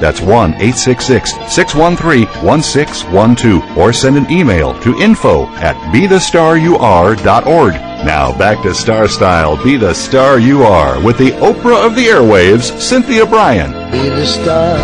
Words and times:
That's 0.00 0.20
1 0.20 0.54
866 0.54 1.32
613 1.52 2.26
1612 2.44 3.78
or 3.78 3.92
send 3.92 4.16
an 4.16 4.30
email 4.30 4.78
to 4.80 4.96
info 4.98 5.46
at 5.56 5.76
bethestaryouare.org. 5.92 7.74
Now 8.04 8.36
back 8.36 8.62
to 8.62 8.74
Star 8.74 9.08
Style 9.08 9.62
Be 9.64 9.76
the 9.76 9.94
Star 9.94 10.38
You 10.38 10.62
Are 10.62 11.02
with 11.02 11.18
the 11.18 11.30
Oprah 11.32 11.86
of 11.86 11.96
the 11.96 12.06
Airwaves, 12.06 12.78
Cynthia 12.80 13.26
Brian. 13.26 13.72
Be 13.90 14.08
the 14.08 14.26
star 14.26 14.76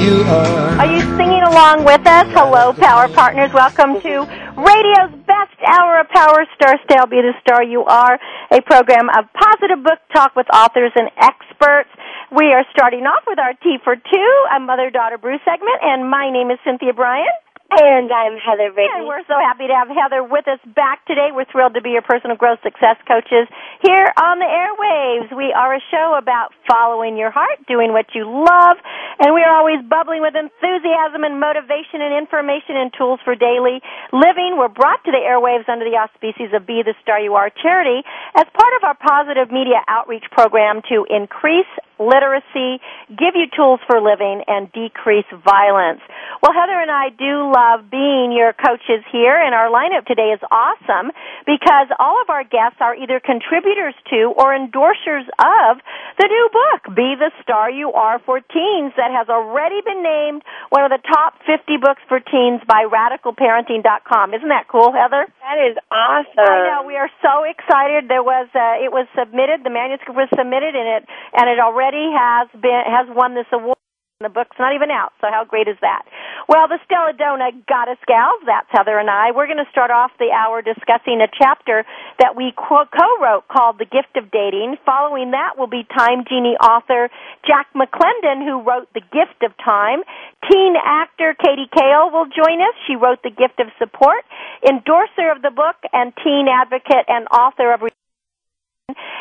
you 0.00 0.22
are. 0.22 0.78
Are 0.78 0.86
you 0.86 1.00
singing 1.16 1.42
along 1.42 1.84
with 1.84 2.06
us? 2.06 2.26
Hello, 2.30 2.72
Power 2.72 3.08
Partners. 3.08 3.50
Welcome 3.52 4.00
to 4.02 4.22
radio's 4.54 5.10
best 5.26 5.56
hour 5.66 6.00
of 6.00 6.08
Power 6.10 6.46
Star 6.54 6.78
Style 6.84 7.06
Be 7.06 7.18
the 7.22 7.32
Star 7.40 7.64
You 7.64 7.82
Are, 7.84 8.18
a 8.52 8.60
program 8.62 9.08
of 9.10 9.24
positive 9.32 9.82
book 9.82 9.98
talk 10.14 10.36
with 10.36 10.46
authors 10.54 10.92
and 10.94 11.10
experts. 11.18 11.90
We 12.28 12.52
are 12.52 12.60
starting 12.76 13.08
off 13.08 13.24
with 13.24 13.40
our 13.40 13.56
Tea 13.64 13.80
for 13.80 13.96
Two, 13.96 14.32
a 14.52 14.60
mother 14.60 14.92
daughter 14.92 15.16
brew 15.16 15.40
segment, 15.48 15.80
and 15.80 16.12
my 16.12 16.28
name 16.28 16.52
is 16.52 16.60
Cynthia 16.60 16.92
Brian. 16.92 17.32
And 17.72 18.12
I'm 18.12 18.36
Heather 18.36 18.68
Brittany. 18.72 19.00
And 19.00 19.08
we're 19.08 19.24
so 19.28 19.36
happy 19.36 19.68
to 19.68 19.76
have 19.76 19.88
Heather 19.88 20.20
with 20.24 20.44
us 20.48 20.60
back 20.76 21.04
today. 21.08 21.32
We're 21.32 21.48
thrilled 21.48 21.72
to 21.76 21.84
be 21.84 21.96
your 21.96 22.04
personal 22.04 22.36
growth 22.36 22.60
success 22.64 22.96
coaches 23.08 23.48
here 23.80 24.08
on 24.16 24.40
the 24.40 24.48
airwaves. 24.48 25.32
We 25.32 25.56
are 25.56 25.76
a 25.76 25.80
show 25.88 26.16
about 26.20 26.52
following 26.68 27.16
your 27.16 27.32
heart, 27.32 27.64
doing 27.64 27.96
what 27.96 28.12
you 28.12 28.28
love, 28.28 28.76
and 29.20 29.32
we 29.32 29.40
are 29.40 29.52
always 29.52 29.80
bubbling 29.88 30.20
with 30.20 30.36
enthusiasm 30.36 31.24
and 31.24 31.40
motivation 31.40 32.04
and 32.04 32.12
information 32.12 32.76
and 32.76 32.92
tools 32.92 33.20
for 33.24 33.36
daily 33.36 33.80
living. 34.12 34.60
We're 34.60 34.72
brought 34.72 35.00
to 35.04 35.12
the 35.12 35.20
airwaves 35.20 35.68
under 35.68 35.88
the 35.88 35.96
auspices 35.96 36.52
of 36.52 36.68
Be 36.68 36.84
the 36.84 36.96
Star 37.00 37.20
You 37.20 37.40
Are 37.40 37.48
charity 37.48 38.04
as 38.36 38.44
part 38.52 38.72
of 38.80 38.84
our 38.84 38.96
positive 38.96 39.48
media 39.48 39.80
outreach 39.88 40.28
program 40.32 40.84
to 40.92 41.08
increase 41.08 41.68
literacy, 41.98 42.80
give 43.10 43.34
you 43.34 43.46
tools 43.54 43.80
for 43.86 44.00
living, 44.00 44.42
and 44.46 44.70
decrease 44.72 45.26
violence. 45.44 46.00
Well, 46.42 46.54
Heather 46.54 46.78
and 46.78 46.90
I 46.90 47.10
do 47.10 47.50
love 47.50 47.90
being 47.90 48.30
your 48.30 48.54
coaches 48.54 49.02
here, 49.10 49.34
and 49.34 49.54
our 49.54 49.70
lineup 49.70 50.06
today 50.06 50.30
is 50.30 50.40
awesome 50.50 51.10
because 51.46 51.88
all 51.98 52.22
of 52.22 52.30
our 52.30 52.44
guests 52.44 52.78
are 52.80 52.94
either 52.94 53.18
contributors 53.18 53.94
to 54.10 54.30
or 54.36 54.54
endorsers 54.54 55.26
of 55.38 55.82
the 56.18 56.28
new 56.28 56.46
book, 56.52 56.94
Be 56.94 57.16
the 57.18 57.30
Star 57.42 57.70
You 57.70 57.92
Are 57.92 58.18
for 58.22 58.38
Teens, 58.38 58.92
that 58.96 59.10
has 59.10 59.28
already 59.28 59.80
been 59.82 60.02
named 60.02 60.42
one 60.70 60.84
of 60.84 60.90
the 60.90 61.02
top 61.02 61.34
50 61.46 61.78
books 61.80 62.02
for 62.06 62.20
teens 62.20 62.60
by 62.68 62.84
radicalparenting.com. 62.86 64.34
Isn't 64.34 64.52
that 64.52 64.68
cool, 64.68 64.92
Heather? 64.92 65.26
That 65.40 65.58
is 65.64 65.76
awesome. 65.90 66.44
I 66.44 66.68
know. 66.68 66.86
We 66.86 66.96
are 67.00 67.10
so 67.24 67.48
excited. 67.48 68.08
There 68.08 68.22
was 68.22 68.46
uh, 68.52 68.84
it 68.84 68.92
was 68.92 69.08
submitted. 69.16 69.64
The 69.64 69.72
manuscript 69.72 70.12
was 70.12 70.28
submitted, 70.36 70.76
and 70.76 70.88
it 71.00 71.02
and 71.32 71.48
it 71.48 71.58
already 71.58 71.87
has 71.94 72.48
been 72.60 72.82
has 72.86 73.06
won 73.08 73.34
this 73.34 73.46
award. 73.52 73.76
The 74.18 74.28
book's 74.28 74.58
not 74.58 74.74
even 74.74 74.90
out, 74.90 75.14
so 75.22 75.30
how 75.30 75.46
great 75.46 75.68
is 75.70 75.78
that? 75.78 76.02
Well, 76.50 76.66
the 76.66 76.82
Stella 76.82 77.14
Dona 77.14 77.54
Goddess 77.70 78.02
Gals, 78.02 78.42
that's 78.50 78.66
Heather 78.74 78.98
and 78.98 79.06
I. 79.06 79.30
We're 79.30 79.46
going 79.46 79.62
to 79.62 79.70
start 79.70 79.94
off 79.94 80.10
the 80.18 80.34
hour 80.34 80.58
discussing 80.58 81.22
a 81.22 81.30
chapter 81.30 81.86
that 82.18 82.34
we 82.34 82.50
co-wrote 82.50 83.46
called 83.46 83.78
The 83.78 83.86
Gift 83.86 84.18
of 84.18 84.34
Dating. 84.34 84.74
Following 84.82 85.38
that 85.38 85.54
will 85.54 85.70
be 85.70 85.86
Time 85.86 86.26
Genie 86.26 86.58
author 86.58 87.14
Jack 87.46 87.70
McClendon, 87.78 88.42
who 88.42 88.66
wrote 88.66 88.90
The 88.90 89.06
Gift 89.06 89.38
of 89.46 89.54
Time. 89.62 90.02
Teen 90.50 90.74
actor 90.74 91.38
Katie 91.38 91.70
Kale 91.70 92.10
will 92.10 92.26
join 92.26 92.58
us. 92.58 92.74
She 92.90 92.98
wrote 92.98 93.22
The 93.22 93.30
Gift 93.30 93.62
of 93.62 93.70
Support, 93.78 94.26
endorser 94.66 95.30
of 95.30 95.46
the 95.46 95.54
book, 95.54 95.78
and 95.94 96.10
teen 96.26 96.50
advocate 96.50 97.06
and 97.06 97.30
author 97.30 97.70
of 97.70 97.86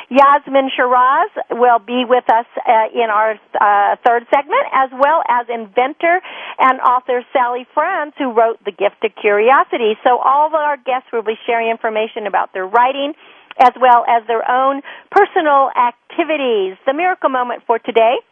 Yasmin 0.09 0.71
Shiraz 0.71 1.31
will 1.51 1.79
be 1.79 2.05
with 2.07 2.23
us 2.31 2.45
uh, 2.55 2.87
in 2.93 3.09
our 3.11 3.35
uh, 3.59 3.95
third 4.05 4.25
segment, 4.33 4.63
as 4.71 4.89
well 4.91 5.21
as 5.27 5.47
inventor 5.49 6.21
and 6.59 6.79
author 6.79 7.25
Sally 7.33 7.67
Franz, 7.73 8.13
who 8.17 8.31
wrote 8.31 8.63
The 8.63 8.71
Gift 8.71 9.03
of 9.03 9.11
Curiosity. 9.19 9.99
So 10.03 10.17
all 10.17 10.47
of 10.47 10.53
our 10.53 10.77
guests 10.77 11.11
will 11.11 11.23
be 11.23 11.35
sharing 11.45 11.69
information 11.69 12.25
about 12.25 12.53
their 12.53 12.65
writing, 12.65 13.13
as 13.59 13.73
well 13.79 14.05
as 14.07 14.25
their 14.27 14.49
own 14.49 14.81
personal 15.11 15.69
activities. 15.75 16.77
The 16.85 16.93
miracle 16.93 17.29
moment 17.29 17.63
for 17.67 17.77
today 17.77 18.23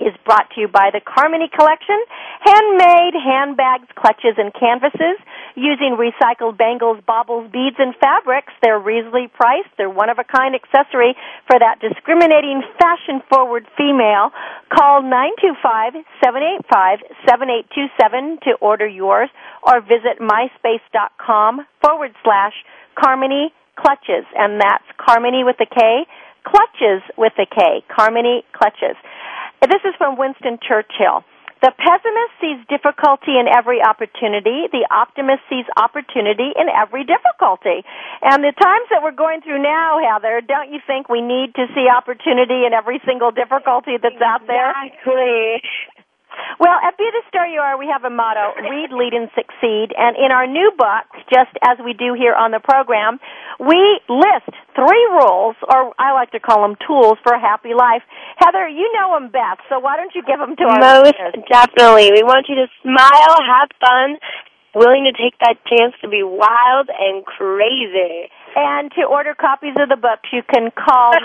is 0.00 0.14
brought 0.24 0.50
to 0.54 0.60
you 0.60 0.68
by 0.68 0.90
the 0.92 1.00
Karmony 1.00 1.50
Collection, 1.50 1.98
handmade 2.40 3.14
handbags, 3.14 3.88
clutches, 3.96 4.36
and 4.36 4.52
canvases 4.52 5.16
using 5.56 5.96
recycled 5.96 6.58
bangles, 6.58 7.00
baubles, 7.06 7.50
beads, 7.50 7.76
and 7.78 7.94
fabrics. 7.96 8.52
They're 8.62 8.78
reasonably 8.78 9.28
priced. 9.32 9.70
They're 9.76 9.90
one 9.90 10.10
of 10.10 10.18
a 10.18 10.24
kind 10.24 10.54
accessory 10.54 11.16
for 11.48 11.58
that 11.58 11.80
discriminating, 11.80 12.62
fashion 12.78 13.22
forward 13.28 13.66
female. 13.76 14.30
Call 14.68 15.02
925-785-7827 16.22 18.40
to 18.42 18.52
order 18.60 18.86
yours 18.86 19.30
or 19.62 19.80
visit 19.80 20.20
myspace.com 20.20 21.66
forward 21.82 22.12
slash 22.22 22.52
Karmony 22.96 23.48
Klutches. 23.78 24.24
And 24.36 24.60
that's 24.60 24.84
Karmony 25.00 25.44
with 25.44 25.56
a 25.60 25.66
K, 25.66 26.06
Klutches 26.46 27.02
with 27.16 27.32
a 27.38 27.46
K, 27.46 27.82
Karmony 27.90 28.42
Klutches. 28.54 28.96
This 29.62 29.82
is 29.84 29.94
from 29.98 30.16
Winston 30.16 30.58
Churchill. 30.60 31.24
The 31.62 31.72
pessimist 31.72 32.32
sees 32.36 32.60
difficulty 32.68 33.40
in 33.40 33.48
every 33.48 33.80
opportunity. 33.80 34.68
The 34.68 34.84
optimist 34.92 35.40
sees 35.48 35.64
opportunity 35.80 36.52
in 36.52 36.68
every 36.68 37.02
difficulty. 37.08 37.80
And 38.20 38.44
the 38.44 38.52
times 38.52 38.86
that 38.92 39.00
we're 39.02 39.16
going 39.16 39.40
through 39.40 39.62
now, 39.64 39.96
Heather, 39.96 40.44
don't 40.44 40.70
you 40.70 40.80
think 40.86 41.08
we 41.08 41.22
need 41.22 41.56
to 41.56 41.64
see 41.72 41.88
opportunity 41.88 42.68
in 42.68 42.76
every 42.76 43.00
single 43.08 43.32
difficulty 43.32 43.96
that's 43.96 44.20
out 44.20 44.46
there? 44.46 44.70
Exactly. 44.84 45.64
Well, 46.58 46.76
at 46.82 46.96
Be 46.96 47.04
the 47.12 47.22
Star 47.28 47.46
You 47.46 47.60
Are, 47.60 47.78
we 47.78 47.88
have 47.92 48.04
a 48.04 48.10
motto, 48.10 48.56
read, 48.60 48.90
lead, 48.92 49.12
and 49.12 49.28
succeed. 49.36 49.92
And 49.96 50.16
in 50.16 50.32
our 50.32 50.46
new 50.46 50.72
book, 50.76 51.04
just 51.32 51.52
as 51.62 51.76
we 51.84 51.92
do 51.92 52.14
here 52.16 52.34
on 52.34 52.50
the 52.50 52.60
program, 52.60 53.18
we 53.60 54.00
list 54.08 54.48
three 54.74 55.04
rules, 55.12 55.56
or 55.64 55.92
I 55.98 56.12
like 56.12 56.30
to 56.32 56.40
call 56.40 56.62
them 56.62 56.76
tools 56.86 57.18
for 57.22 57.32
a 57.32 57.40
happy 57.40 57.72
life. 57.76 58.02
Heather, 58.38 58.68
you 58.68 58.88
know 58.96 59.14
them 59.18 59.28
best, 59.32 59.64
so 59.68 59.78
why 59.80 59.96
don't 59.96 60.12
you 60.14 60.22
give 60.24 60.38
them 60.38 60.56
to 60.56 60.64
our 60.64 60.80
Most 60.80 61.16
listeners? 61.16 61.44
definitely. 61.48 62.12
We 62.12 62.22
want 62.24 62.46
you 62.48 62.56
to 62.56 62.66
smile, 62.82 63.36
have 63.44 63.68
fun, 63.80 64.16
willing 64.76 65.08
to 65.08 65.16
take 65.16 65.32
that 65.40 65.56
chance 65.64 65.96
to 66.04 66.08
be 66.08 66.20
wild 66.22 66.90
and 66.92 67.24
crazy. 67.24 68.28
And 68.54 68.92
to 68.92 69.02
order 69.08 69.34
copies 69.34 69.74
of 69.80 69.88
the 69.88 69.96
books, 69.96 70.28
you 70.32 70.42
can 70.44 70.70
call 70.70 71.12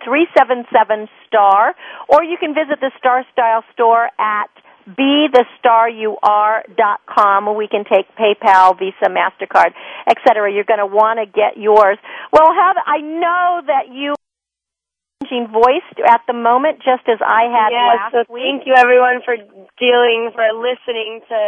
925-377-STAR, 0.00 1.74
or 2.08 2.24
you 2.24 2.38
can 2.40 2.54
visit 2.54 2.80
the 2.80 2.90
Star 2.98 3.24
Style 3.32 3.62
store 3.72 4.08
at 4.18 4.48
BeTheStarYouAre.com. 4.88 7.56
We 7.56 7.68
can 7.68 7.84
take 7.84 8.08
PayPal, 8.16 8.76
Visa, 8.78 9.08
MasterCard, 9.08 9.72
etc. 10.08 10.52
You're 10.52 10.64
going 10.64 10.80
to 10.80 10.86
want 10.86 11.20
to 11.20 11.26
get 11.26 11.56
yours. 11.56 11.98
Well, 12.32 12.52
Heather, 12.52 12.82
I 12.84 13.00
know 13.00 13.62
that 13.66 13.88
you 13.92 14.14
changing 15.24 15.48
voice 15.52 15.84
at 16.08 16.20
the 16.26 16.32
moment, 16.34 16.78
just 16.78 17.06
as 17.08 17.18
I 17.24 17.44
had 17.48 17.70
yes, 17.72 17.96
last 17.96 18.12
so 18.12 18.24
week. 18.32 18.44
thank 18.44 18.66
you 18.66 18.74
everyone 18.76 19.22
for 19.24 19.36
dealing, 19.78 20.30
for 20.34 20.44
listening 20.52 21.20
to 21.28 21.38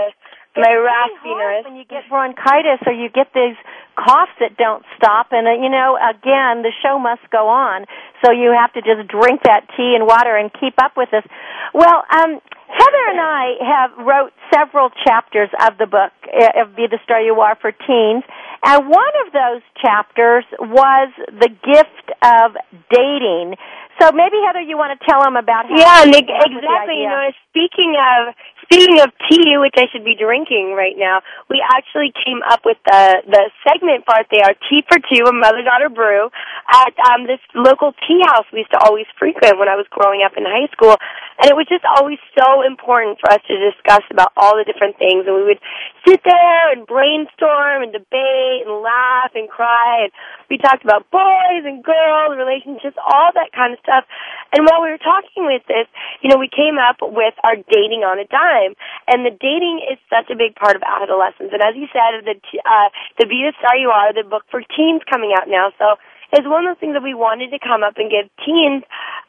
my 0.56 0.72
raspiness. 0.72 1.64
when 1.64 1.76
you 1.76 1.84
get 1.84 2.08
bronchitis 2.08 2.80
or 2.86 2.92
you 2.92 3.08
get 3.08 3.28
these 3.34 3.56
coughs 3.96 4.32
that 4.40 4.56
don't 4.56 4.84
stop 4.96 5.28
and 5.32 5.46
uh, 5.46 5.52
you 5.52 5.68
know 5.70 5.96
again 5.96 6.62
the 6.62 6.72
show 6.84 6.98
must 6.98 7.22
go 7.30 7.48
on 7.48 7.84
so 8.24 8.32
you 8.32 8.52
have 8.52 8.72
to 8.72 8.80
just 8.82 9.08
drink 9.08 9.42
that 9.44 9.66
tea 9.76 9.94
and 9.96 10.06
water 10.06 10.36
and 10.36 10.50
keep 10.60 10.74
up 10.82 10.92
with 10.96 11.08
this 11.10 11.24
well 11.72 12.04
um 12.12 12.40
heather 12.68 13.04
and 13.08 13.20
i 13.20 13.44
have 13.64 13.90
wrote 14.06 14.32
several 14.52 14.90
chapters 15.06 15.48
of 15.64 15.78
the 15.78 15.86
book 15.86 16.12
uh, 16.28 16.60
of 16.62 16.76
be 16.76 16.86
the 16.90 16.98
star 17.04 17.20
you 17.22 17.40
are 17.40 17.56
for 17.60 17.72
teens 17.72 18.24
and 18.64 18.88
one 18.88 19.14
of 19.26 19.32
those 19.32 19.62
chapters 19.80 20.44
was 20.60 21.08
the 21.40 21.48
gift 21.64 22.06
of 22.24 22.52
dating 22.92 23.56
so 24.00 24.12
maybe 24.12 24.36
heather 24.44 24.60
you 24.60 24.76
want 24.76 24.92
to 24.92 25.00
tell 25.08 25.24
them 25.24 25.36
about 25.40 25.64
how 25.64 25.72
Yeah, 25.72 26.04
you 26.04 26.12
ex- 26.20 26.28
came 26.28 26.36
up 26.36 26.52
with 26.52 26.60
the 26.60 26.68
exactly. 26.68 27.00
You 27.00 27.08
know, 27.08 27.32
speaking 27.48 27.96
of 27.96 28.36
speaking 28.66 29.00
of 29.00 29.10
tea, 29.30 29.56
which 29.58 29.74
I 29.78 29.86
should 29.90 30.04
be 30.04 30.18
drinking 30.18 30.74
right 30.76 30.94
now, 30.98 31.22
we 31.48 31.62
actually 31.62 32.12
came 32.12 32.42
up 32.46 32.66
with 32.66 32.76
the 32.86 33.22
the 33.26 33.50
segment 33.66 34.04
part 34.06 34.26
there, 34.30 34.52
tea 34.68 34.82
for 34.86 34.98
two, 34.98 35.24
a 35.26 35.32
mother 35.32 35.62
daughter 35.62 35.88
brew, 35.88 36.28
at 36.70 36.92
um 37.10 37.26
this 37.26 37.40
local 37.54 37.94
tea 38.06 38.20
house 38.26 38.44
we 38.52 38.60
used 38.66 38.70
to 38.72 38.80
always 38.82 39.06
frequent 39.18 39.58
when 39.58 39.68
I 39.68 39.76
was 39.78 39.86
growing 39.90 40.22
up 40.26 40.36
in 40.36 40.44
high 40.44 40.68
school, 40.74 40.96
and 41.38 41.50
it 41.50 41.56
was 41.56 41.68
just 41.68 41.84
always 41.84 42.18
so 42.32 42.62
important 42.64 43.20
for 43.20 43.28
us 43.32 43.42
to 43.48 43.54
discuss 43.58 44.02
about 44.10 44.32
all 44.36 44.56
the 44.56 44.64
different 44.64 44.96
things, 44.96 45.28
and 45.28 45.36
we 45.36 45.44
would 45.44 45.60
sit 46.06 46.20
there 46.24 46.72
and 46.72 46.86
brainstorm 46.86 47.82
and 47.84 47.92
debate 47.92 48.64
and 48.64 48.80
laugh 48.80 49.32
and 49.34 49.48
cry, 49.48 50.08
and 50.08 50.12
we 50.48 50.56
talked 50.56 50.84
about 50.84 51.10
boys 51.10 51.62
and 51.66 51.84
girls, 51.84 52.38
relationships, 52.38 52.96
all 52.96 53.30
that 53.34 53.52
kind 53.52 53.74
of 53.74 53.78
stuff. 53.82 54.08
And 54.54 54.64
while 54.64 54.80
we 54.80 54.90
were 54.94 55.02
talking 55.02 55.44
with 55.44 55.66
this, 55.68 55.90
you 56.22 56.30
know, 56.30 56.38
we 56.38 56.48
came 56.48 56.78
up 56.80 57.02
with 57.02 57.34
our 57.44 57.56
dating 57.56 58.06
on 58.06 58.16
a 58.16 58.26
dime, 58.26 58.78
and 59.06 59.26
the 59.26 59.34
dating 59.34 59.84
is 59.90 59.98
such 60.08 60.30
a 60.30 60.36
big 60.38 60.56
part 60.56 60.76
of 60.76 60.82
adolescence. 60.86 61.52
And 61.52 61.60
as 61.60 61.76
you 61.76 61.90
said, 61.92 62.24
the 62.24 62.36
uh, 62.64 62.88
the 63.18 63.26
Be 63.26 63.44
the 63.44 63.52
Star 63.58 63.76
You 63.76 63.90
Are, 63.90 64.14
the 64.14 64.24
book 64.24 64.44
for 64.50 64.62
teens 64.62 65.02
coming 65.04 65.34
out 65.36 65.48
now, 65.48 65.72
so 65.78 66.00
it's 66.32 66.46
one 66.46 66.66
of 66.66 66.74
those 66.74 66.80
things 66.80 66.94
that 66.94 67.02
we 67.02 67.14
wanted 67.14 67.50
to 67.50 67.58
come 67.58 67.82
up 67.82 67.98
and 67.98 68.10
give 68.10 68.26
teens, 68.42 68.82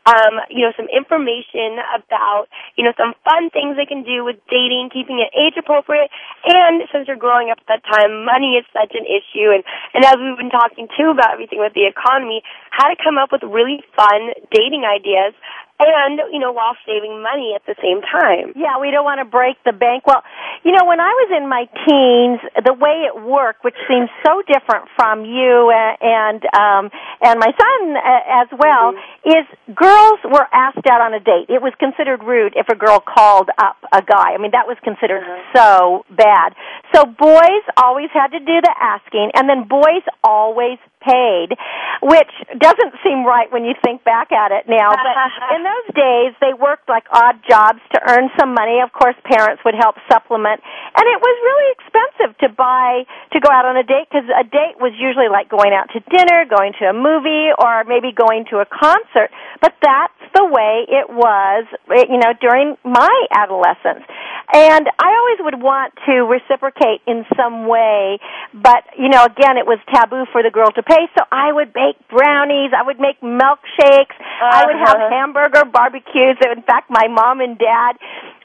um, 0.07 0.39
you 0.49 0.65
know, 0.65 0.73
some 0.73 0.87
information 0.89 1.77
about, 1.93 2.47
you 2.79 2.83
know, 2.83 2.95
some 2.97 3.13
fun 3.27 3.49
things 3.51 3.75
they 3.75 3.85
can 3.85 4.01
do 4.01 4.23
with 4.23 4.39
dating, 4.49 4.89
keeping 4.93 5.19
it 5.19 5.29
age 5.35 5.59
appropriate, 5.59 6.09
and 6.47 6.87
since 6.89 7.07
you're 7.07 7.19
growing 7.19 7.51
up 7.51 7.59
at 7.61 7.67
that 7.67 7.83
time, 7.85 8.23
money 8.23 8.55
is 8.57 8.65
such 8.73 8.95
an 8.95 9.05
issue, 9.05 9.51
and 9.51 9.61
and 9.93 10.05
as 10.05 10.15
we've 10.17 10.39
been 10.39 10.53
talking 10.53 10.87
too 10.97 11.11
about 11.11 11.33
everything 11.33 11.59
with 11.59 11.73
the 11.73 11.85
economy, 11.85 12.41
how 12.71 12.87
to 12.87 12.95
come 12.97 13.17
up 13.17 13.31
with 13.31 13.43
really 13.43 13.83
fun 13.95 14.33
dating 14.49 14.87
ideas, 14.87 15.35
and 15.79 16.19
you 16.33 16.39
know, 16.39 16.51
while 16.51 16.75
saving 16.85 17.21
money 17.21 17.53
at 17.53 17.61
the 17.65 17.75
same 17.81 18.01
time. 18.01 18.53
Yeah, 18.55 18.81
we 18.81 18.89
don't 18.89 19.05
want 19.05 19.21
to 19.21 19.29
break 19.29 19.61
the 19.63 19.73
bank. 19.73 20.07
Well, 20.07 20.23
you 20.63 20.71
know, 20.71 20.85
when 20.85 20.99
I 20.99 21.13
was 21.13 21.29
in 21.37 21.45
my 21.47 21.69
teens, 21.85 22.41
the 22.65 22.73
way 22.73 23.05
it 23.05 23.13
worked, 23.13 23.63
which 23.63 23.77
seems 23.87 24.09
so 24.25 24.41
different 24.41 24.89
from 24.97 25.25
you 25.25 25.69
and 25.69 26.41
um 26.57 26.89
and 27.21 27.37
my 27.39 27.53
son 27.53 27.79
uh, 27.93 28.41
as 28.41 28.49
well, 28.57 28.97
is 29.25 29.45
girls 29.73 30.19
were 30.25 30.47
asked 30.49 30.85
out 30.89 31.01
on 31.01 31.13
a 31.13 31.21
date. 31.21 31.49
It 31.49 31.61
was 31.61 31.73
considered 31.77 32.23
rude 32.25 32.53
if 32.55 32.69
a 32.69 32.75
girl 32.75 32.99
called 32.99 33.49
up 33.57 33.77
a 33.93 34.01
guy. 34.01 34.33
I 34.33 34.37
mean, 34.41 34.51
that 34.51 34.65
was 34.65 34.77
considered 34.83 35.23
so 35.53 36.05
bad. 36.09 36.57
So 36.93 37.05
boys 37.05 37.63
always 37.77 38.09
had 38.13 38.33
to 38.33 38.39
do 38.39 38.57
the 38.61 38.73
asking, 38.81 39.31
and 39.35 39.47
then 39.47 39.67
boys 39.67 40.05
always 40.23 40.79
paid, 40.99 41.55
which 42.01 42.33
doesn't 42.57 42.93
seem 43.03 43.25
right 43.25 43.51
when 43.51 43.65
you 43.65 43.73
think 43.83 44.03
back 44.03 44.31
at 44.31 44.51
it 44.51 44.65
now. 44.67 44.91
But 44.91 45.15
in 45.55 45.61
those 45.63 45.87
days, 45.93 46.31
they 46.41 46.53
worked 46.53 46.89
like 46.89 47.05
odd 47.11 47.39
jobs 47.47 47.79
to 47.95 47.97
earn 48.03 48.29
some 48.39 48.53
money. 48.53 48.81
Of 48.83 48.91
course, 48.93 49.15
parents 49.25 49.61
would 49.65 49.75
help 49.75 49.95
supplement, 50.11 50.61
and 50.95 51.05
it 51.05 51.19
was 51.19 51.35
really 51.43 51.69
expensive 51.77 52.31
to 52.43 52.49
buy 52.53 53.03
to 53.33 53.39
go 53.39 53.49
out 53.51 53.65
on 53.65 53.77
a 53.77 53.83
date 53.83 54.07
because 54.09 54.27
a 54.29 54.43
date 54.43 54.77
was 54.79 54.93
usually 54.97 55.29
like 55.29 55.49
going 55.49 55.73
out 55.73 55.89
to 55.93 55.99
dinner, 56.11 56.45
going 56.45 56.73
to 56.79 56.89
a 56.89 56.95
movie, 56.95 57.53
or 57.53 57.83
maybe 57.85 58.11
going 58.11 58.45
to 58.51 58.59
a 58.59 58.67
concert. 58.67 59.29
But 59.61 59.73
that's 59.81 60.17
the 60.35 60.45
way 60.45 60.85
it 60.87 61.09
was, 61.09 61.65
eh, 61.89 62.05
you 62.09 62.19
know, 62.19 62.33
during 62.39 62.77
my 62.83 63.13
adolescence. 63.31 64.05
And 64.53 64.87
I 64.99 65.09
always 65.11 65.39
would 65.43 65.59
want 65.61 65.93
to 66.05 66.23
reciprocate 66.23 67.01
in 67.05 67.25
some 67.35 67.67
way, 67.67 68.19
but 68.53 68.83
you 68.97 69.09
know, 69.09 69.25
again, 69.25 69.57
it 69.57 69.67
was 69.67 69.79
taboo 69.93 70.25
for 70.31 70.41
the 70.43 70.51
girl 70.51 70.71
to 70.71 70.83
pay. 70.87 71.03
So 71.17 71.23
I 71.31 71.51
would 71.51 71.73
bake 71.73 71.99
brownies, 72.09 72.71
I 72.71 72.83
would 72.87 72.99
make 72.99 73.19
milkshakes, 73.21 74.15
I 74.41 74.65
would 74.65 74.79
have 74.79 74.95
Uh-huh. 74.97 75.09
hamburger 75.11 75.65
barbecues. 75.65 76.37
In 76.41 76.61
fact, 76.63 76.89
my 76.89 77.07
mom 77.07 77.41
and 77.41 77.57
dad, 77.57 77.97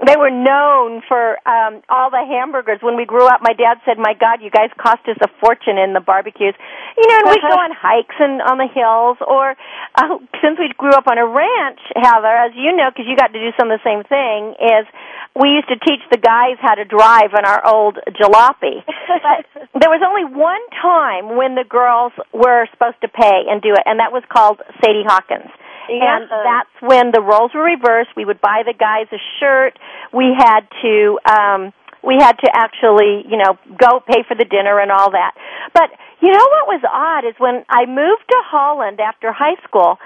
they 0.04 0.16
were 0.16 0.30
known 0.30 1.02
for 1.06 1.38
um 1.48 1.82
all 1.88 2.10
the 2.10 2.24
hamburgers. 2.26 2.78
When 2.82 2.96
we 2.96 3.04
grew 3.06 3.26
up, 3.26 3.40
my 3.42 3.52
dad 3.54 3.78
said, 3.84 3.98
"My 3.98 4.14
God, 4.14 4.42
you 4.42 4.50
guys 4.50 4.70
cost 4.76 5.06
us 5.06 5.16
a 5.22 5.28
fortune 5.40 5.78
in 5.78 5.92
the 5.92 6.00
barbecues." 6.00 6.54
You 6.98 7.06
know, 7.08 7.16
and 7.22 7.30
we'd 7.30 7.42
go 7.42 7.56
on 7.56 7.70
hikes 7.72 8.16
and 8.18 8.42
on 8.42 8.58
the 8.58 8.66
hills, 8.66 9.16
or 9.26 9.54
uh, 9.94 10.18
since 10.42 10.58
we 10.58 10.68
grew 10.76 10.92
up 10.92 11.06
on 11.06 11.18
a 11.18 11.26
ranch, 11.26 11.80
Heather, 11.96 12.34
as 12.46 12.52
you 12.54 12.74
know, 12.74 12.90
because 12.90 13.06
you 13.06 13.16
got 13.16 13.32
to 13.32 13.38
do 13.40 13.52
some 13.58 13.70
of 13.70 13.78
the 13.80 13.84
same 13.86 14.02
thing, 14.04 14.54
is 14.60 14.84
we 15.38 15.50
used 15.56 15.68
to 15.68 15.78
teach 15.78 16.02
the 16.10 16.18
guys 16.18 16.56
how 16.60 16.74
to 16.74 16.84
drive 16.84 17.32
in 17.38 17.44
our 17.46 17.64
old 17.66 17.96
jalopy. 18.20 18.82
but 19.22 19.46
there 19.80 19.88
was 19.88 20.02
only 20.04 20.24
one 20.28 20.60
time 20.82 21.36
when 21.36 21.54
the 21.54 21.64
girls 21.64 22.12
were 22.32 22.66
supposed 22.72 23.00
to 23.02 23.08
pay 23.08 23.46
and 23.48 23.60
do 23.60 23.72
it, 23.72 23.82
and 23.84 24.00
that 24.00 24.12
was 24.12 24.24
called 24.28 24.60
Sadie 24.80 25.04
Hawkins. 25.04 25.52
Yeah. 25.88 26.16
And 26.16 26.30
that's 26.30 26.74
when 26.80 27.10
the 27.12 27.20
roles 27.20 27.52
were 27.54 27.64
reversed. 27.64 28.10
We 28.16 28.24
would 28.24 28.40
buy 28.40 28.62
the 28.64 28.72
guys 28.72 29.06
a 29.12 29.20
shirt. 29.40 29.78
We 30.12 30.32
had 30.36 30.64
to 30.82 31.18
um 31.28 31.72
we 32.02 32.18
had 32.18 32.34
to 32.42 32.50
actually, 32.50 33.22
you 33.30 33.38
know, 33.38 33.58
go 33.78 34.02
pay 34.02 34.26
for 34.26 34.34
the 34.34 34.44
dinner 34.44 34.80
and 34.82 34.90
all 34.90 35.10
that. 35.12 35.34
But 35.72 35.90
you 36.20 36.30
know 36.30 36.46
what 36.58 36.78
was 36.78 36.82
odd 36.86 37.26
is 37.26 37.34
when 37.38 37.64
I 37.68 37.86
moved 37.86 38.26
to 38.30 38.38
Holland 38.46 38.98
after 39.00 39.32
high 39.32 39.58
school, 39.66 39.98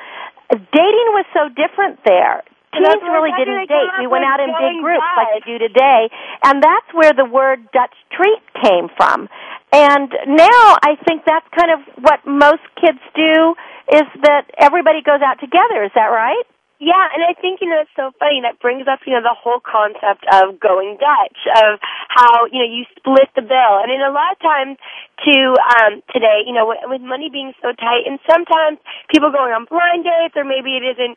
dating 0.50 1.08
was 1.16 1.26
so 1.32 1.48
different 1.48 2.00
there. 2.04 2.44
Teens 2.76 3.00
really 3.08 3.32
didn't 3.32 3.68
date. 3.68 3.88
We 4.00 4.06
went 4.06 4.24
out 4.24 4.40
in 4.40 4.52
big 4.52 4.84
groups 4.84 5.08
like 5.16 5.40
we 5.40 5.40
do 5.48 5.56
today, 5.56 6.12
and 6.44 6.62
that's 6.62 6.88
where 6.92 7.12
the 7.16 7.24
word 7.24 7.64
Dutch 7.72 7.94
treat 8.12 8.42
came 8.60 8.88
from. 8.96 9.28
And 9.72 10.08
now 10.26 10.62
I 10.82 10.96
think 11.06 11.22
that's 11.26 11.46
kind 11.52 11.70
of 11.74 11.80
what 12.02 12.24
most 12.26 12.62
kids 12.80 13.02
do 13.14 13.54
is 13.92 14.06
that 14.22 14.50
everybody 14.58 15.02
goes 15.02 15.20
out 15.22 15.38
together. 15.38 15.84
Is 15.84 15.92
that 15.94 16.10
right? 16.10 16.46
Yeah, 16.78 17.08
and 17.16 17.24
I 17.24 17.32
think 17.32 17.64
you 17.64 17.72
know 17.72 17.80
it's 17.80 17.96
so 17.96 18.12
funny 18.20 18.44
that 18.44 18.60
brings 18.60 18.84
up 18.84 19.00
you 19.08 19.16
know 19.16 19.24
the 19.24 19.32
whole 19.32 19.64
concept 19.64 20.28
of 20.28 20.60
going 20.60 21.00
Dutch 21.00 21.40
of 21.56 21.80
how 22.12 22.44
you 22.52 22.60
know 22.60 22.68
you 22.68 22.84
split 23.00 23.32
the 23.32 23.40
bill, 23.40 23.72
I 23.80 23.88
mean, 23.88 24.04
a 24.04 24.12
lot 24.12 24.36
of 24.36 24.40
times 24.44 24.76
to 25.24 25.34
um 25.56 26.04
today 26.12 26.44
you 26.44 26.52
know 26.52 26.68
with, 26.68 26.84
with 26.84 27.00
money 27.00 27.32
being 27.32 27.56
so 27.64 27.72
tight, 27.72 28.04
and 28.04 28.20
sometimes 28.28 28.76
people 29.08 29.32
going 29.32 29.56
on 29.56 29.64
blind 29.64 30.04
dates 30.04 30.36
or 30.36 30.44
maybe 30.44 30.76
it 30.76 30.84
isn't 30.84 31.16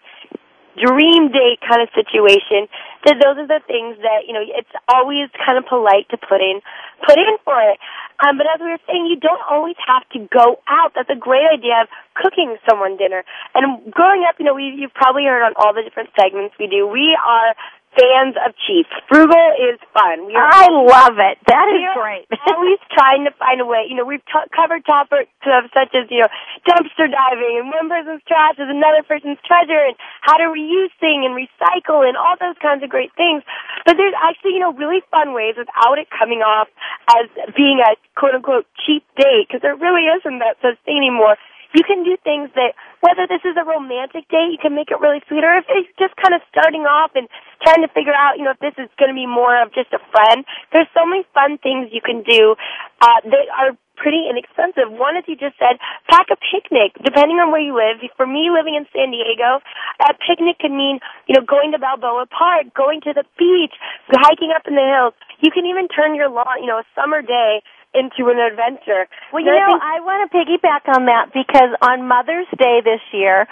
dream 0.77 1.31
date 1.31 1.59
kind 1.65 1.81
of 1.81 1.89
situation 1.95 2.69
that 3.05 3.17
those 3.17 3.39
are 3.39 3.47
the 3.47 3.63
things 3.65 3.97
that 4.03 4.27
you 4.27 4.33
know 4.33 4.43
it's 4.43 4.69
always 4.87 5.31
kind 5.33 5.57
of 5.57 5.65
polite 5.65 6.07
to 6.11 6.17
put 6.17 6.41
in 6.41 6.61
put 7.05 7.17
in 7.17 7.37
for 7.43 7.57
it. 7.57 7.79
Um 8.19 8.37
but 8.37 8.45
as 8.45 8.59
we 8.59 8.69
were 8.69 8.83
saying 8.85 9.07
you 9.07 9.17
don't 9.17 9.41
always 9.49 9.77
have 9.87 10.03
to 10.13 10.19
go 10.29 10.59
out. 10.67 10.93
That's 10.93 11.09
a 11.09 11.19
great 11.19 11.47
idea 11.47 11.83
of 11.83 11.87
cooking 12.13 12.57
someone 12.69 12.97
dinner. 12.97 13.23
And 13.55 13.91
growing 13.91 14.25
up 14.27 14.35
you 14.37 14.45
know 14.45 14.53
we 14.53 14.75
you've 14.75 14.93
probably 14.93 15.25
heard 15.25 15.41
on 15.41 15.53
all 15.57 15.73
the 15.73 15.81
different 15.81 16.09
segments 16.19 16.55
we 16.59 16.67
do 16.67 16.85
we 16.85 17.17
are 17.17 17.55
fans 17.97 18.35
of 18.45 18.53
cheap 18.67 18.85
frugal 19.07 19.49
is 19.57 19.79
fun 19.93 20.27
we 20.27 20.35
are 20.35 20.49
I 20.49 20.67
love 20.67 21.15
it. 21.21 21.39
That 21.47 21.67
is 21.71 21.81
great. 21.95 22.27
always 22.51 22.81
trying 22.91 23.23
to 23.23 23.33
find 23.39 23.61
a 23.61 23.67
way. 23.67 23.87
You 23.87 23.95
know, 23.95 24.03
we've 24.03 24.23
t- 24.27 24.51
covered 24.51 24.83
topics 24.83 25.31
of 25.47 25.71
such 25.71 25.95
as 25.95 26.09
you 26.11 26.25
know 26.25 26.31
dumpster 26.67 27.07
diving 27.07 27.63
and 27.63 27.71
one 27.71 27.87
person's 27.87 28.19
trash 28.27 28.59
is 28.59 28.67
another 28.67 29.01
person's 29.07 29.39
treasure, 29.47 29.79
and 29.79 29.95
how 30.21 30.35
to 30.35 30.51
reuse 30.51 30.91
things 30.99 31.23
and 31.23 31.33
recycle 31.33 32.03
and 32.03 32.19
all 32.19 32.35
those 32.37 32.59
kinds 32.59 32.83
of 32.83 32.89
great 32.91 33.15
things. 33.15 33.41
But 33.85 33.95
there's 33.95 34.15
actually 34.19 34.59
you 34.59 34.61
know 34.61 34.75
really 34.75 34.99
fun 35.09 35.31
ways 35.31 35.55
without 35.55 35.95
it 35.95 36.11
coming 36.11 36.43
off 36.43 36.67
as 37.07 37.31
being 37.55 37.79
a 37.79 37.95
quote 38.19 38.35
unquote 38.35 38.67
cheap 38.85 39.07
date 39.15 39.47
because 39.47 39.61
there 39.63 39.79
really 39.79 40.11
isn't 40.11 40.39
that 40.43 40.59
such 40.59 40.75
thing 40.83 40.99
anymore. 40.99 41.39
You 41.71 41.85
can 41.85 42.03
do 42.03 42.17
things 42.25 42.49
that 42.57 42.73
whether 43.01 43.27
this 43.27 43.43
is 43.47 43.55
a 43.55 43.63
romantic 43.63 44.27
date, 44.27 44.51
you 44.51 44.61
can 44.61 44.75
make 44.75 44.91
it 44.91 44.99
really 44.99 45.23
sweet, 45.27 45.43
or 45.43 45.55
if 45.57 45.65
it's 45.69 45.91
just 45.97 46.15
kind 46.19 46.35
of 46.35 46.41
starting 46.51 46.83
off 46.83 47.11
and 47.15 47.27
trying 47.63 47.83
to 47.83 47.91
figure 47.91 48.15
out, 48.15 48.37
you 48.37 48.43
know, 48.43 48.51
if 48.55 48.61
this 48.63 48.75
is 48.75 48.91
going 48.99 49.11
to 49.11 49.17
be 49.17 49.27
more 49.27 49.55
of 49.61 49.71
just 49.71 49.91
a 49.95 50.01
friend. 50.11 50.43
There's 50.71 50.89
so 50.95 51.05
many 51.05 51.23
fun 51.33 51.59
things 51.59 51.91
you 51.91 52.03
can 52.03 52.23
do 52.23 52.55
uh, 53.01 53.19
that 53.23 53.45
are 53.55 53.71
pretty 53.99 54.31
inexpensive. 54.31 54.87
One, 54.87 55.19
as 55.19 55.27
you 55.27 55.35
just 55.35 55.59
said, 55.59 55.75
pack 56.07 56.31
a 56.31 56.39
picnic. 56.39 56.95
Depending 57.03 57.43
on 57.43 57.51
where 57.51 57.59
you 57.59 57.75
live, 57.75 57.99
for 58.15 58.25
me 58.25 58.47
living 58.47 58.79
in 58.79 58.87
San 58.95 59.11
Diego, 59.11 59.59
a 59.99 60.15
picnic 60.23 60.59
could 60.63 60.71
mean, 60.71 61.03
you 61.27 61.35
know, 61.35 61.43
going 61.43 61.75
to 61.75 61.79
Balboa 61.79 62.31
Park, 62.31 62.71
going 62.71 63.03
to 63.03 63.11
the 63.11 63.27
beach, 63.35 63.75
hiking 64.07 64.55
up 64.55 64.63
in 64.67 64.79
the 64.79 64.87
hills. 64.87 65.13
You 65.43 65.51
can 65.51 65.67
even 65.67 65.91
turn 65.91 66.15
your 66.15 66.31
lawn, 66.31 66.63
you 66.63 66.67
know, 66.67 66.79
a 66.79 66.87
summer 66.95 67.21
day 67.21 67.59
into 67.93 68.29
an 68.29 68.37
adventure. 68.37 69.09
Well, 69.33 69.41
you 69.41 69.49
know, 69.49 69.73
I 69.73 70.01
want 70.05 70.25
to 70.25 70.29
piggyback 70.29 70.85
on 70.93 71.09
that 71.09 71.33
because 71.33 71.73
on 71.81 72.05
Mother's 72.05 72.49
Day 72.53 72.85
this 72.85 73.01
year, 73.11 73.49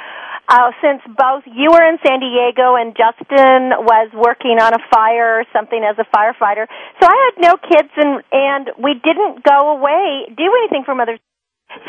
uh, 0.48 0.72
since 0.82 1.02
both 1.10 1.44
you 1.50 1.74
were 1.74 1.82
in 1.82 1.98
San 2.06 2.22
Diego 2.22 2.78
and 2.78 2.94
Justin 2.94 3.74
was 3.82 4.14
working 4.14 4.62
on 4.62 4.78
a 4.78 4.82
fire 4.94 5.42
or 5.42 5.44
something 5.52 5.82
as 5.82 5.98
a 5.98 6.06
firefighter, 6.14 6.70
so 7.02 7.10
I 7.10 7.18
had 7.18 7.36
no 7.42 7.54
kids 7.58 7.90
and 7.98 8.22
and 8.32 8.66
we 8.78 8.94
didn't 9.02 9.44
go 9.44 9.76
away 9.76 10.30
do 10.30 10.48
anything 10.64 10.84
for 10.86 10.94
Mother's. 10.94 11.18
Day. 11.18 11.24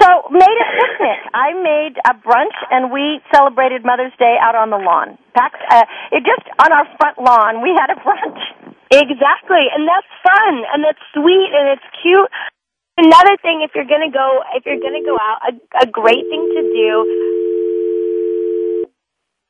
So 0.00 0.08
made 0.32 0.58
a 0.58 0.68
picnic. 0.74 1.18
I 1.34 1.54
made 1.54 1.94
a 2.02 2.14
brunch 2.18 2.58
and 2.70 2.90
we 2.90 3.20
celebrated 3.32 3.84
Mother's 3.84 4.12
Day 4.18 4.34
out 4.40 4.56
on 4.56 4.70
the 4.70 4.76
lawn. 4.76 5.18
Packed, 5.34 5.62
uh, 5.70 5.84
it 6.10 6.26
just 6.26 6.48
on 6.58 6.72
our 6.72 6.86
front 6.98 7.18
lawn. 7.22 7.62
We 7.62 7.78
had 7.78 7.94
a 7.94 8.00
brunch. 8.02 8.67
Exactly, 8.90 9.68
and 9.74 9.86
that's 9.86 10.06
fun, 10.24 10.64
and 10.72 10.84
that's 10.84 11.02
sweet, 11.12 11.50
and 11.52 11.76
it's 11.76 11.88
cute. 12.02 12.30
Another 12.96 13.36
thing, 13.42 13.62
if 13.62 13.72
you're 13.74 13.86
gonna 13.86 14.10
go, 14.10 14.42
if 14.56 14.66
you're 14.66 14.80
gonna 14.80 15.04
go 15.04 15.16
out, 15.20 15.38
a, 15.46 15.84
a 15.84 15.86
great 15.86 16.24
thing 16.30 16.44
to 16.56 16.62
do 16.72 17.37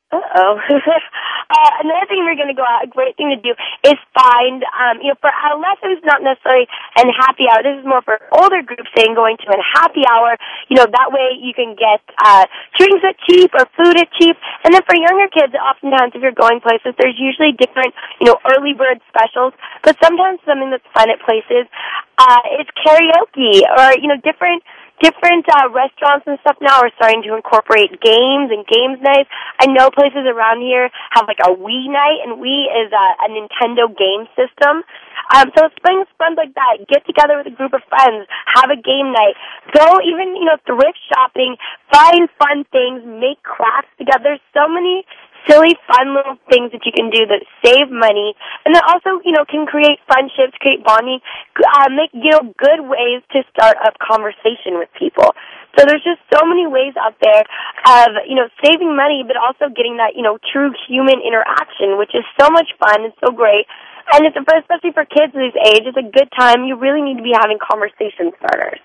uh-oh. 0.08 0.56
uh, 1.52 1.72
another 1.84 2.06
thing 2.08 2.24
we're 2.24 2.40
going 2.40 2.48
to 2.48 2.56
go 2.56 2.64
out, 2.64 2.80
a 2.84 2.88
great 2.88 3.16
thing 3.20 3.28
to 3.28 3.36
do 3.36 3.52
is 3.84 4.00
find, 4.16 4.64
um, 4.72 5.04
you 5.04 5.12
know, 5.12 5.18
for 5.20 5.28
adolescents, 5.28 6.00
not 6.08 6.24
necessarily 6.24 6.64
and 6.96 7.12
happy 7.12 7.44
hour. 7.44 7.60
This 7.60 7.76
is 7.76 7.84
more 7.84 8.00
for 8.00 8.16
older 8.32 8.64
groups 8.64 8.88
saying 8.96 9.12
going 9.12 9.36
to 9.36 9.46
a 9.52 9.60
happy 9.76 10.08
hour. 10.08 10.40
You 10.72 10.80
know, 10.80 10.88
that 10.88 11.12
way 11.12 11.36
you 11.36 11.52
can 11.52 11.76
get, 11.76 12.00
uh, 12.24 12.48
drinks 12.80 13.04
at 13.04 13.20
cheap 13.28 13.52
or 13.52 13.68
food 13.76 14.00
at 14.00 14.08
cheap. 14.16 14.36
And 14.64 14.72
then 14.72 14.80
for 14.88 14.96
younger 14.96 15.28
kids, 15.28 15.52
oftentimes 15.52 16.16
if 16.16 16.24
you're 16.24 16.32
going 16.32 16.64
places, 16.64 16.96
there's 16.96 17.20
usually 17.20 17.52
different, 17.52 17.92
you 18.16 18.32
know, 18.32 18.40
early 18.48 18.72
bird 18.72 19.04
specials. 19.12 19.52
But 19.84 20.00
sometimes 20.00 20.40
something 20.48 20.72
that's 20.72 20.88
fun 20.96 21.12
at 21.12 21.20
places, 21.20 21.68
uh, 22.16 22.42
is 22.56 22.66
karaoke 22.80 23.60
or, 23.76 23.92
you 24.00 24.08
know, 24.08 24.16
different, 24.24 24.64
different 25.00 25.46
uh, 25.48 25.70
restaurants 25.70 26.26
and 26.26 26.38
stuff 26.42 26.58
now 26.60 26.82
are 26.82 26.92
starting 26.96 27.22
to 27.26 27.34
incorporate 27.34 27.98
games 28.02 28.50
and 28.50 28.66
games 28.66 28.98
nights. 29.02 29.30
I 29.58 29.66
know 29.66 29.90
places 29.90 30.26
around 30.26 30.62
here 30.62 30.90
have 31.14 31.26
like 31.26 31.42
a 31.42 31.54
Wii 31.54 31.90
night, 31.90 32.22
and 32.26 32.38
Wii 32.42 32.66
is 32.68 32.90
a, 32.90 33.06
a 33.22 33.28
Nintendo 33.30 33.90
game 33.90 34.26
system. 34.34 34.82
Um, 35.34 35.52
so 35.52 35.68
spring 35.76 36.04
fun 36.16 36.34
like 36.34 36.54
that. 36.54 36.88
Get 36.88 37.04
together 37.04 37.36
with 37.36 37.52
a 37.52 37.54
group 37.54 37.74
of 37.74 37.84
friends, 37.88 38.26
have 38.56 38.70
a 38.72 38.80
game 38.80 39.12
night, 39.12 39.36
go 39.76 40.00
even 40.00 40.34
you 40.36 40.46
know 40.48 40.56
thrift 40.64 40.98
shopping, 41.12 41.56
find 41.92 42.28
fun 42.40 42.64
things, 42.72 43.04
make 43.04 43.42
crafts 43.42 43.92
together. 43.98 44.38
There's 44.38 44.46
so 44.56 44.68
many 44.68 45.04
silly, 45.46 45.76
fun 45.86 46.16
little 46.16 46.40
things 46.50 46.72
that 46.72 46.82
you 46.82 46.92
can 46.92 47.12
do 47.12 47.28
that 47.28 47.44
save 47.62 47.92
money, 47.92 48.34
and 48.64 48.74
that 48.74 48.82
also, 48.88 49.20
you 49.22 49.32
know, 49.32 49.44
can 49.44 49.66
create 49.66 50.00
friendships, 50.08 50.56
create 50.58 50.82
bonding, 50.82 51.20
uh, 51.60 51.88
make, 51.92 52.10
you 52.16 52.32
know, 52.32 52.50
good 52.56 52.82
ways 52.88 53.22
to 53.30 53.44
start 53.54 53.76
up 53.84 53.94
conversation 54.00 54.80
with 54.80 54.88
people. 54.98 55.30
So 55.76 55.86
there's 55.86 56.02
just 56.02 56.18
so 56.34 56.42
many 56.42 56.66
ways 56.66 56.96
out 56.98 57.14
there 57.22 57.44
of, 57.86 58.26
you 58.26 58.34
know, 58.34 58.48
saving 58.64 58.96
money, 58.96 59.22
but 59.22 59.36
also 59.36 59.70
getting 59.70 60.02
that, 60.02 60.16
you 60.16 60.24
know, 60.26 60.38
true 60.50 60.72
human 60.88 61.20
interaction, 61.22 62.00
which 62.00 62.16
is 62.16 62.24
so 62.40 62.50
much 62.50 62.66
fun 62.80 63.04
and 63.04 63.12
so 63.22 63.30
great. 63.30 63.68
And 64.10 64.24
it's, 64.24 64.34
especially 64.34 64.96
for 64.96 65.04
kids 65.04 65.36
this 65.36 65.54
age, 65.54 65.84
it's 65.84 66.00
a 66.00 66.08
good 66.08 66.32
time. 66.32 66.64
You 66.64 66.80
really 66.80 67.02
need 67.04 67.20
to 67.20 67.22
be 67.22 67.36
having 67.36 67.60
conversation 67.60 68.32
starters. 68.40 68.80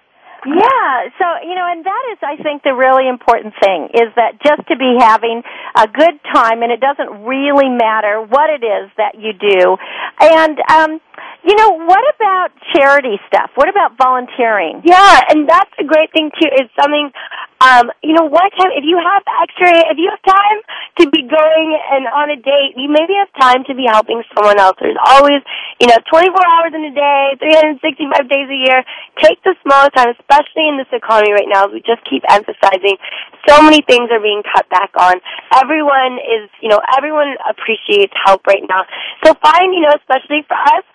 Yeah, 0.45 1.07
so 1.19 1.25
you 1.47 1.55
know, 1.55 1.67
and 1.71 1.85
that 1.85 2.03
is, 2.11 2.17
I 2.21 2.35
think, 2.41 2.63
the 2.63 2.75
really 2.75 3.07
important 3.07 3.53
thing 3.63 3.87
is 3.95 4.11
that 4.15 4.43
just 4.43 4.67
to 4.67 4.75
be 4.75 4.97
having 4.99 5.41
a 5.75 5.87
good 5.87 6.19
time, 6.35 6.61
and 6.63 6.71
it 6.71 6.83
doesn't 6.83 7.23
really 7.23 7.69
matter 7.69 8.19
what 8.19 8.49
it 8.49 8.63
is 8.63 8.91
that 8.97 9.15
you 9.15 9.31
do. 9.31 9.77
And 10.19 10.59
um, 10.67 10.99
you 11.43 11.55
know, 11.55 11.75
what 11.75 12.03
about 12.15 12.55
charity 12.71 13.19
stuff? 13.27 13.51
What 13.55 13.67
about 13.67 13.99
volunteering? 13.99 14.81
Yeah, 14.85 15.27
and 15.27 15.47
that's 15.47 15.71
a 15.79 15.83
great 15.83 16.11
thing 16.15 16.31
too. 16.39 16.47
Is 16.55 16.71
something, 16.79 17.11
um, 17.59 17.91
you 17.99 18.15
know, 18.15 18.31
what 18.31 18.47
time 18.55 18.71
if 18.71 18.87
you 18.87 18.95
have 18.95 19.23
extra, 19.43 19.91
if 19.91 19.99
you 19.99 20.07
have 20.07 20.23
time 20.23 20.59
to 20.99 21.09
be 21.11 21.27
going 21.27 21.69
and 21.91 22.07
on 22.07 22.31
a 22.31 22.39
date, 22.39 22.79
you 22.79 22.87
maybe 22.87 23.11
have 23.19 23.27
time 23.35 23.67
to 23.67 23.75
be 23.75 23.83
helping 23.83 24.23
someone 24.31 24.55
else. 24.55 24.79
There's 24.79 24.99
always, 24.99 25.43
you 25.83 25.91
know, 25.91 25.99
24 26.07 26.31
hours 26.31 26.71
in 26.71 26.83
a 26.87 26.95
day, 26.95 27.35
365 27.43 28.23
days 28.31 28.47
a 28.47 28.59
year. 28.63 28.79
Take 29.19 29.43
the 29.43 29.59
smallest 29.67 29.99
time, 29.99 30.15
especially 30.15 30.71
in 30.71 30.79
this 30.79 30.91
economy 30.95 31.35
right 31.35 31.51
now. 31.51 31.67
We 31.67 31.83
just 31.83 32.07
keep 32.07 32.23
emphasizing 32.31 32.95
so 33.47 33.59
many 33.61 33.83
things 33.83 34.07
are 34.11 34.23
being 34.23 34.43
cut 34.47 34.63
back 34.71 34.95
on. 34.95 35.19
Everyone 35.51 36.15
is, 36.23 36.47
you 36.63 36.69
know, 36.69 36.79
everyone 36.95 37.35
appreciates 37.43 38.13
help 38.23 38.47
right 38.47 38.63
now. 38.63 38.87
So 39.25 39.35
find, 39.43 39.75
you 39.75 39.83
know, 39.83 39.91
especially 39.99 40.47
for 40.47 40.55
us, 40.55 40.87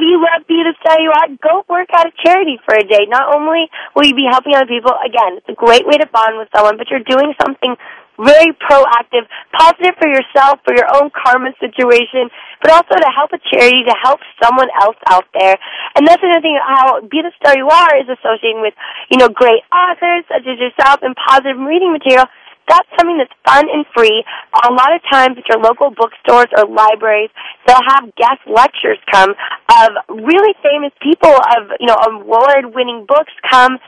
you 0.00 0.16
love 0.16 0.48
Be 0.48 0.64
the 0.64 0.72
Star 0.80 0.96
You 0.96 1.12
Are, 1.12 1.28
go 1.42 1.66
work 1.68 1.92
at 1.92 2.08
a 2.08 2.12
charity 2.24 2.56
for 2.64 2.72
a 2.72 2.84
day. 2.86 3.04
Not 3.04 3.34
only 3.36 3.68
will 3.92 4.08
you 4.08 4.16
be 4.16 4.24
helping 4.24 4.56
other 4.56 4.70
people, 4.70 4.96
again, 5.04 5.36
it's 5.36 5.48
a 5.52 5.58
great 5.58 5.84
way 5.84 6.00
to 6.00 6.08
bond 6.08 6.40
with 6.40 6.48
someone, 6.54 6.80
but 6.80 6.88
you're 6.88 7.04
doing 7.04 7.36
something 7.36 7.76
very 8.20 8.52
proactive, 8.56 9.24
positive 9.56 9.96
for 9.98 10.08
yourself, 10.08 10.60
for 10.64 10.76
your 10.76 10.86
own 10.96 11.10
karma 11.10 11.50
situation, 11.58 12.28
but 12.60 12.70
also 12.70 12.94
to 12.94 13.10
help 13.10 13.32
a 13.32 13.40
charity, 13.50 13.84
to 13.84 13.96
help 14.00 14.20
someone 14.40 14.68
else 14.80 14.96
out 15.08 15.24
there. 15.34 15.56
And 15.96 16.06
that's 16.06 16.22
another 16.22 16.40
thing 16.40 16.56
how 16.56 17.00
Be 17.02 17.20
the 17.20 17.32
Star 17.40 17.56
You 17.56 17.68
Are 17.68 17.92
is 17.98 18.08
associating 18.08 18.60
with, 18.60 18.74
you 19.10 19.18
know, 19.18 19.28
great 19.28 19.64
authors 19.72 20.24
such 20.28 20.46
as 20.46 20.56
yourself 20.60 21.00
and 21.02 21.16
positive 21.16 21.58
reading 21.58 21.92
material. 21.92 22.28
That's 22.68 22.88
something 22.98 23.18
that's 23.18 23.34
fun 23.44 23.66
and 23.68 23.84
free. 23.94 24.24
A 24.64 24.72
lot 24.72 24.94
of 24.94 25.02
times 25.10 25.36
at 25.38 25.48
your 25.48 25.58
local 25.62 25.90
bookstores 25.90 26.46
or 26.56 26.66
libraries, 26.66 27.30
they'll 27.66 27.86
have 27.88 28.14
guest 28.14 28.40
lectures 28.46 28.98
come 29.10 29.30
of 29.30 29.90
really 30.08 30.54
famous 30.62 30.92
people 31.02 31.34
of, 31.34 31.74
you 31.80 31.86
know, 31.86 31.98
award 32.10 32.74
winning 32.74 33.04
books 33.06 33.32
come 33.50 33.78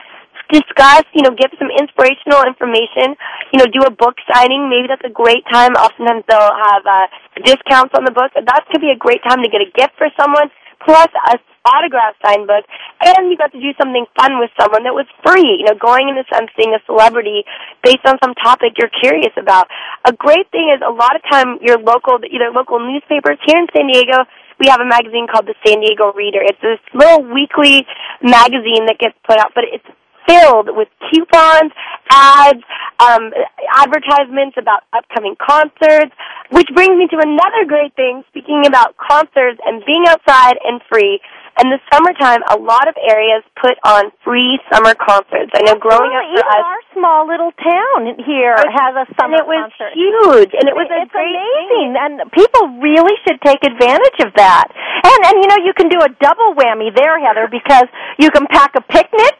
discuss, 0.51 1.03
you 1.13 1.23
know, 1.23 1.33
give 1.33 1.49
some 1.57 1.73
inspirational 1.73 2.45
information, 2.45 3.17
you 3.49 3.57
know, 3.57 3.65
do 3.65 3.81
a 3.85 3.89
book 3.89 4.13
signing. 4.29 4.69
Maybe 4.69 4.85
that's 4.87 5.05
a 5.05 5.13
great 5.13 5.41
time. 5.51 5.73
Oftentimes 5.73 6.23
they'll 6.29 6.57
have 6.69 6.83
uh, 6.85 7.07
discounts 7.41 7.93
on 7.97 8.05
the 8.05 8.13
book. 8.13 8.29
That 8.35 8.61
could 8.69 8.81
be 8.81 8.91
a 8.93 8.99
great 8.99 9.23
time 9.25 9.41
to 9.41 9.49
get 9.49 9.61
a 9.61 9.69
gift 9.73 9.97
for 9.97 10.07
someone, 10.19 10.51
plus 10.83 11.09
a 11.31 11.37
autograph 11.65 12.13
signed 12.21 12.45
book, 12.45 12.63
and 13.01 13.29
you 13.29 13.35
got 13.37 13.51
to 13.51 13.59
do 13.59 13.73
something 13.81 14.05
fun 14.13 14.37
with 14.37 14.53
someone 14.53 14.85
that 14.85 14.93
was 14.93 15.09
free, 15.25 15.59
you 15.59 15.65
know, 15.65 15.73
going 15.73 16.07
in 16.07 16.15
a 16.15 16.25
sense 16.29 16.53
seeing 16.53 16.77
a 16.77 16.81
celebrity 16.85 17.43
based 17.81 18.05
on 18.05 18.21
some 18.21 18.37
topic 18.37 18.77
you're 18.77 18.93
curious 19.01 19.33
about. 19.35 19.67
A 20.05 20.13
great 20.13 20.45
thing 20.53 20.69
is 20.69 20.79
a 20.85 20.93
lot 20.93 21.17
of 21.17 21.25
time 21.25 21.57
your 21.65 21.81
local, 21.81 22.21
either 22.21 22.53
local 22.53 22.77
newspapers 22.79 23.41
here 23.49 23.57
in 23.57 23.67
San 23.73 23.89
Diego, 23.89 24.29
we 24.59 24.67
have 24.71 24.79
a 24.79 24.87
magazine 24.87 25.27
called 25.27 25.49
the 25.49 25.57
San 25.65 25.81
Diego 25.81 26.13
Reader. 26.13 26.39
It's 26.39 26.61
this 26.61 26.79
little 26.93 27.27
weekly 27.27 27.83
magazine 28.21 28.87
that 28.87 28.95
gets 28.99 29.17
put 29.27 29.35
out, 29.35 29.51
but 29.51 29.65
it's 29.67 29.83
filled 30.27 30.69
with 30.75 30.87
coupons, 31.11 31.71
ads, 32.09 32.63
um, 32.99 33.31
advertisements 33.77 34.55
about 34.57 34.83
upcoming 34.93 35.35
concerts, 35.39 36.13
which 36.51 36.67
brings 36.73 36.95
me 36.97 37.07
to 37.11 37.17
another 37.19 37.65
great 37.67 37.95
thing, 37.95 38.23
speaking 38.29 38.63
about 38.65 38.95
concerts 38.97 39.59
and 39.65 39.83
being 39.85 40.05
outside 40.07 40.55
and 40.63 40.81
free. 40.89 41.19
In 41.55 41.71
the 41.71 41.79
summertime, 41.87 42.43
a 42.51 42.59
lot 42.59 42.91
of 42.91 42.99
areas 42.99 43.39
put 43.55 43.79
on 43.87 44.11
free 44.27 44.59
summer 44.67 44.91
concerts. 44.91 45.55
I 45.55 45.63
know 45.63 45.79
growing 45.79 46.11
up 46.11 46.27
for 46.27 46.35
Even 46.35 46.51
us, 46.51 46.63
our 46.67 46.83
small 46.91 47.21
little 47.31 47.55
town 47.55 48.19
here 48.27 48.59
has 48.59 48.91
a 48.91 49.07
summer 49.15 49.39
and 49.39 49.39
it 49.39 49.47
was 49.47 49.71
concert. 49.71 49.95
huge, 49.95 50.51
and 50.51 50.67
it 50.67 50.75
was 50.75 50.83
it's 50.91 51.15
amazing, 51.15 51.95
and 51.95 52.27
people 52.35 52.75
really 52.83 53.15
should 53.23 53.39
take 53.39 53.63
advantage 53.63 54.19
of 54.27 54.35
that. 54.35 54.67
And 54.67 55.19
and 55.31 55.35
you 55.39 55.47
know 55.47 55.59
you 55.63 55.71
can 55.71 55.87
do 55.87 56.03
a 56.03 56.11
double 56.19 56.59
whammy 56.59 56.91
there, 56.91 57.15
Heather, 57.23 57.47
because 57.47 57.87
you 58.19 58.27
can 58.35 58.47
pack 58.51 58.75
a 58.75 58.83
picnic. 58.83 59.39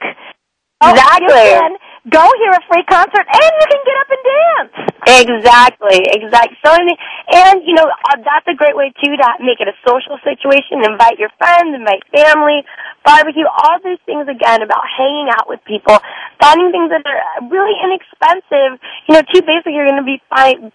Oh, 0.86 0.92
Exactly. 0.92 1.78
Go 2.06 2.22
hear 2.22 2.54
a 2.54 2.62
free 2.70 2.86
concert, 2.86 3.26
and 3.26 3.52
you 3.58 3.66
can 3.66 3.82
get 3.82 3.98
up 3.98 4.10
and 4.14 4.24
dance. 4.30 4.74
Exactly, 5.06 6.00
exactly. 6.14 6.58
So, 6.62 6.70
I 6.70 6.86
mean, 6.86 6.98
and 7.34 7.66
you 7.66 7.74
know, 7.74 7.86
uh, 7.90 8.22
that's 8.22 8.46
a 8.46 8.54
great 8.54 8.78
way 8.78 8.94
too 9.02 9.10
to 9.10 9.28
make 9.42 9.58
it 9.58 9.66
a 9.66 9.74
social 9.82 10.22
situation. 10.22 10.86
Invite 10.86 11.18
your 11.18 11.34
friends, 11.42 11.74
invite 11.74 12.06
family, 12.14 12.62
barbecue, 13.02 13.50
all 13.50 13.82
these 13.82 13.98
things 14.06 14.30
again 14.30 14.62
about 14.62 14.86
hanging 14.86 15.34
out 15.34 15.50
with 15.50 15.66
people, 15.66 15.98
finding 16.38 16.70
things 16.70 16.94
that 16.94 17.02
are 17.06 17.50
really 17.50 17.74
inexpensive. 17.82 18.78
You 19.10 19.18
know, 19.18 19.24
too 19.34 19.42
basically 19.42 19.74
you're 19.74 19.90
going 19.90 20.02
to 20.02 20.06
be 20.06 20.22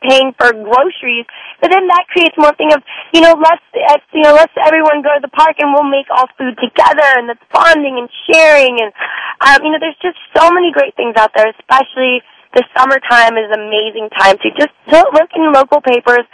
paying 0.02 0.34
for 0.34 0.50
groceries, 0.50 1.30
but 1.62 1.70
then 1.70 1.86
that 1.90 2.10
creates 2.10 2.34
more 2.38 2.54
thing 2.58 2.74
of, 2.74 2.82
you 3.14 3.22
know, 3.22 3.38
let's, 3.38 3.62
let's 3.74 4.06
you 4.10 4.26
know, 4.26 4.34
let's 4.34 4.54
everyone 4.66 5.02
go 5.02 5.14
to 5.14 5.22
the 5.22 5.30
park 5.30 5.62
and 5.62 5.70
we'll 5.74 5.86
make 5.86 6.10
all 6.10 6.26
food 6.34 6.58
together, 6.58 7.06
and 7.22 7.30
that's 7.30 7.42
bonding 7.54 8.02
and 8.02 8.10
sharing, 8.26 8.82
and 8.82 8.90
um, 9.46 9.62
you 9.64 9.70
know, 9.70 9.78
there's 9.80 9.98
just 10.02 10.18
so 10.36 10.50
many 10.50 10.70
great 10.70 10.94
things 10.94 11.14
out 11.20 11.36
there, 11.36 11.52
especially 11.60 12.24
the 12.56 12.64
summertime 12.72 13.36
is 13.36 13.52
an 13.52 13.60
amazing 13.68 14.08
time 14.16 14.40
to 14.40 14.48
just 14.56 14.72
look 14.88 15.30
in 15.36 15.52
local 15.52 15.84
papers, 15.84 16.24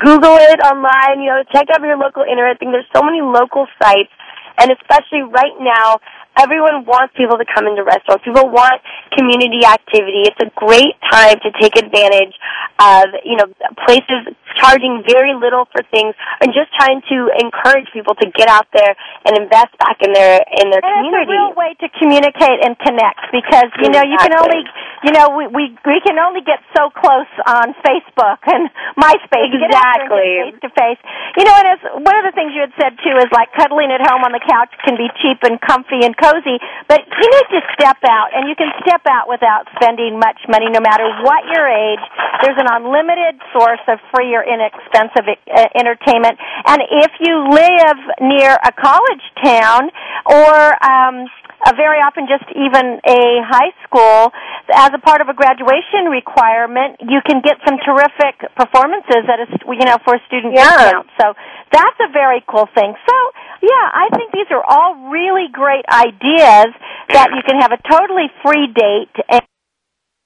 Google 0.00 0.38
it 0.38 0.62
online, 0.62 1.20
you 1.20 1.28
know, 1.28 1.42
check 1.52 1.66
out 1.74 1.82
your 1.82 1.98
local 1.98 2.22
internet 2.22 2.62
thing. 2.62 2.70
There's 2.70 2.88
so 2.94 3.02
many 3.02 3.20
local 3.20 3.66
sites, 3.82 4.14
and 4.56 4.70
especially 4.72 5.26
right 5.28 5.58
now, 5.60 5.98
everyone 6.38 6.84
wants 6.84 7.14
people 7.16 7.38
to 7.38 7.46
come 7.48 7.66
into 7.66 7.82
restaurants. 7.82 8.24
People 8.24 8.48
want 8.48 8.80
community 9.16 9.64
activity. 9.64 10.28
It's 10.28 10.40
a 10.40 10.50
great 10.56 10.94
time 11.10 11.40
to 11.40 11.50
take 11.60 11.76
advantage 11.76 12.34
of, 12.80 13.04
you 13.24 13.36
know, 13.36 13.48
places 13.88 14.32
charging 14.56 15.04
very 15.04 15.36
little 15.36 15.68
for 15.68 15.84
things 15.92 16.16
and 16.40 16.52
just 16.56 16.72
trying 16.76 17.04
to 17.12 17.28
encourage 17.40 17.88
people 17.92 18.16
to 18.16 18.26
get 18.32 18.48
out 18.48 18.64
there 18.72 18.96
and 19.28 19.36
invest 19.36 19.76
back 19.76 20.00
in 20.00 20.12
their 20.16 20.40
in 20.60 20.72
their 20.72 20.80
and 20.80 21.12
community. 21.12 21.28
it's 21.28 21.28
a 21.28 21.36
real 21.36 21.52
way 21.52 21.70
to 21.76 21.86
communicate 22.00 22.58
and 22.64 22.72
connect 22.80 23.20
because 23.36 23.68
you 23.84 23.92
know 23.92 24.00
you 24.00 24.16
can 24.16 24.32
only 24.32 24.64
you 25.04 25.12
know 25.12 25.36
we 25.36 25.44
we 25.52 25.64
we 25.84 26.00
can 26.00 26.16
only 26.16 26.40
get 26.40 26.64
so 26.72 26.88
close 26.88 27.28
on 27.44 27.76
Facebook 27.84 28.40
and 28.48 28.72
MySpace 28.96 29.52
Exactly. 29.52 30.56
face 30.56 30.60
to 30.64 30.70
face. 30.72 31.00
You 31.36 31.44
know, 31.44 31.52
and 31.52 31.68
as 31.76 31.80
one 32.00 32.16
of 32.16 32.24
the 32.24 32.32
things 32.32 32.56
you 32.56 32.64
had 32.64 32.72
said 32.80 32.96
too 33.04 33.12
is 33.20 33.28
like 33.36 33.52
cuddling 33.60 33.92
at 33.92 34.00
home 34.00 34.24
on 34.24 34.32
the 34.32 34.40
couch 34.40 34.72
can 34.88 34.96
be 34.96 35.12
cheap 35.20 35.44
and 35.44 35.60
comfy 35.60 36.00
and 36.00 36.16
cozy, 36.26 36.58
but 36.90 37.06
you 37.06 37.28
need 37.30 37.48
to 37.54 37.60
step 37.78 38.02
out 38.02 38.34
and 38.34 38.50
you 38.50 38.58
can 38.58 38.70
step 38.82 39.02
out 39.06 39.30
without 39.30 39.70
spending 39.78 40.18
much 40.18 40.38
money 40.50 40.66
no 40.70 40.82
matter 40.82 41.06
what 41.22 41.46
your 41.46 41.70
age. 41.70 42.02
There's 42.42 42.58
an 42.58 42.66
unlimited 42.66 43.38
source 43.54 43.82
of 43.86 44.02
free 44.10 44.34
or 44.34 44.42
inexpensive 44.42 45.26
uh, 45.26 45.70
entertainment 45.78 46.38
and 46.66 46.82
if 46.82 47.12
you 47.22 47.34
live 47.54 48.00
near 48.20 48.58
a 48.58 48.72
college 48.74 49.24
town 49.42 49.90
or 50.26 50.50
um 50.82 51.26
uh, 51.64 51.72
very 51.76 51.98
often 52.04 52.26
just 52.28 52.44
even 52.52 53.00
a 53.06 53.40
high 53.46 53.72
school 53.86 54.32
as 54.74 54.90
a 54.92 55.00
part 55.00 55.20
of 55.20 55.28
a 55.28 55.34
graduation 55.34 56.10
requirement 56.10 56.98
you 57.06 57.20
can 57.24 57.40
get 57.40 57.56
some 57.64 57.78
terrific 57.80 58.36
performances 58.58 59.24
at 59.30 59.38
a 59.40 59.46
you 59.72 59.86
know 59.86 59.96
for 60.04 60.14
a 60.16 60.22
student 60.26 60.54
Yeah. 60.54 60.68
discount 60.68 61.08
so 61.20 61.32
that's 61.72 61.98
a 62.02 62.10
very 62.12 62.42
cool 62.50 62.68
thing 62.74 62.92
so 63.08 63.16
yeah 63.62 63.86
i 63.94 64.08
think 64.16 64.32
these 64.32 64.50
are 64.50 64.64
all 64.66 65.08
really 65.08 65.46
great 65.52 65.84
ideas 65.88 66.74
that 67.14 67.30
you 67.32 67.42
can 67.46 67.60
have 67.60 67.72
a 67.72 67.80
totally 67.88 68.28
free 68.44 68.66
date 68.74 69.14
and 69.30 69.42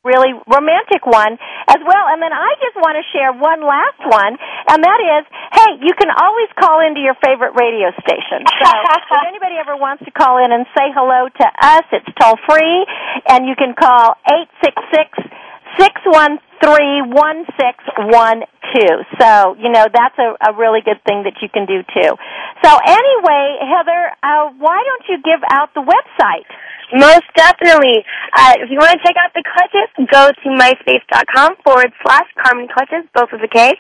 really 0.05 0.33
romantic 0.49 1.05
one 1.05 1.37
as 1.69 1.81
well. 1.85 2.05
And 2.09 2.23
then 2.25 2.33
I 2.33 2.57
just 2.61 2.77
want 2.81 2.97
to 2.97 3.05
share 3.13 3.33
one 3.37 3.61
last 3.61 4.01
one, 4.01 4.41
and 4.73 4.81
that 4.81 5.01
is, 5.01 5.23
hey, 5.53 5.71
you 5.85 5.93
can 5.93 6.09
always 6.09 6.49
call 6.57 6.81
into 6.81 7.05
your 7.05 7.17
favorite 7.21 7.53
radio 7.53 7.93
station. 8.01 8.49
So 8.49 8.69
if 8.97 9.25
anybody 9.29 9.61
ever 9.61 9.77
wants 9.77 10.05
to 10.09 10.13
call 10.13 10.41
in 10.41 10.53
and 10.53 10.65
say 10.73 10.89
hello 10.97 11.29
to 11.29 11.47
us, 11.61 11.85
it's 11.93 12.09
toll 12.17 12.41
free, 12.49 12.87
and 13.29 13.45
you 13.45 13.55
can 13.57 13.77
call 13.77 14.17
eight 14.33 14.49
six 14.65 14.75
six 14.89 15.09
six 15.77 15.95
one 16.09 16.41
three 16.65 17.05
one 17.05 17.45
six 17.61 17.77
one 18.09 18.41
two. 18.73 18.95
So 19.21 19.57
you 19.61 19.69
know 19.69 19.85
that's 19.85 20.17
a, 20.17 20.33
a 20.49 20.57
really 20.57 20.81
good 20.81 21.05
thing 21.05 21.29
that 21.29 21.45
you 21.45 21.49
can 21.53 21.69
do 21.69 21.85
too. 21.85 22.13
So 22.65 22.71
anyway, 22.73 23.45
Heather, 23.69 24.03
uh, 24.25 24.57
why 24.57 24.81
don't 24.81 25.05
you 25.13 25.21
give 25.21 25.45
out 25.53 25.77
the 25.77 25.85
website? 25.85 26.49
Most 26.93 27.27
definitely. 27.37 28.03
Uh, 28.35 28.55
if 28.59 28.71
you 28.71 28.79
want 28.79 28.99
to 28.99 29.03
check 29.07 29.15
out 29.15 29.31
the 29.31 29.47
clutches, 29.47 29.91
go 30.11 30.31
to 30.31 30.49
myspace.com 30.59 31.57
forward 31.63 31.93
slash 32.03 32.27
Karmony 32.35 32.67
Klutches, 32.67 33.07
both 33.15 33.31
with 33.31 33.43
a 33.43 33.49
K. 33.49 33.75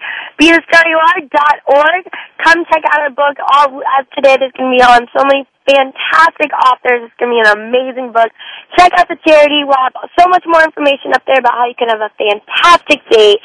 Org. 1.67 2.05
Come 2.45 2.65
check 2.71 2.83
out 2.93 3.01
our 3.03 3.11
book. 3.11 3.37
All 3.43 3.83
as 3.99 4.07
today 4.15 4.35
is 4.35 4.53
going 4.57 4.71
to 4.71 4.77
be 4.79 4.83
on 4.83 5.07
so 5.17 5.25
many 5.27 5.47
fantastic 5.71 6.51
authors. 6.51 7.07
It's 7.07 7.17
going 7.23 7.31
to 7.31 7.37
be 7.39 7.43
an 7.47 7.53
amazing 7.55 8.11
book. 8.11 8.31
Check 8.75 8.91
out 8.99 9.07
the 9.07 9.19
charity. 9.23 9.63
We'll 9.63 9.79
have 9.79 9.95
so 10.19 10.27
much 10.27 10.43
more 10.47 10.63
information 10.67 11.15
up 11.15 11.23
there 11.27 11.39
about 11.39 11.55
how 11.55 11.67
you 11.71 11.79
can 11.79 11.89
have 11.89 12.03
a 12.03 12.11
fantastic 12.19 13.07
day 13.07 13.39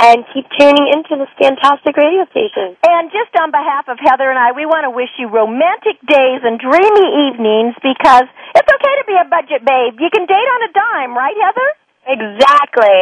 and 0.00 0.24
keep 0.32 0.48
tuning 0.56 0.88
into 0.92 1.16
this 1.16 1.28
fantastic 1.36 1.96
radio 1.96 2.24
station. 2.32 2.76
And 2.84 3.12
just 3.12 3.32
on 3.36 3.52
behalf 3.52 3.88
of 3.88 4.00
Heather 4.00 4.28
and 4.28 4.40
I, 4.40 4.52
we 4.52 4.64
want 4.64 4.84
to 4.88 4.92
wish 4.92 5.12
you 5.20 5.28
romantic 5.28 6.00
days 6.04 6.40
and 6.44 6.60
dreamy 6.60 7.08
evenings 7.28 7.76
because 7.80 8.28
it's 8.56 8.68
okay 8.68 8.94
to 9.00 9.04
be 9.08 9.16
a 9.16 9.28
budget 9.28 9.60
babe. 9.64 10.00
You 10.00 10.08
can 10.08 10.24
date 10.24 10.48
on 10.56 10.60
a 10.68 10.70
dime, 10.72 11.12
right, 11.16 11.36
Heather? 11.36 11.79
Exactly. 12.06 12.98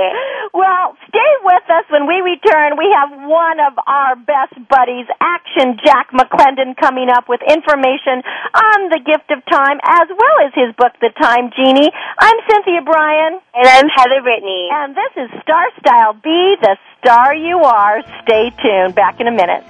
Well, 0.52 0.98
stay 1.08 1.32
with 1.44 1.62
us 1.70 1.86
when 1.88 2.06
we 2.06 2.18
return. 2.20 2.76
We 2.76 2.90
have 2.92 3.14
one 3.14 3.60
of 3.62 3.78
our 3.86 4.16
best 4.16 4.58
buddies, 4.68 5.06
Action 5.22 5.78
Jack 5.84 6.10
McClendon, 6.10 6.76
coming 6.76 7.08
up 7.08 7.28
with 7.28 7.40
information 7.46 8.20
on 8.52 8.90
the 8.90 8.98
gift 8.98 9.30
of 9.30 9.44
time 9.46 9.78
as 9.84 10.08
well 10.10 10.36
as 10.44 10.52
his 10.54 10.74
book, 10.76 10.92
The 11.00 11.14
Time 11.14 11.50
Genie. 11.54 11.90
I'm 12.18 12.36
Cynthia 12.50 12.82
Brian. 12.84 13.40
And 13.54 13.66
I'm 13.66 13.88
Heather 13.88 14.20
Brittany. 14.22 14.68
And 14.72 14.94
this 14.94 15.12
is 15.16 15.30
Star 15.42 15.70
Style. 15.80 16.12
Be 16.14 16.56
the 16.60 16.76
star 17.00 17.34
you 17.34 17.58
are. 17.62 18.02
Stay 18.22 18.50
tuned. 18.60 18.94
Back 18.94 19.20
in 19.20 19.28
a 19.28 19.32
minute. 19.32 19.64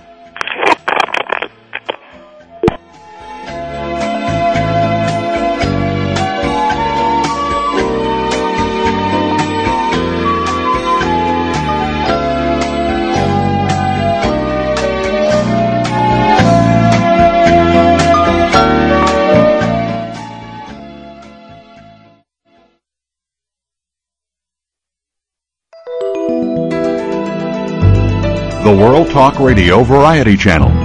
The 28.68 28.76
World 28.76 29.09
Talk 29.09 29.40
Radio 29.40 29.83
Variety 29.83 30.37
Channel. 30.37 30.78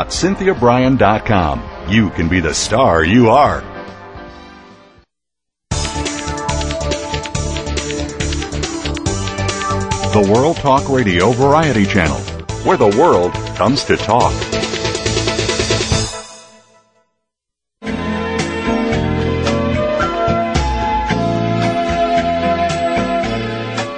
www.cynthiabrian.com. 0.07 1.63
You 1.89 2.11
can 2.11 2.29
be 2.29 2.41
the 2.41 2.55
star 2.55 3.05
you 3.05 3.31
are. 3.31 3.63
The 10.13 10.33
World 10.33 10.57
Talk 10.57 10.89
Radio 10.89 11.31
Variety 11.33 11.85
Channel, 11.85 12.19
where 12.65 12.79
the 12.79 12.97
world 12.99 13.33
comes 13.57 13.85
to 13.85 13.97
talk. 13.97 14.33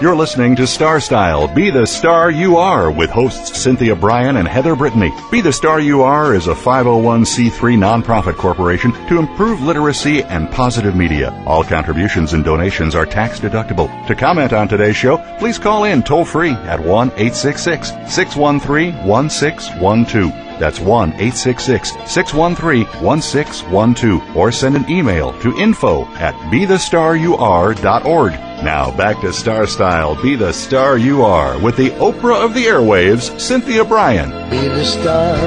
You're 0.01 0.15
listening 0.15 0.55
to 0.55 0.65
Star 0.65 1.01
Style 1.01 1.53
Be 1.53 1.71
the 1.71 1.85
Star 1.85 2.31
You 2.31 2.57
Are 2.57 2.89
with 2.89 3.11
hosts 3.11 3.61
Cynthia 3.61 3.97
Brian 3.97 4.37
and 4.37 4.47
Heather 4.47 4.77
Brittany. 4.77 5.13
Be 5.29 5.41
the 5.41 5.53
Star 5.53 5.81
You 5.81 6.03
Are 6.03 6.37
is 6.37 6.47
a 6.47 6.55
501c3 6.55 7.51
nonprofit 7.77 8.37
corporation 8.37 8.93
to 9.09 9.19
improve 9.19 9.61
literacy 9.61 10.23
and 10.23 10.49
positive 10.53 10.95
media. 10.95 11.33
All 11.49 11.65
contributions 11.65 12.33
and 12.33 12.45
donations 12.45 12.95
are 12.95 13.07
tax 13.07 13.41
deductible. 13.41 13.89
To 14.07 14.15
comment 14.15 14.53
on 14.53 14.69
today's 14.69 14.95
show, 14.95 15.19
please 15.41 15.59
call 15.59 15.83
in 15.83 16.05
toll 16.05 16.25
free 16.25 16.53
at 16.53 16.79
1 16.79 17.09
866 17.17 17.89
613 17.89 19.05
1612. 19.05 20.61
That's 20.61 20.79
1 20.79 21.09
866 21.15 21.91
613 22.09 22.87
1612. 23.03 24.37
Or 24.37 24.53
send 24.53 24.77
an 24.77 24.89
email 24.89 25.33
to 25.41 25.59
info 25.59 26.05
at 26.15 26.35
bethestaryouare.org. 26.53 28.49
Now 28.63 28.91
back 28.91 29.21
to 29.21 29.33
Star 29.33 29.69
Style 29.69 30.21
Be 30.21 30.35
the 30.35 30.53
Star 30.53 30.99
You 30.99 31.23
Are 31.23 31.59
with 31.61 31.77
the 31.77 31.91
Oprah 31.91 32.45
of 32.45 32.55
the 32.55 32.65
Airwaves, 32.65 33.39
Cynthia 33.39 33.85
Brian. 33.85 34.31
Be 34.51 34.67
the 34.67 34.85
star 34.85 35.39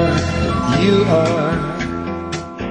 you 0.80 1.04
are. 1.04 1.52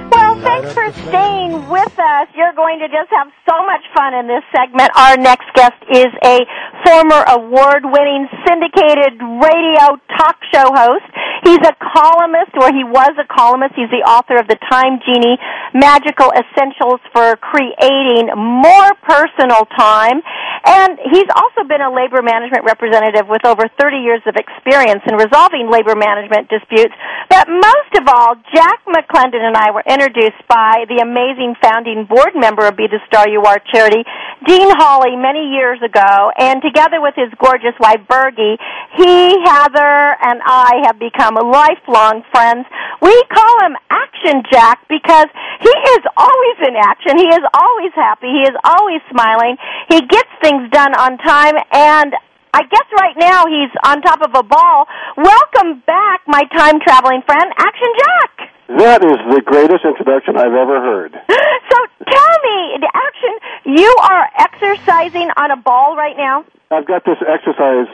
Well, 0.10 0.42
thanks 0.42 0.74
for 0.74 0.92
staying 1.08 1.70
with 1.70 1.94
us. 1.94 2.28
You're 2.36 2.58
going 2.58 2.80
to 2.80 2.88
just 2.90 3.14
have 3.14 3.28
so 3.48 3.56
much 3.70 3.86
fun 3.96 4.16
in 4.16 4.26
this 4.26 4.42
segment. 4.50 4.90
Our 4.98 5.16
next 5.18 5.46
guest 5.54 5.78
is 5.94 6.10
a 6.26 6.42
former 6.86 7.22
award 7.38 7.86
winning 7.86 8.28
syndicated 8.48 9.22
radio 9.22 10.02
talk 10.18 10.42
show 10.52 10.74
host. 10.74 11.06
He's 11.42 11.62
a 11.66 11.74
columnist, 11.82 12.54
or 12.62 12.70
he 12.70 12.86
was 12.86 13.18
a 13.18 13.26
columnist. 13.26 13.74
He's 13.74 13.90
the 13.90 14.06
author 14.06 14.38
of 14.38 14.46
the 14.46 14.62
Time 14.70 15.02
Genie 15.02 15.42
Magical 15.74 16.30
Essentials 16.30 17.02
for 17.10 17.34
Creating 17.42 18.30
More 18.38 18.94
Personal 19.02 19.66
Time. 19.74 20.22
And 20.62 21.02
he's 21.02 21.26
also 21.34 21.66
been 21.66 21.82
a 21.82 21.90
labor 21.90 22.22
management 22.22 22.62
representative 22.62 23.26
with 23.26 23.42
over 23.42 23.66
30 23.66 24.06
years 24.06 24.22
of 24.30 24.38
experience 24.38 25.02
in 25.10 25.18
resolving 25.18 25.74
labor 25.74 25.98
management 25.98 26.46
disputes. 26.46 26.94
But 27.34 27.50
most 27.50 27.92
of 27.98 28.06
all, 28.06 28.38
Jack 28.54 28.86
McClendon 28.86 29.42
and 29.42 29.58
I 29.58 29.74
were 29.74 29.84
introduced 29.90 30.46
by 30.46 30.86
the 30.86 31.02
amazing 31.02 31.58
founding 31.58 32.06
board 32.06 32.38
member 32.38 32.70
of 32.70 32.78
Be 32.78 32.86
the 32.86 33.02
Star 33.10 33.26
You 33.26 33.42
Are 33.50 33.58
charity, 33.74 34.06
Dean 34.46 34.74
Hawley, 34.74 35.16
many 35.16 35.54
years 35.54 35.78
ago. 35.86 36.32
And 36.38 36.62
together 36.62 36.98
with 36.98 37.14
his 37.14 37.30
gorgeous 37.38 37.78
wife, 37.80 38.02
Bergie, 38.10 38.58
he, 38.98 39.38
Heather, 39.46 40.18
and 40.18 40.42
I 40.42 40.82
have 40.90 40.98
become 40.98 41.38
lifelong 41.38 42.26
friends. 42.34 42.66
We 43.02 43.14
call 43.30 43.54
him 43.66 43.78
Action 43.90 44.42
Jack 44.50 44.82
because 44.90 45.30
he 45.62 45.76
is 45.94 46.04
always 46.18 46.58
in 46.66 46.74
action. 46.74 47.18
He 47.18 47.30
is 47.30 47.46
always 47.54 47.94
happy. 47.94 48.34
He 48.34 48.44
is 48.50 48.58
always 48.64 49.02
smiling. 49.14 49.58
He 49.90 50.02
gets 50.02 50.30
things 50.42 50.70
done 50.72 50.94
on 50.98 51.18
time 51.22 51.56
and 51.72 52.14
I 52.54 52.64
guess 52.68 52.88
right 53.00 53.16
now 53.18 53.46
he's 53.48 53.72
on 53.86 54.02
top 54.02 54.20
of 54.22 54.36
a 54.36 54.44
ball. 54.44 54.86
Welcome 55.16 55.84
back, 55.88 56.22
my 56.28 56.44
time 56.52 56.82
traveling 56.82 57.22
friend, 57.26 57.48
Action 57.58 57.92
Jack. 57.98 58.41
That 58.78 59.04
is 59.04 59.20
the 59.28 59.42
greatest 59.44 59.84
introduction 59.84 60.38
I've 60.38 60.56
ever 60.56 60.80
heard. 60.80 61.14
So 61.72 61.78
tell 62.04 62.36
me, 62.44 62.84
the 62.84 62.92
Action, 62.92 63.34
you 63.64 63.96
are 64.04 64.28
exercising 64.44 65.32
on 65.38 65.52
a 65.52 65.56
ball 65.56 65.96
right 65.96 66.18
now? 66.18 66.44
I've 66.70 66.86
got 66.86 67.06
this 67.06 67.16
exercise 67.24 67.88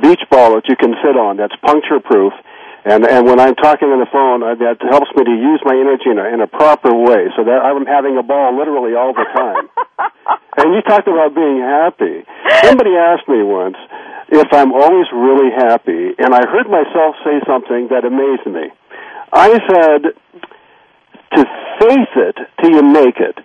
beach 0.00 0.24
ball 0.30 0.54
that 0.56 0.64
you 0.68 0.76
can 0.76 0.96
sit 1.04 1.20
on 1.20 1.36
that's 1.36 1.52
puncture 1.60 2.00
proof. 2.00 2.32
And 2.84 3.04
and 3.04 3.26
when 3.28 3.36
I'm 3.38 3.54
talking 3.60 3.92
on 3.92 4.00
the 4.00 4.08
phone, 4.08 4.40
uh, 4.40 4.56
that 4.56 4.80
helps 4.80 5.12
me 5.12 5.24
to 5.28 5.36
use 5.36 5.60
my 5.68 5.76
energy 5.76 6.08
in 6.08 6.16
a, 6.16 6.32
in 6.32 6.40
a 6.40 6.48
proper 6.48 6.88
way, 6.96 7.28
so 7.36 7.44
that 7.44 7.60
I'm 7.60 7.84
having 7.84 8.16
a 8.16 8.24
ball 8.24 8.56
literally 8.56 8.96
all 8.96 9.12
the 9.12 9.28
time. 9.36 9.68
and 10.56 10.72
you 10.72 10.80
talked 10.88 11.08
about 11.08 11.36
being 11.36 11.60
happy. 11.60 12.24
Somebody 12.64 12.96
asked 12.96 13.28
me 13.28 13.44
once 13.44 13.76
if 14.32 14.48
I'm 14.52 14.72
always 14.72 15.12
really 15.12 15.52
happy, 15.52 16.16
and 16.16 16.32
I 16.32 16.48
heard 16.48 16.72
myself 16.72 17.20
say 17.20 17.36
something 17.44 17.92
that 17.92 18.08
amazed 18.08 18.48
me. 18.48 18.72
I 19.32 19.50
said, 19.50 20.14
"To 21.36 21.44
faith 21.78 22.16
it 22.16 22.36
till 22.60 22.72
you 22.72 22.82
make 22.82 23.18
it, 23.20 23.38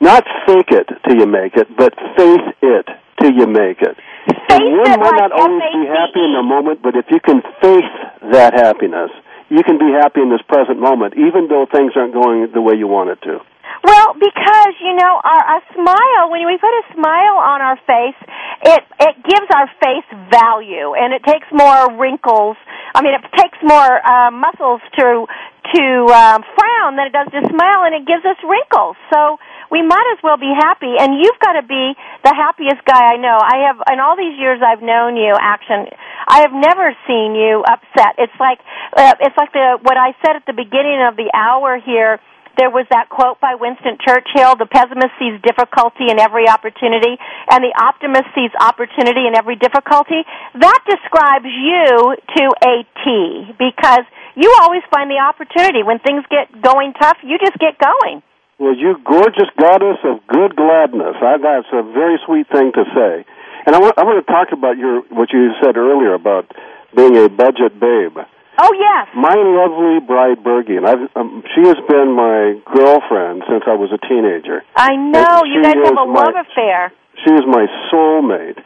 not 0.00 0.24
fake 0.46 0.70
it 0.70 0.88
till 1.06 1.16
you 1.16 1.26
make 1.26 1.56
it, 1.56 1.74
but 1.76 1.94
faith 2.16 2.46
it 2.62 2.88
till 3.20 3.32
you 3.32 3.46
make 3.46 3.80
it." 3.82 3.96
Face 4.26 4.60
and 4.60 4.62
it 4.62 5.00
might 5.00 5.12
like 5.12 5.20
not 5.20 5.32
always 5.32 5.62
be 5.72 5.86
happy 5.86 6.22
in 6.24 6.34
the 6.34 6.42
moment, 6.42 6.80
but 6.82 6.94
if 6.94 7.10
you 7.10 7.20
can 7.20 7.42
face 7.62 7.94
that 8.30 8.52
happiness, 8.54 9.10
you 9.48 9.62
can 9.62 9.78
be 9.78 9.90
happy 9.92 10.20
in 10.20 10.28
this 10.28 10.42
present 10.42 10.78
moment, 10.78 11.14
even 11.16 11.48
though 11.48 11.66
things 11.66 11.92
aren't 11.96 12.12
going 12.12 12.46
the 12.52 12.60
way 12.60 12.74
you 12.74 12.86
want 12.86 13.10
it 13.10 13.20
to. 13.22 13.40
Well, 13.82 14.14
because 14.14 14.74
you 14.80 14.94
know, 14.94 15.20
our, 15.24 15.42
a 15.56 15.60
smile 15.72 16.30
when 16.30 16.46
we 16.46 16.58
put 16.58 16.70
a 16.70 16.84
smile 16.92 17.36
on 17.40 17.60
our 17.62 17.78
face, 17.88 18.18
it 18.62 18.82
it 19.00 19.14
gives 19.24 19.48
our 19.54 19.68
face 19.80 20.08
value, 20.30 20.92
and 20.94 21.14
it 21.14 21.24
takes 21.24 21.46
more 21.52 21.96
wrinkles. 21.96 22.56
I 22.94 23.02
mean, 23.02 23.14
it 23.14 23.24
takes 23.36 23.56
more 23.62 23.88
uh, 24.04 24.30
muscles 24.30 24.80
to 24.98 25.26
to 25.74 25.84
um, 26.12 26.42
frown 26.58 26.96
than 26.96 27.06
it 27.08 27.14
does 27.14 27.30
to 27.32 27.40
smile, 27.48 27.86
and 27.86 27.94
it 27.94 28.04
gives 28.04 28.24
us 28.24 28.36
wrinkles. 28.44 28.96
So 29.12 29.38
we 29.70 29.82
might 29.86 30.08
as 30.12 30.20
well 30.22 30.36
be 30.36 30.50
happy. 30.50 30.98
And 30.98 31.14
you've 31.14 31.38
got 31.38 31.54
to 31.54 31.62
be 31.62 31.94
the 32.26 32.34
happiest 32.34 32.82
guy 32.84 33.14
I 33.14 33.16
know. 33.16 33.38
I 33.38 33.70
have, 33.70 33.78
in 33.92 34.00
all 34.00 34.16
these 34.18 34.34
years 34.38 34.58
I've 34.60 34.82
known 34.82 35.16
you, 35.16 35.32
Action. 35.38 35.86
I 36.26 36.42
have 36.42 36.52
never 36.52 36.92
seen 37.06 37.38
you 37.38 37.62
upset. 37.62 38.18
It's 38.18 38.34
like 38.38 38.58
uh, 38.96 39.14
it's 39.20 39.36
like 39.38 39.52
the 39.52 39.78
what 39.82 39.96
I 39.96 40.12
said 40.26 40.36
at 40.36 40.44
the 40.46 40.52
beginning 40.52 41.00
of 41.06 41.16
the 41.16 41.30
hour 41.32 41.78
here 41.78 42.20
there 42.56 42.70
was 42.70 42.86
that 42.90 43.08
quote 43.08 43.40
by 43.40 43.54
Winston 43.54 43.98
Churchill, 44.00 44.56
the 44.56 44.66
pessimist 44.66 45.14
sees 45.18 45.38
difficulty 45.42 46.10
in 46.10 46.18
every 46.18 46.48
opportunity 46.48 47.18
and 47.50 47.62
the 47.62 47.74
optimist 47.76 48.30
sees 48.34 48.50
opportunity 48.58 49.26
in 49.26 49.36
every 49.36 49.56
difficulty. 49.56 50.22
That 50.58 50.80
describes 50.88 51.46
you 51.46 52.16
to 52.16 52.44
a 52.64 52.74
T 53.04 53.54
because 53.58 54.04
you 54.34 54.48
always 54.60 54.82
find 54.90 55.10
the 55.10 55.20
opportunity. 55.20 55.82
When 55.82 55.98
things 56.00 56.24
get 56.30 56.50
going 56.62 56.94
tough, 56.94 57.18
you 57.22 57.38
just 57.38 57.58
get 57.58 57.78
going. 57.78 58.22
Well, 58.58 58.76
you 58.76 58.96
gorgeous 59.04 59.48
goddess 59.56 59.98
of 60.04 60.20
good 60.28 60.54
gladness. 60.54 61.16
I, 61.16 61.40
that's 61.40 61.72
a 61.72 61.82
very 61.82 62.20
sweet 62.26 62.46
thing 62.52 62.72
to 62.76 62.84
say. 62.92 63.24
And 63.66 63.74
I 63.74 63.80
want, 63.80 63.98
I 63.98 64.04
want 64.04 64.24
to 64.24 64.28
talk 64.30 64.52
about 64.52 64.76
your 64.76 65.02
what 65.08 65.32
you 65.32 65.52
said 65.62 65.76
earlier 65.76 66.14
about 66.14 66.50
being 66.94 67.16
a 67.16 67.28
budget 67.28 67.78
babe. 67.80 68.16
Oh 68.62 68.72
yes. 68.76 69.08
My 69.16 69.32
lovely 69.32 70.04
bride 70.04 70.44
Bergie, 70.44 70.76
and 70.76 70.86
I've, 70.86 71.08
um, 71.16 71.42
she 71.54 71.62
has 71.64 71.80
been 71.88 72.12
my 72.12 72.60
girlfriend 72.68 73.42
since 73.48 73.64
I 73.66 73.72
was 73.74 73.88
a 73.88 74.00
teenager. 74.06 74.62
I 74.76 74.96
know. 74.96 75.44
You 75.48 75.62
guys 75.62 75.76
have 75.80 75.96
a 75.96 76.04
my- 76.04 76.24
love 76.28 76.34
affair. 76.44 76.92
She 77.24 77.32
is 77.32 77.42
my 77.46 77.66
soulmate. 77.90 78.62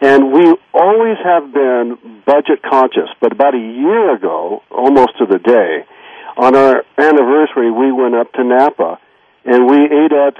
And 0.00 0.32
we 0.32 0.54
always 0.72 1.16
have 1.24 1.52
been 1.52 1.98
budget 2.24 2.62
conscious, 2.62 3.08
but 3.20 3.32
about 3.32 3.54
a 3.54 3.58
year 3.58 4.14
ago, 4.14 4.62
almost 4.70 5.18
to 5.18 5.26
the 5.26 5.38
day, 5.38 5.84
on 6.36 6.54
our 6.54 6.84
anniversary, 6.98 7.70
we 7.72 7.90
went 7.90 8.14
up 8.14 8.32
to 8.34 8.44
Napa 8.44 8.98
and 9.44 9.66
we 9.66 9.84
ate 9.86 10.12
at 10.12 10.36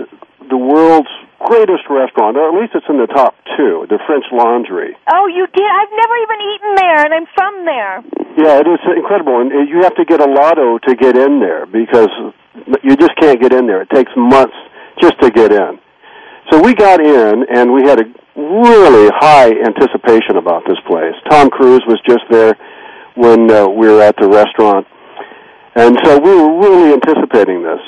the 0.48 0.56
world's 0.56 1.08
greatest 1.38 1.86
restaurant, 1.88 2.36
or 2.36 2.50
at 2.50 2.54
least 2.58 2.74
it's 2.74 2.86
in 2.88 2.98
the 2.98 3.06
top 3.06 3.34
two, 3.56 3.86
the 3.88 3.98
French 4.06 4.24
Laundry. 4.32 4.96
Oh, 5.06 5.26
you 5.26 5.46
did. 5.46 5.70
I've 5.70 5.94
never 5.94 6.16
even 6.26 6.38
eaten 6.54 6.70
there, 6.74 6.98
and 7.06 7.12
I'm 7.14 7.28
from 7.34 7.54
there. 7.64 7.94
Yeah, 8.38 8.60
it 8.60 8.66
is 8.66 8.80
incredible, 8.96 9.40
and 9.40 9.68
you 9.68 9.82
have 9.82 9.94
to 9.96 10.04
get 10.04 10.20
a 10.20 10.30
lotto 10.30 10.78
to 10.78 10.94
get 10.94 11.16
in 11.16 11.40
there 11.40 11.66
because 11.66 12.10
you 12.82 12.96
just 12.96 13.14
can't 13.16 13.40
get 13.40 13.52
in 13.52 13.66
there. 13.66 13.82
It 13.82 13.90
takes 13.90 14.10
months 14.16 14.56
just 15.00 15.20
to 15.22 15.30
get 15.30 15.52
in. 15.52 15.78
So 16.50 16.62
we 16.62 16.74
got 16.74 17.00
in, 17.00 17.44
and 17.50 17.72
we 17.72 17.82
had 17.82 18.00
a 18.00 18.06
really 18.36 19.10
high 19.18 19.50
anticipation 19.50 20.36
about 20.36 20.62
this 20.66 20.78
place. 20.86 21.14
Tom 21.28 21.50
Cruise 21.50 21.82
was 21.86 22.00
just 22.06 22.24
there 22.30 22.56
when 23.14 23.50
uh, 23.50 23.66
we 23.66 23.88
were 23.88 24.00
at 24.00 24.16
the 24.16 24.28
restaurant, 24.28 24.86
and 25.74 25.98
so 26.04 26.18
we 26.18 26.30
were 26.30 26.58
really 26.58 26.92
anticipating 26.94 27.62
this. 27.62 27.80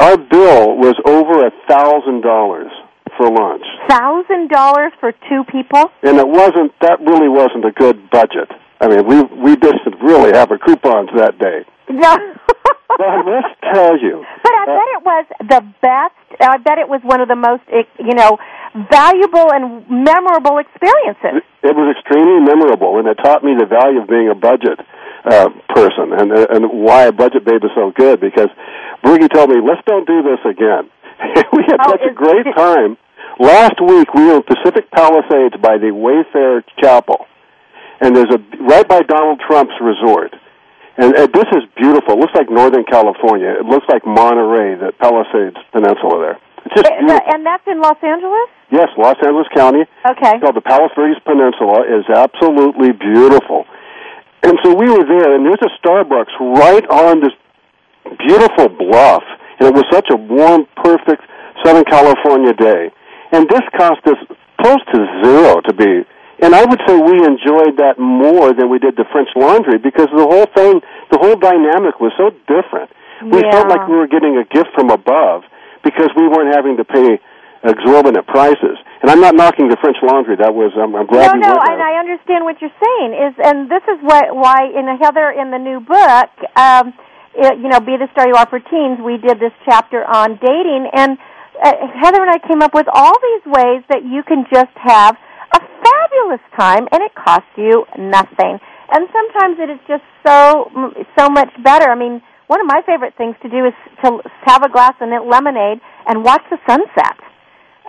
Our 0.00 0.16
bill 0.16 0.76
was 0.78 0.94
over 1.06 1.46
a 1.46 1.50
thousand 1.68 2.22
dollars 2.22 2.70
for 3.16 3.26
lunch, 3.30 3.64
Thousand 3.88 4.48
dollars 4.48 4.92
for 5.00 5.12
two 5.28 5.42
people. 5.50 5.90
and 6.02 6.18
it 6.18 6.28
wasn't. 6.28 6.72
That 6.80 7.00
really 7.00 7.28
wasn't 7.28 7.64
a 7.64 7.72
good 7.72 8.10
budget. 8.10 8.48
I 8.80 8.86
mean, 8.88 9.06
we 9.06 9.22
we 9.42 9.56
didn't 9.56 9.98
really 10.00 10.30
have 10.38 10.50
a 10.52 10.58
coupons 10.58 11.10
that 11.16 11.38
day. 11.38 11.64
No. 11.90 12.16
But 12.88 13.06
I 13.06 13.22
must 13.22 13.54
tell 13.74 13.98
you, 14.00 14.24
But 14.42 14.52
I 14.54 14.64
bet 14.66 14.88
it 14.96 15.02
was 15.04 15.26
the 15.40 15.62
best. 15.82 16.14
I 16.40 16.56
bet 16.58 16.78
it 16.78 16.88
was 16.88 17.00
one 17.04 17.20
of 17.20 17.28
the 17.28 17.36
most, 17.36 17.62
eh, 17.70 17.84
you 17.98 18.14
know, 18.14 18.38
valuable 18.90 19.52
and 19.52 19.86
memorable 19.88 20.58
experiences. 20.58 21.42
it 21.62 21.74
was 21.76 21.94
extremely 21.94 22.40
memorable, 22.42 22.98
and 22.98 23.06
it 23.06 23.14
taught 23.22 23.44
me 23.44 23.54
the 23.58 23.66
value 23.66 24.00
of 24.02 24.08
being 24.08 24.28
a 24.30 24.34
budget 24.34 24.80
uh, 25.28 25.48
person 25.74 26.12
and 26.16 26.32
and 26.32 26.62
why 26.82 27.04
a 27.04 27.12
budget 27.12 27.44
babe 27.44 27.62
is 27.64 27.70
so 27.74 27.92
good. 27.94 28.20
Because 28.20 28.48
Bergie 29.04 29.28
told 29.32 29.50
me, 29.50 29.56
"Let's 29.62 29.82
don't 29.86 30.06
do 30.06 30.22
this 30.22 30.40
again." 30.44 30.88
we 31.52 31.62
had 31.68 31.78
Oh, 31.84 31.90
such 31.92 32.06
a 32.10 32.14
great 32.14 32.46
time. 32.56 32.96
Last 33.38 33.78
week 33.80 34.12
we 34.14 34.24
were 34.26 34.36
in 34.36 34.42
Pacific 34.42 34.90
Palisades 34.90 35.54
by 35.62 35.78
the 35.78 35.90
Wayfarers 35.94 36.64
Chapel, 36.80 37.26
and 38.00 38.14
there's 38.16 38.30
a 38.34 38.40
right 38.64 38.86
by 38.88 39.00
Donald 39.02 39.40
Trump's 39.46 39.74
resort. 39.80 40.34
And 40.98 41.14
uh, 41.14 41.26
this 41.30 41.46
is 41.54 41.62
beautiful. 41.76 42.14
It 42.14 42.18
looks 42.18 42.34
like 42.34 42.50
Northern 42.50 42.82
California. 42.84 43.54
It 43.60 43.64
looks 43.66 43.86
like 43.88 44.02
Monterey, 44.04 44.74
the 44.74 44.90
Palisades 44.98 45.54
Peninsula 45.70 46.18
there. 46.18 46.36
It's 46.66 46.74
just 46.74 46.86
Uh, 46.90 46.98
beautiful. 46.98 47.22
and 47.34 47.46
that's 47.46 47.62
in 47.70 47.78
Los 47.80 48.02
Angeles. 48.02 48.48
Yes, 48.70 48.88
Los 48.98 49.14
Angeles 49.24 49.46
County. 49.54 49.86
Okay. 50.04 50.32
It's 50.34 50.42
called 50.42 50.56
the 50.58 50.66
Palisades 50.66 51.22
Peninsula. 51.24 51.86
is 51.86 52.02
absolutely 52.10 52.90
beautiful. 52.90 53.64
And 54.42 54.58
so 54.64 54.74
we 54.74 54.88
were 54.88 55.04
there, 55.04 55.34
and 55.34 55.44
there's 55.44 55.62
a 55.62 55.72
Starbucks 55.82 56.32
right 56.58 56.86
on 56.88 57.20
this 57.20 57.32
beautiful 58.26 58.68
bluff, 58.68 59.22
and 59.58 59.68
it 59.68 59.74
was 59.74 59.84
such 59.90 60.06
a 60.10 60.16
warm, 60.16 60.66
perfect 60.76 61.22
Southern 61.64 61.84
California 61.84 62.52
day. 62.54 62.90
And 63.32 63.48
this 63.48 63.62
cost 63.76 64.00
us 64.06 64.16
close 64.60 64.82
to 64.94 64.98
zero 65.24 65.60
to 65.60 65.72
be. 65.74 66.06
And 66.40 66.54
I 66.54 66.64
would 66.64 66.80
say 66.86 66.94
we 66.94 67.18
enjoyed 67.18 67.76
that 67.82 67.98
more 67.98 68.54
than 68.54 68.70
we 68.70 68.78
did 68.78 68.94
the 68.96 69.04
French 69.10 69.28
Laundry 69.34 69.78
because 69.78 70.06
the 70.14 70.22
whole 70.22 70.46
thing, 70.54 70.80
the 71.10 71.18
whole 71.18 71.34
dynamic 71.34 71.98
was 71.98 72.12
so 72.16 72.30
different. 72.46 72.90
We 73.22 73.42
Yeah. 73.42 73.50
felt 73.50 73.68
like 73.68 73.88
we 73.88 73.96
were 73.96 74.06
getting 74.06 74.38
a 74.38 74.44
gift 74.44 74.70
from 74.74 74.90
above 74.90 75.44
because 75.82 76.14
we 76.14 76.28
weren't 76.28 76.54
having 76.54 76.76
to 76.76 76.84
pay 76.84 77.18
exorbitant 77.64 78.26
prices. 78.28 78.78
And 79.00 79.10
I'm 79.10 79.20
not 79.20 79.34
knocking 79.38 79.68
the 79.70 79.78
French 79.78 79.96
Laundry. 80.02 80.34
That 80.36 80.50
was 80.50 80.74
I'm, 80.74 80.90
I'm 80.90 81.06
glad 81.06 81.30
no, 81.30 81.34
we 81.34 81.40
no, 81.40 81.54
and. 81.54 81.78
I 81.78 82.02
understand 82.02 82.42
what 82.42 82.58
you're 82.58 82.74
saying. 82.74 83.10
Is 83.14 83.34
and 83.38 83.70
this 83.70 83.82
is 83.86 84.02
what 84.02 84.34
why 84.34 84.66
in 84.74 84.90
Heather 84.98 85.30
in 85.30 85.54
the 85.54 85.62
new 85.62 85.78
book, 85.78 86.30
um, 86.58 86.90
it, 87.38 87.62
you 87.62 87.70
know, 87.70 87.78
be 87.78 87.94
the 87.94 88.10
star 88.10 88.26
you 88.26 88.34
are 88.34 88.48
for 88.50 88.58
teens. 88.58 88.98
We 88.98 89.22
did 89.22 89.38
this 89.38 89.54
chapter 89.62 90.02
on 90.02 90.34
dating, 90.42 90.90
and 90.90 91.14
uh, 91.62 91.74
Heather 92.02 92.26
and 92.26 92.30
I 92.30 92.42
came 92.42 92.58
up 92.58 92.74
with 92.74 92.90
all 92.90 93.14
these 93.22 93.44
ways 93.46 93.86
that 93.86 94.02
you 94.02 94.26
can 94.26 94.42
just 94.50 94.74
have 94.82 95.14
a 95.54 95.60
fabulous 95.62 96.42
time, 96.58 96.90
and 96.90 96.98
it 96.98 97.14
costs 97.14 97.54
you 97.54 97.86
nothing. 97.94 98.58
And 98.90 99.06
sometimes 99.14 99.62
it 99.62 99.70
is 99.70 99.80
just 99.86 100.02
so 100.26 100.66
so 101.14 101.30
much 101.30 101.54
better. 101.62 101.86
I 101.86 101.94
mean, 101.94 102.18
one 102.50 102.60
of 102.60 102.66
my 102.66 102.82
favorite 102.82 103.14
things 103.14 103.36
to 103.42 103.48
do 103.48 103.62
is 103.62 103.76
to 104.02 104.18
have 104.42 104.66
a 104.66 104.70
glass 104.74 104.98
of 104.98 105.06
lemonade 105.06 105.78
and 106.10 106.24
watch 106.24 106.42
the 106.50 106.58
sunset. 106.66 107.27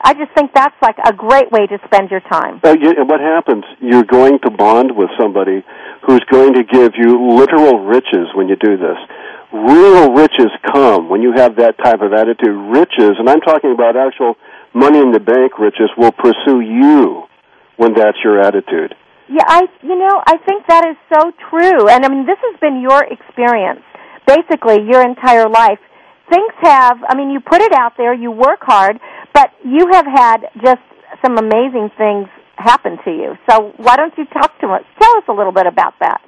I 0.03 0.13
just 0.13 0.31
think 0.33 0.53
that's 0.53 0.75
like 0.81 0.97
a 1.03 1.13
great 1.13 1.51
way 1.51 1.67
to 1.67 1.77
spend 1.85 2.11
your 2.11 2.21
time. 2.21 2.61
Uh, 2.63 2.75
you, 2.79 2.91
and 2.91 3.07
what 3.09 3.19
happens? 3.19 3.63
You're 3.81 4.03
going 4.03 4.39
to 4.43 4.51
bond 4.51 4.95
with 4.95 5.09
somebody 5.19 5.63
who's 6.05 6.23
going 6.31 6.53
to 6.53 6.63
give 6.63 6.93
you 6.97 7.35
literal 7.35 7.85
riches 7.85 8.27
when 8.35 8.47
you 8.47 8.55
do 8.55 8.77
this. 8.77 8.97
Real 9.51 10.13
riches 10.13 10.51
come 10.71 11.09
when 11.09 11.21
you 11.21 11.33
have 11.35 11.55
that 11.57 11.77
type 11.83 12.01
of 12.01 12.13
attitude. 12.13 12.55
Riches, 12.69 13.17
and 13.17 13.29
I'm 13.29 13.41
talking 13.41 13.71
about 13.71 13.97
actual 13.97 14.35
money 14.73 14.99
in 14.99 15.11
the 15.11 15.19
bank 15.19 15.57
riches, 15.57 15.89
will 15.97 16.11
pursue 16.11 16.61
you 16.61 17.23
when 17.77 17.93
that's 17.93 18.17
your 18.23 18.39
attitude. 18.39 18.95
Yeah, 19.27 19.45
I 19.45 19.67
you 19.81 19.97
know, 19.97 20.21
I 20.25 20.37
think 20.45 20.65
that 20.67 20.87
is 20.87 20.97
so 21.13 21.31
true. 21.49 21.89
And 21.89 22.05
I 22.05 22.09
mean, 22.09 22.25
this 22.25 22.37
has 22.41 22.59
been 22.59 22.81
your 22.81 23.03
experience 23.03 23.81
basically 24.29 24.85
your 24.85 25.01
entire 25.01 25.49
life. 25.49 25.79
Things 26.29 26.53
have, 26.61 26.97
I 27.09 27.15
mean, 27.15 27.31
you 27.31 27.39
put 27.39 27.61
it 27.61 27.73
out 27.73 27.93
there, 27.97 28.13
you 28.13 28.29
work 28.29 28.61
hard, 28.61 28.99
you 29.65 29.87
have 29.91 30.05
had 30.05 30.49
just 30.63 30.81
some 31.23 31.37
amazing 31.37 31.89
things 31.97 32.27
happen 32.55 32.97
to 33.05 33.11
you. 33.11 33.37
So 33.49 33.73
why 33.77 33.95
don't 33.95 34.13
you 34.17 34.25
talk 34.25 34.59
to 34.59 34.67
us? 34.67 34.83
Tell 34.99 35.17
us 35.17 35.23
a 35.27 35.33
little 35.33 35.51
bit 35.51 35.65
about 35.65 35.93
that. 35.99 36.21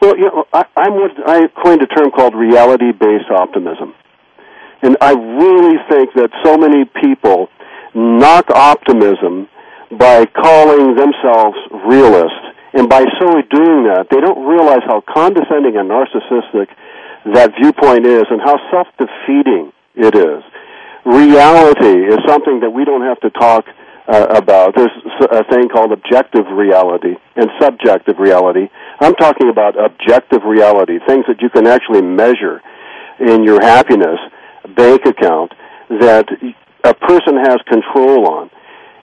Well, 0.00 0.16
you 0.16 0.24
know, 0.26 0.44
I, 0.52 0.64
I'm 0.76 0.94
what 0.94 1.10
I 1.26 1.48
coined 1.62 1.82
a 1.82 1.86
term 1.86 2.10
called 2.10 2.34
reality-based 2.34 3.30
optimism, 3.30 3.94
and 4.80 4.96
I 5.00 5.12
really 5.12 5.76
think 5.90 6.14
that 6.14 6.30
so 6.44 6.56
many 6.56 6.84
people 7.02 7.48
knock 7.94 8.48
optimism 8.50 9.48
by 9.90 10.24
calling 10.26 10.94
themselves 10.94 11.58
realists, 11.88 12.46
and 12.74 12.88
by 12.88 13.04
so 13.20 13.42
doing 13.50 13.84
that, 13.90 14.06
they 14.10 14.20
don't 14.20 14.46
realize 14.46 14.84
how 14.86 15.02
condescending 15.02 15.76
and 15.76 15.90
narcissistic 15.90 16.68
that 17.34 17.52
viewpoint 17.60 18.06
is, 18.06 18.24
and 18.30 18.40
how 18.40 18.56
self-defeating 18.70 19.72
it 19.96 20.14
is. 20.14 20.42
Reality 21.04 22.06
is 22.06 22.18
something 22.26 22.60
that 22.60 22.70
we 22.70 22.84
don't 22.84 23.02
have 23.02 23.20
to 23.20 23.30
talk 23.30 23.64
uh, 24.08 24.26
about. 24.30 24.74
There's 24.74 24.90
a 25.30 25.44
thing 25.52 25.68
called 25.68 25.92
objective 25.92 26.46
reality 26.52 27.14
and 27.36 27.48
subjective 27.60 28.18
reality. 28.18 28.68
I'm 29.00 29.14
talking 29.14 29.48
about 29.50 29.74
objective 29.78 30.42
reality, 30.44 30.98
things 31.06 31.24
that 31.28 31.40
you 31.40 31.50
can 31.50 31.66
actually 31.66 32.02
measure 32.02 32.60
in 33.20 33.44
your 33.44 33.60
happiness 33.60 34.18
bank 34.76 35.06
account 35.06 35.52
that 35.88 36.26
a 36.84 36.94
person 36.94 37.36
has 37.36 37.56
control 37.66 38.28
on. 38.28 38.50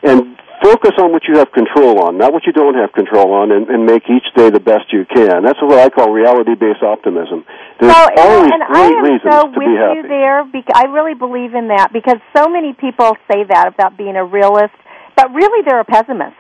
And 0.03 0.37
focus 0.61 0.91
on 0.97 1.11
what 1.11 1.23
you 1.27 1.37
have 1.37 1.51
control 1.51 2.03
on, 2.03 2.17
not 2.17 2.33
what 2.33 2.43
you 2.45 2.53
don't 2.53 2.75
have 2.75 2.91
control 2.93 3.33
on, 3.33 3.51
and, 3.51 3.67
and 3.69 3.85
make 3.85 4.03
each 4.09 4.25
day 4.35 4.49
the 4.49 4.59
best 4.59 4.91
you 4.91 5.05
can. 5.05 5.43
That's 5.43 5.59
what 5.61 5.79
I 5.79 5.89
call 5.89 6.11
reality-based 6.11 6.83
optimism. 6.83 7.45
There's 7.79 7.93
so, 7.93 8.07
always 8.17 8.51
and 8.51 8.63
I 8.63 8.67
great 8.67 8.95
am 8.97 9.03
reasons 9.03 9.31
so 9.31 9.41
to 9.43 9.47
with 9.55 9.67
be 9.67 9.75
happy. 9.75 9.95
you 9.97 10.07
there. 10.07 10.43
Because 10.45 10.75
I 10.75 10.85
really 10.91 11.13
believe 11.15 11.53
in 11.55 11.67
that 11.69 11.91
because 11.91 12.17
so 12.35 12.47
many 12.47 12.73
people 12.73 13.15
say 13.31 13.43
that 13.49 13.73
about 13.73 13.97
being 13.97 14.15
a 14.15 14.25
realist, 14.25 14.75
but 15.15 15.33
really 15.33 15.63
they're 15.65 15.81
a 15.81 15.85
pessimist. 15.85 16.37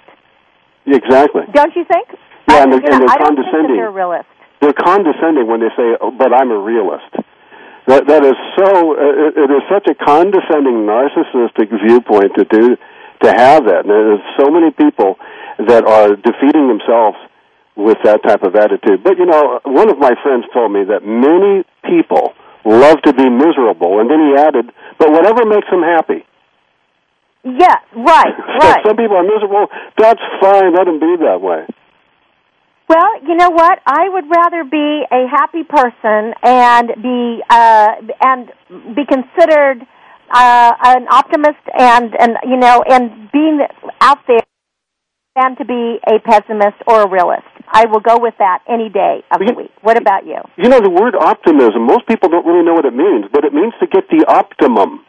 Exactly. 0.85 1.43
Don't 1.53 1.75
you 1.75 1.85
think? 1.85 2.07
Yeah, 2.47 2.55
I, 2.55 2.63
and 2.63 2.71
they're- 2.73 2.79
and 2.85 3.01
they're 3.01 3.09
I 3.09 3.17
don't 3.17 3.35
think 3.35 3.45
that 3.45 3.51
condescending. 3.51 3.77
they're 3.77 3.89
a 3.89 3.91
realist. 3.91 4.29
They're 4.61 4.73
condescending 4.77 5.47
when 5.47 5.59
they 5.59 5.69
say, 5.75 5.97
oh, 5.99 6.11
"But 6.11 6.33
I'm 6.33 6.51
a 6.51 6.57
realist." 6.59 7.11
That 7.87 8.07
that 8.07 8.23
is 8.23 8.37
so. 8.57 8.95
Uh, 8.95 9.27
it, 9.29 9.37
it 9.37 9.49
is 9.51 9.61
such 9.69 9.85
a 9.89 9.95
condescending, 9.95 10.85
narcissistic 10.89 11.69
viewpoint 11.85 12.33
to 12.37 12.45
do 12.45 12.77
to 13.25 13.33
have 13.33 13.65
that. 13.65 13.85
And 13.85 13.89
there's 13.89 14.25
so 14.39 14.49
many 14.49 14.71
people 14.71 15.17
that 15.67 15.85
are 15.85 16.15
defeating 16.15 16.67
themselves 16.69 17.17
with 17.75 17.97
that 18.03 18.23
type 18.23 18.43
of 18.43 18.55
attitude. 18.55 19.03
But 19.03 19.17
you 19.17 19.25
know, 19.25 19.59
one 19.65 19.89
of 19.89 19.97
my 19.97 20.13
friends 20.23 20.45
told 20.53 20.71
me 20.71 20.85
that 20.85 21.03
many 21.03 21.65
people 21.83 22.33
love 22.63 23.01
to 23.03 23.13
be 23.13 23.29
miserable, 23.29 23.99
and 23.99 24.09
then 24.09 24.19
he 24.19 24.31
added, 24.39 24.71
"But 24.97 25.11
whatever 25.11 25.45
makes 25.45 25.69
them 25.69 25.83
happy." 25.83 26.25
Yes, 27.43 27.77
right, 27.93 28.33
So 28.59 28.67
right. 28.67 28.81
some 28.85 28.97
people 28.97 29.17
are 29.17 29.23
miserable. 29.27 29.67
That's 29.97 30.21
fine. 30.41 30.73
Let 30.73 30.85
them 30.85 30.99
be 30.99 31.17
that 31.27 31.41
way. 31.41 31.67
Well, 32.87 33.21
you 33.23 33.35
know 33.35 33.49
what? 33.49 33.79
I 33.85 34.09
would 34.09 34.29
rather 34.29 34.63
be 34.63 35.03
a 35.11 35.27
happy 35.27 35.63
person 35.63 36.33
and 36.43 36.91
be 37.01 37.41
uh, 37.49 37.87
and 38.21 38.51
be 38.95 39.05
considered 39.05 39.85
uh, 40.33 40.73
an 40.83 41.07
optimist 41.09 41.61
and 41.77 42.15
and 42.19 42.37
you 42.43 42.57
know 42.57 42.83
and 42.87 43.31
being 43.31 43.59
out 44.01 44.19
there 44.27 44.41
than 45.35 45.55
to 45.57 45.65
be 45.65 45.99
a 46.07 46.19
pessimist 46.19 46.79
or 46.87 47.03
a 47.03 47.09
realist. 47.09 47.47
I 47.67 47.85
will 47.87 47.99
go 47.99 48.17
with 48.17 48.35
that 48.39 48.63
any 48.69 48.89
day 48.89 49.23
of 49.31 49.39
the 49.39 49.53
week. 49.53 49.71
What 49.81 49.97
about 49.97 50.25
you? 50.25 50.39
You 50.55 50.69
know, 50.69 50.79
the 50.79 50.89
word 50.89 51.15
optimism, 51.15 51.83
most 51.83 52.07
people 52.07 52.29
don't 52.29 52.45
really 52.45 52.63
know 52.63 52.73
what 52.73 52.85
it 52.85 52.95
means, 52.95 53.25
but 53.33 53.43
it 53.43 53.53
means 53.53 53.73
to 53.81 53.87
get 53.87 54.07
the 54.07 54.23
optimum. 54.27 55.03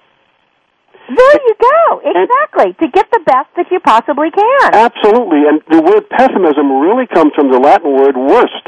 There 1.07 1.38
you 1.46 1.55
go. 1.55 2.02
Exactly. 2.02 2.74
To 2.83 2.87
get 2.90 3.07
the 3.12 3.22
best 3.22 3.55
that 3.55 3.70
you 3.70 3.79
possibly 3.79 4.35
can. 4.35 4.74
Absolutely. 4.74 5.46
And 5.46 5.62
the 5.70 5.79
word 5.79 6.11
pessimism 6.11 6.83
really 6.83 7.07
comes 7.07 7.31
from 7.38 7.52
the 7.52 7.62
Latin 7.62 7.94
word 7.94 8.16
worst. 8.18 8.66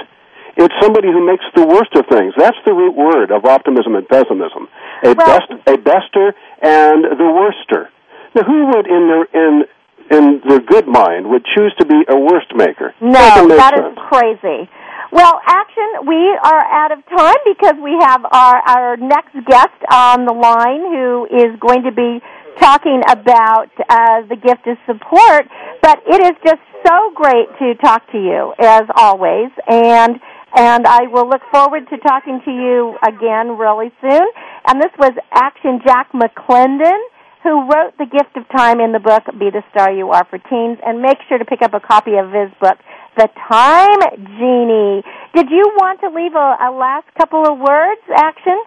It's 0.58 0.74
somebody 0.82 1.06
who 1.06 1.24
makes 1.24 1.44
the 1.54 1.64
worst 1.64 1.94
of 1.94 2.04
things. 2.10 2.34
That's 2.36 2.58
the 2.66 2.74
root 2.74 2.96
word 2.96 3.30
of 3.30 3.44
optimism 3.44 3.94
and 3.94 4.06
pessimism. 4.08 4.68
A 5.04 5.14
Well- 5.14 5.26
best, 5.26 5.50
a 5.66 5.78
bester, 5.78 6.34
and 6.60 7.04
the 7.04 7.30
worster. 7.30 7.90
Now, 8.34 8.42
who 8.42 8.66
would, 8.66 8.86
in 8.86 9.08
their 9.08 9.24
in 9.32 9.64
in 10.10 10.40
their 10.48 10.60
good 10.60 10.88
mind, 10.88 11.28
would 11.30 11.44
choose 11.54 11.74
to 11.78 11.86
be 11.86 12.04
a 12.08 12.18
worst 12.18 12.54
maker? 12.54 12.94
No, 13.00 13.46
that 13.48 13.78
is 13.78 13.98
crazy. 14.10 14.68
Well, 15.10 15.40
action, 15.46 16.06
we 16.06 16.36
are 16.42 16.64
out 16.64 16.92
of 16.92 17.04
time 17.06 17.36
because 17.44 17.76
we 17.82 17.96
have 18.00 18.24
our, 18.30 18.56
our 18.56 18.96
next 18.98 19.32
guest 19.46 19.78
on 19.90 20.26
the 20.26 20.32
line 20.34 20.80
who 20.80 21.26
is 21.30 21.58
going 21.60 21.84
to 21.84 21.92
be 21.92 22.20
talking 22.58 23.02
about 23.08 23.70
uh, 23.88 24.22
the 24.28 24.36
gift 24.36 24.66
of 24.66 24.76
support. 24.86 25.48
But 25.80 26.02
it 26.06 26.20
is 26.20 26.36
just 26.44 26.60
so 26.86 27.10
great 27.14 27.48
to 27.58 27.74
talk 27.76 28.10
to 28.12 28.18
you, 28.18 28.54
as 28.58 28.82
always. 28.96 29.50
And 29.66 30.20
and 30.56 30.86
I 30.86 31.06
will 31.10 31.28
look 31.28 31.42
forward 31.52 31.88
to 31.90 31.98
talking 31.98 32.40
to 32.44 32.50
you 32.50 32.96
again 33.06 33.56
really 33.58 33.90
soon. 34.00 34.26
And 34.66 34.80
this 34.80 34.92
was 34.98 35.12
Action 35.32 35.80
Jack 35.84 36.12
McClendon 36.12 36.98
who 37.42 37.68
wrote 37.70 37.94
The 37.98 38.06
Gift 38.06 38.36
of 38.36 38.48
Time 38.54 38.80
in 38.80 38.92
the 38.92 38.98
book 38.98 39.22
Be 39.38 39.50
the 39.50 39.62
Star 39.70 39.92
You 39.92 40.10
Are 40.10 40.26
for 40.28 40.38
Teens. 40.38 40.78
And 40.84 41.00
make 41.00 41.18
sure 41.28 41.38
to 41.38 41.44
pick 41.44 41.62
up 41.62 41.72
a 41.74 41.80
copy 41.80 42.16
of 42.18 42.32
his 42.32 42.50
book, 42.60 42.78
The 43.16 43.28
Time 43.48 44.00
Genie. 44.36 45.02
Did 45.34 45.48
you 45.50 45.70
want 45.78 46.00
to 46.00 46.08
leave 46.10 46.34
a, 46.34 46.48
a 46.66 46.70
last 46.74 47.06
couple 47.16 47.46
of 47.46 47.58
words, 47.58 48.02
Action? 48.14 48.58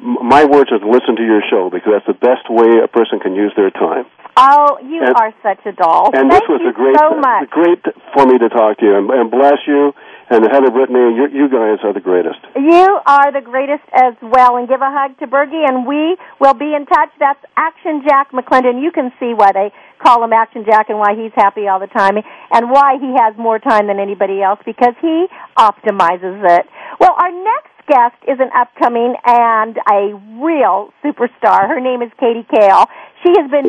My 0.00 0.44
words 0.44 0.70
are 0.72 0.78
to 0.78 0.90
listen 0.90 1.16
to 1.16 1.24
your 1.24 1.40
show 1.48 1.70
because 1.72 1.92
that's 1.96 2.06
the 2.06 2.18
best 2.20 2.50
way 2.50 2.82
a 2.84 2.88
person 2.88 3.20
can 3.20 3.34
use 3.34 3.52
their 3.56 3.70
time. 3.70 4.04
Oh, 4.36 4.78
you 4.82 5.00
And- 5.00 5.14
are 5.16 5.32
such 5.42 5.64
a 5.64 5.72
doll. 5.72 6.10
And 6.12 6.28
Thank 6.28 6.42
this 6.42 6.48
was 6.50 6.60
you 6.60 6.68
a 6.70 6.72
great, 6.74 6.98
so 6.98 7.16
much. 7.16 7.48
great 7.50 7.80
for 8.12 8.26
me 8.26 8.36
to 8.38 8.48
talk 8.50 8.78
to 8.78 8.84
you, 8.84 8.96
and, 8.98 9.08
and 9.08 9.30
bless 9.30 9.62
you 9.66 9.94
and 10.30 10.44
Heather 10.44 10.70
Brittany. 10.70 11.16
You, 11.16 11.28
you 11.32 11.46
guys 11.48 11.78
are 11.84 11.92
the 11.92 12.00
greatest. 12.00 12.40
You 12.56 13.00
are 13.06 13.32
the 13.32 13.44
greatest 13.44 13.84
as 13.92 14.14
well. 14.22 14.56
And 14.56 14.68
give 14.68 14.80
a 14.80 14.90
hug 14.90 15.18
to 15.18 15.26
Bergie, 15.26 15.66
and 15.66 15.86
we 15.86 16.16
will 16.40 16.54
be 16.54 16.74
in 16.74 16.86
touch. 16.86 17.10
That's 17.18 17.40
Action 17.56 18.02
Jack 18.06 18.32
McClendon. 18.32 18.82
You 18.82 18.90
can 18.90 19.12
see 19.20 19.34
why 19.34 19.52
they 19.52 19.72
call 20.02 20.24
him 20.24 20.32
Action 20.32 20.64
Jack 20.64 20.88
and 20.88 20.98
why 20.98 21.14
he's 21.14 21.32
happy 21.34 21.68
all 21.68 21.80
the 21.80 21.92
time 21.92 22.16
and 22.16 22.70
why 22.70 22.96
he 23.00 23.12
has 23.16 23.36
more 23.38 23.58
time 23.58 23.88
than 23.88 23.98
anybody 23.98 24.42
else 24.42 24.60
because 24.64 24.94
he 25.00 25.26
optimizes 25.56 26.40
it. 26.44 26.66
Well, 27.00 27.14
our 27.16 27.32
next 27.32 27.74
guest 27.88 28.16
is 28.28 28.40
an 28.40 28.50
upcoming 28.56 29.14
and 29.24 29.76
a 29.90 30.14
real 30.40 30.92
superstar. 31.04 31.68
Her 31.68 31.80
name 31.80 32.02
is 32.02 32.10
Katie 32.18 32.46
Kale. 32.48 32.86
She 33.22 33.32
has 33.36 33.50
been 33.50 33.66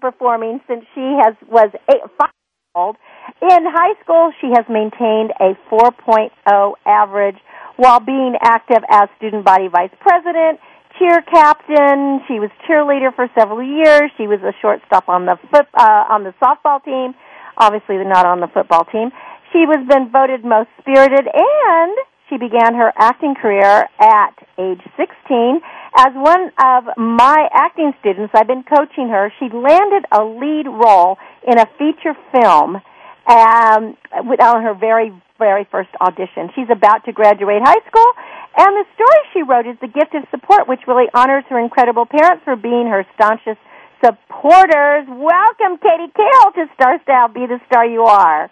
performing 0.00 0.60
since 0.68 0.84
she 0.94 1.18
has 1.22 1.34
was 1.48 1.70
eight, 1.90 2.02
five 2.18 2.30
old. 2.74 2.96
In 3.40 3.62
high 3.70 3.94
school, 4.02 4.32
she 4.40 4.50
has 4.54 4.66
maintained 4.68 5.30
a 5.38 5.54
4.0 5.70 6.74
average 6.86 7.38
while 7.76 8.00
being 8.00 8.34
active 8.42 8.82
as 8.90 9.08
student 9.16 9.44
body 9.44 9.68
vice 9.68 9.94
president, 10.00 10.58
cheer 10.98 11.22
captain. 11.22 12.20
She 12.26 12.38
was 12.38 12.50
cheerleader 12.66 13.14
for 13.14 13.30
several 13.38 13.62
years. 13.62 14.10
She 14.16 14.26
was 14.26 14.40
a 14.42 14.52
shortstop 14.60 15.08
on 15.08 15.26
the 15.26 15.38
foot, 15.50 15.66
uh, 15.74 16.04
on 16.10 16.24
the 16.24 16.34
softball 16.42 16.82
team. 16.84 17.14
Obviously, 17.56 17.96
not 18.02 18.26
on 18.26 18.40
the 18.40 18.48
football 18.48 18.84
team. 18.90 19.10
She 19.52 19.66
was 19.66 19.78
been 19.86 20.10
voted 20.10 20.44
most 20.44 20.68
spirited, 20.80 21.30
and 21.30 21.94
she 22.28 22.38
began 22.38 22.74
her 22.74 22.92
acting 22.96 23.34
career 23.34 23.88
at 24.00 24.34
age 24.58 24.80
16 24.96 25.60
as 25.96 26.12
one 26.14 26.50
of 26.58 26.84
my 26.96 27.48
acting 27.52 27.92
students. 28.00 28.32
I've 28.34 28.46
been 28.46 28.64
coaching 28.64 29.08
her. 29.08 29.32
She 29.38 29.48
landed 29.52 30.04
a 30.10 30.24
lead 30.24 30.66
role 30.66 31.18
in 31.46 31.58
a 31.58 31.66
feature 31.78 32.16
film 32.32 32.80
um, 33.26 33.96
on 34.12 34.62
her 34.62 34.74
very, 34.74 35.12
very 35.38 35.66
first 35.70 35.90
audition. 36.00 36.50
She's 36.54 36.70
about 36.70 37.04
to 37.04 37.12
graduate 37.12 37.62
high 37.62 37.82
school, 37.86 38.10
and 38.56 38.72
the 38.72 38.86
story 38.94 39.20
she 39.32 39.42
wrote 39.42 39.66
is 39.66 39.76
The 39.80 39.88
Gift 39.88 40.14
of 40.14 40.24
Support, 40.30 40.68
which 40.68 40.80
really 40.86 41.06
honors 41.14 41.44
her 41.48 41.58
incredible 41.58 42.06
parents 42.06 42.42
for 42.44 42.56
being 42.56 42.86
her 42.88 43.06
staunchest 43.14 43.60
supporters. 44.04 45.06
Welcome, 45.08 45.78
Katie 45.78 46.12
Kale, 46.14 46.52
to 46.56 46.66
Star 46.74 47.00
Style 47.02 47.28
Be 47.28 47.46
the 47.46 47.60
Star 47.66 47.86
You 47.86 48.04
Are. 48.04 48.50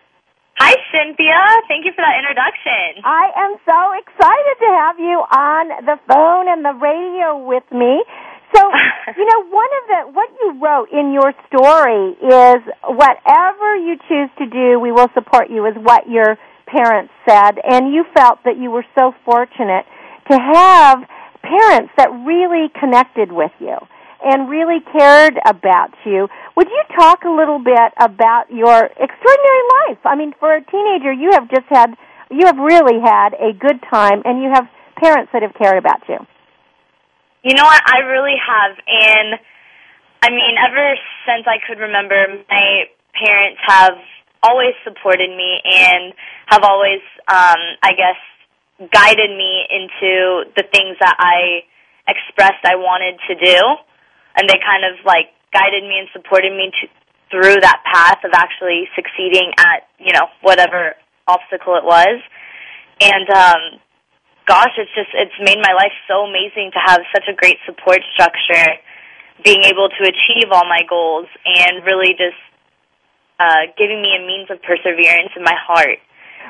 Hi, 0.59 0.77
Cynthia. 0.93 1.41
Thank 1.67 1.85
you 1.85 1.93
for 1.97 2.05
that 2.05 2.21
introduction. 2.21 3.03
I 3.05 3.33
am 3.37 3.57
so 3.65 3.79
excited 3.99 4.57
to 4.61 4.69
have 4.85 4.99
you 5.01 5.17
on 5.25 5.65
the 5.89 5.97
phone 6.07 6.47
and 6.49 6.65
the 6.65 6.77
radio 6.77 7.41
with 7.41 7.65
me. 7.73 8.05
So, 8.55 8.61
you 9.17 9.25
know, 9.25 9.41
one 9.49 9.73
of 9.81 9.85
the, 9.89 10.01
what 10.13 10.29
you 10.41 10.61
wrote 10.61 10.89
in 10.93 11.13
your 11.13 11.33
story 11.49 12.15
is 12.21 12.61
whatever 12.85 13.77
you 13.77 13.97
choose 14.09 14.31
to 14.39 14.47
do, 14.47 14.79
we 14.79 14.93
will 14.93 15.09
support 15.15 15.49
you, 15.49 15.67
is 15.67 15.75
what 15.81 16.09
your 16.09 16.37
parents 16.67 17.13
said. 17.27 17.57
And 17.65 17.93
you 17.93 18.05
felt 18.15 18.39
that 18.45 18.59
you 18.59 18.71
were 18.71 18.85
so 18.97 19.13
fortunate 19.25 19.87
to 20.31 20.37
have 20.37 21.01
parents 21.43 21.93
that 21.97 22.09
really 22.25 22.69
connected 22.79 23.33
with 23.33 23.53
you 23.59 23.77
and 24.25 24.49
really 24.49 24.81
cared 24.81 25.39
about 25.47 25.91
you. 26.05 26.29
Would 26.57 26.69
you 26.69 26.83
talk 26.97 27.25
a 27.25 27.31
little 27.31 27.59
bit 27.59 27.93
about 27.99 28.51
your 28.51 28.85
extraordinary 28.85 29.65
life? 29.87 29.99
I 30.05 30.15
mean, 30.17 30.33
for 30.39 30.55
a 30.55 30.63
teenager, 30.65 31.13
you 31.13 31.31
have 31.33 31.49
just 31.51 31.67
had, 31.69 31.95
you 32.31 32.47
have 32.47 32.57
really 32.57 33.01
had 33.01 33.35
a 33.35 33.53
good 33.53 33.81
time, 33.91 34.23
and 34.25 34.43
you 34.43 34.51
have 34.53 34.69
parents 34.97 35.31
that 35.33 35.43
have 35.43 35.55
cared 35.55 35.79
about 35.79 36.07
you. 36.09 36.19
You 37.43 37.55
know 37.55 37.65
what? 37.65 37.83
I 37.85 38.07
really 38.07 38.39
have, 38.39 38.79
and 38.87 39.41
I 40.23 40.31
mean, 40.31 40.55
ever 40.59 40.95
since 41.27 41.47
I 41.47 41.59
could 41.67 41.81
remember, 41.83 42.15
my 42.49 42.85
parents 43.19 43.61
have 43.67 43.99
always 44.43 44.75
supported 44.85 45.31
me 45.31 45.61
and 45.65 46.15
have 46.47 46.63
always, 46.63 47.03
um, 47.27 47.61
I 47.83 47.93
guess, 47.99 48.19
guided 48.91 49.31
me 49.31 49.67
into 49.71 50.51
the 50.57 50.65
things 50.73 50.97
that 51.01 51.17
I 51.19 51.67
expressed 52.07 52.65
I 52.65 52.77
wanted 52.77 53.19
to 53.29 53.35
do 53.35 53.59
and 54.37 54.49
they 54.49 54.59
kind 54.61 54.85
of 54.85 55.05
like 55.05 55.33
guided 55.53 55.85
me 55.85 56.01
and 56.01 56.09
supported 56.13 56.53
me 56.53 56.73
to, 56.81 56.85
through 57.31 57.61
that 57.61 57.81
path 57.85 58.21
of 58.25 58.33
actually 58.35 58.89
succeeding 58.97 59.53
at 59.59 59.89
you 59.99 60.13
know 60.13 60.29
whatever 60.41 60.95
obstacle 61.29 61.77
it 61.77 61.85
was. 61.85 62.21
And 63.01 63.29
um 63.31 63.63
gosh 64.47 64.75
it's 64.77 64.91
just 64.95 65.11
it's 65.15 65.37
made 65.41 65.59
my 65.61 65.73
life 65.73 65.95
so 66.09 66.25
amazing 66.25 66.73
to 66.73 66.81
have 66.83 67.01
such 67.15 67.25
a 67.29 67.35
great 67.35 67.59
support 67.67 68.01
structure 68.15 68.79
being 69.45 69.65
able 69.65 69.89
to 69.89 70.03
achieve 70.05 70.51
all 70.53 70.67
my 70.67 70.83
goals 70.89 71.27
and 71.45 71.85
really 71.85 72.15
just 72.15 72.39
uh 73.41 73.71
giving 73.79 74.03
me 74.03 74.13
a 74.19 74.23
means 74.27 74.51
of 74.51 74.61
perseverance 74.63 75.33
in 75.37 75.43
my 75.43 75.57
heart. 75.57 75.99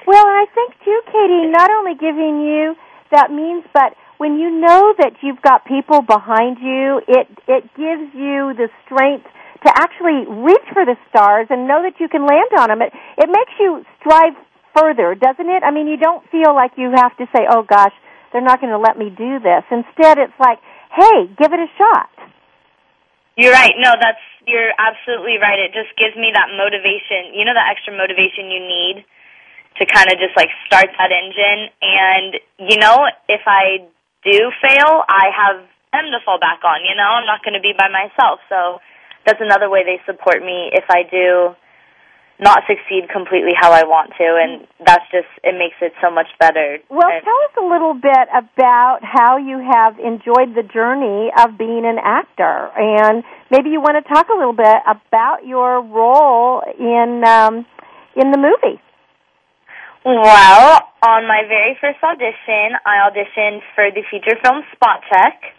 Well 0.07 0.25
i 0.25 0.47
think 0.55 0.75
too 0.85 1.01
katie 1.07 1.47
not 1.53 1.71
only 1.71 1.95
giving 1.95 2.43
you 2.43 2.75
that 3.13 3.31
means 3.31 3.65
but 3.73 3.95
when 4.23 4.39
you 4.39 4.55
know 4.55 4.95
that 5.03 5.19
you've 5.19 5.43
got 5.43 5.67
people 5.67 5.99
behind 5.99 6.63
you, 6.63 7.03
it 7.11 7.27
it 7.51 7.67
gives 7.75 8.07
you 8.15 8.55
the 8.55 8.71
strength 8.87 9.27
to 9.67 9.71
actually 9.75 10.23
reach 10.31 10.63
for 10.71 10.87
the 10.87 10.95
stars 11.11 11.51
and 11.51 11.67
know 11.67 11.83
that 11.83 11.99
you 11.99 12.07
can 12.07 12.23
land 12.23 12.55
on 12.55 12.71
them. 12.71 12.87
It 12.87 12.95
it 13.19 13.27
makes 13.27 13.51
you 13.59 13.83
strive 13.99 14.39
further, 14.79 15.19
doesn't 15.19 15.51
it? 15.51 15.67
I 15.67 15.75
mean, 15.75 15.91
you 15.91 15.99
don't 15.99 16.23
feel 16.31 16.55
like 16.55 16.79
you 16.79 16.95
have 16.95 17.19
to 17.19 17.27
say, 17.35 17.51
"Oh 17.51 17.67
gosh, 17.67 17.91
they're 18.31 18.47
not 18.47 18.63
going 18.63 18.71
to 18.71 18.79
let 18.79 18.95
me 18.95 19.11
do 19.11 19.43
this." 19.43 19.67
Instead, 19.75 20.23
it's 20.23 20.39
like, 20.39 20.63
"Hey, 20.95 21.27
give 21.35 21.51
it 21.51 21.59
a 21.59 21.71
shot." 21.75 22.15
You're 23.35 23.51
right. 23.59 23.75
No, 23.75 23.91
that's 23.99 24.23
you're 24.47 24.71
absolutely 24.79 25.43
right. 25.43 25.59
It 25.59 25.75
just 25.75 25.91
gives 25.99 26.15
me 26.15 26.31
that 26.31 26.55
motivation. 26.55 27.35
You 27.35 27.43
know, 27.43 27.59
that 27.59 27.75
extra 27.75 27.91
motivation 27.91 28.55
you 28.55 28.63
need 28.63 29.03
to 29.83 29.87
kind 29.91 30.15
of 30.15 30.23
just 30.23 30.39
like 30.39 30.55
start 30.71 30.95
that 30.95 31.11
engine. 31.11 31.75
And 31.83 32.31
you 32.71 32.79
know, 32.79 33.11
if 33.27 33.43
I 33.51 33.91
do 34.25 34.51
fail, 34.63 35.03
I 35.09 35.31
have 35.35 35.57
them 35.93 36.11
to 36.15 36.21
fall 36.25 36.39
back 36.39 36.65
on. 36.65 36.87
You 36.87 36.97
know, 36.97 37.21
I'm 37.21 37.27
not 37.27 37.45
going 37.45 37.55
to 37.55 37.65
be 37.65 37.75
by 37.77 37.89
myself. 37.93 38.41
So 38.49 38.81
that's 39.27 39.41
another 39.41 39.69
way 39.69 39.85
they 39.85 40.01
support 40.07 40.41
me 40.41 40.71
if 40.73 40.85
I 40.89 41.03
do 41.05 41.55
not 42.43 42.65
succeed 42.67 43.09
completely 43.13 43.53
how 43.55 43.71
I 43.71 43.85
want 43.85 44.11
to, 44.19 44.27
and 44.43 44.67
that's 44.85 45.05
just 45.13 45.31
it 45.45 45.55
makes 45.55 45.77
it 45.81 45.93
so 46.03 46.11
much 46.11 46.27
better. 46.41 46.79
Well, 46.91 47.09
tell 47.23 47.41
us 47.47 47.55
a 47.61 47.67
little 47.67 47.95
bit 47.95 48.27
about 48.35 48.99
how 49.03 49.39
you 49.39 49.63
have 49.63 49.99
enjoyed 50.01 50.57
the 50.59 50.67
journey 50.67 51.31
of 51.39 51.57
being 51.57 51.87
an 51.87 51.99
actor, 52.03 52.71
and 52.75 53.23
maybe 53.51 53.71
you 53.71 53.81
want 53.81 54.03
to 54.03 54.07
talk 54.13 54.27
a 54.29 54.35
little 54.35 54.57
bit 54.57 54.83
about 54.91 55.47
your 55.47 55.83
role 55.83 56.63
in 56.67 57.23
um, 57.23 57.65
in 58.17 58.33
the 58.33 58.39
movie. 58.39 58.83
Well, 60.05 60.83
on 61.07 61.29
my 61.29 61.43
very 61.47 61.79
first 61.81 62.03
audition, 62.03 62.75
I 62.85 63.07
auditioned 63.07 63.63
for 63.77 63.87
the 63.95 64.03
feature 64.11 64.35
film 64.43 64.63
Spot 64.75 64.99
Check, 65.07 65.55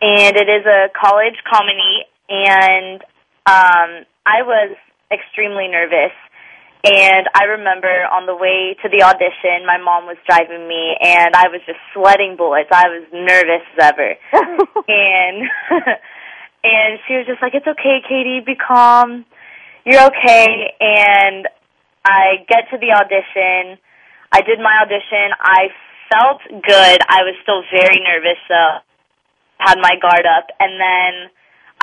and 0.00 0.36
it 0.36 0.48
is 0.48 0.64
a 0.64 0.88
college 0.96 1.36
comedy, 1.44 2.08
and 2.30 3.02
um, 3.44 4.08
I 4.24 4.40
was 4.40 4.74
extremely 5.12 5.68
nervous. 5.68 6.16
And 6.82 7.28
I 7.34 7.44
remember 7.60 7.92
on 8.08 8.24
the 8.24 8.34
way 8.34 8.74
to 8.80 8.88
the 8.88 9.04
audition, 9.04 9.66
my 9.66 9.76
mom 9.76 10.06
was 10.06 10.16
driving 10.24 10.66
me, 10.66 10.96
and 11.04 11.36
I 11.36 11.48
was 11.52 11.60
just 11.66 11.80
sweating 11.92 12.36
bullets. 12.38 12.70
I 12.72 12.88
was 12.88 13.04
nervous 13.12 13.68
as 13.76 13.92
ever, 13.92 14.16
and 14.88 15.44
and 16.64 16.98
she 17.04 17.20
was 17.20 17.26
just 17.26 17.42
like, 17.42 17.52
"It's 17.52 17.66
okay, 17.66 18.00
Katie. 18.08 18.40
Be 18.40 18.54
calm. 18.54 19.26
You're 19.84 20.06
okay." 20.06 20.72
And 20.80 21.48
I 22.08 22.40
get 22.48 22.72
to 22.72 22.80
the 22.80 22.96
audition. 22.96 23.76
I 24.32 24.40
did 24.40 24.56
my 24.64 24.80
audition. 24.80 25.36
I 25.36 25.68
felt 26.08 26.40
good. 26.64 26.98
I 27.04 27.20
was 27.28 27.36
still 27.44 27.60
very 27.68 28.00
nervous, 28.00 28.40
so 28.48 28.80
had 29.60 29.76
my 29.76 30.00
guard 30.00 30.24
up. 30.24 30.48
And 30.56 30.80
then 30.80 31.12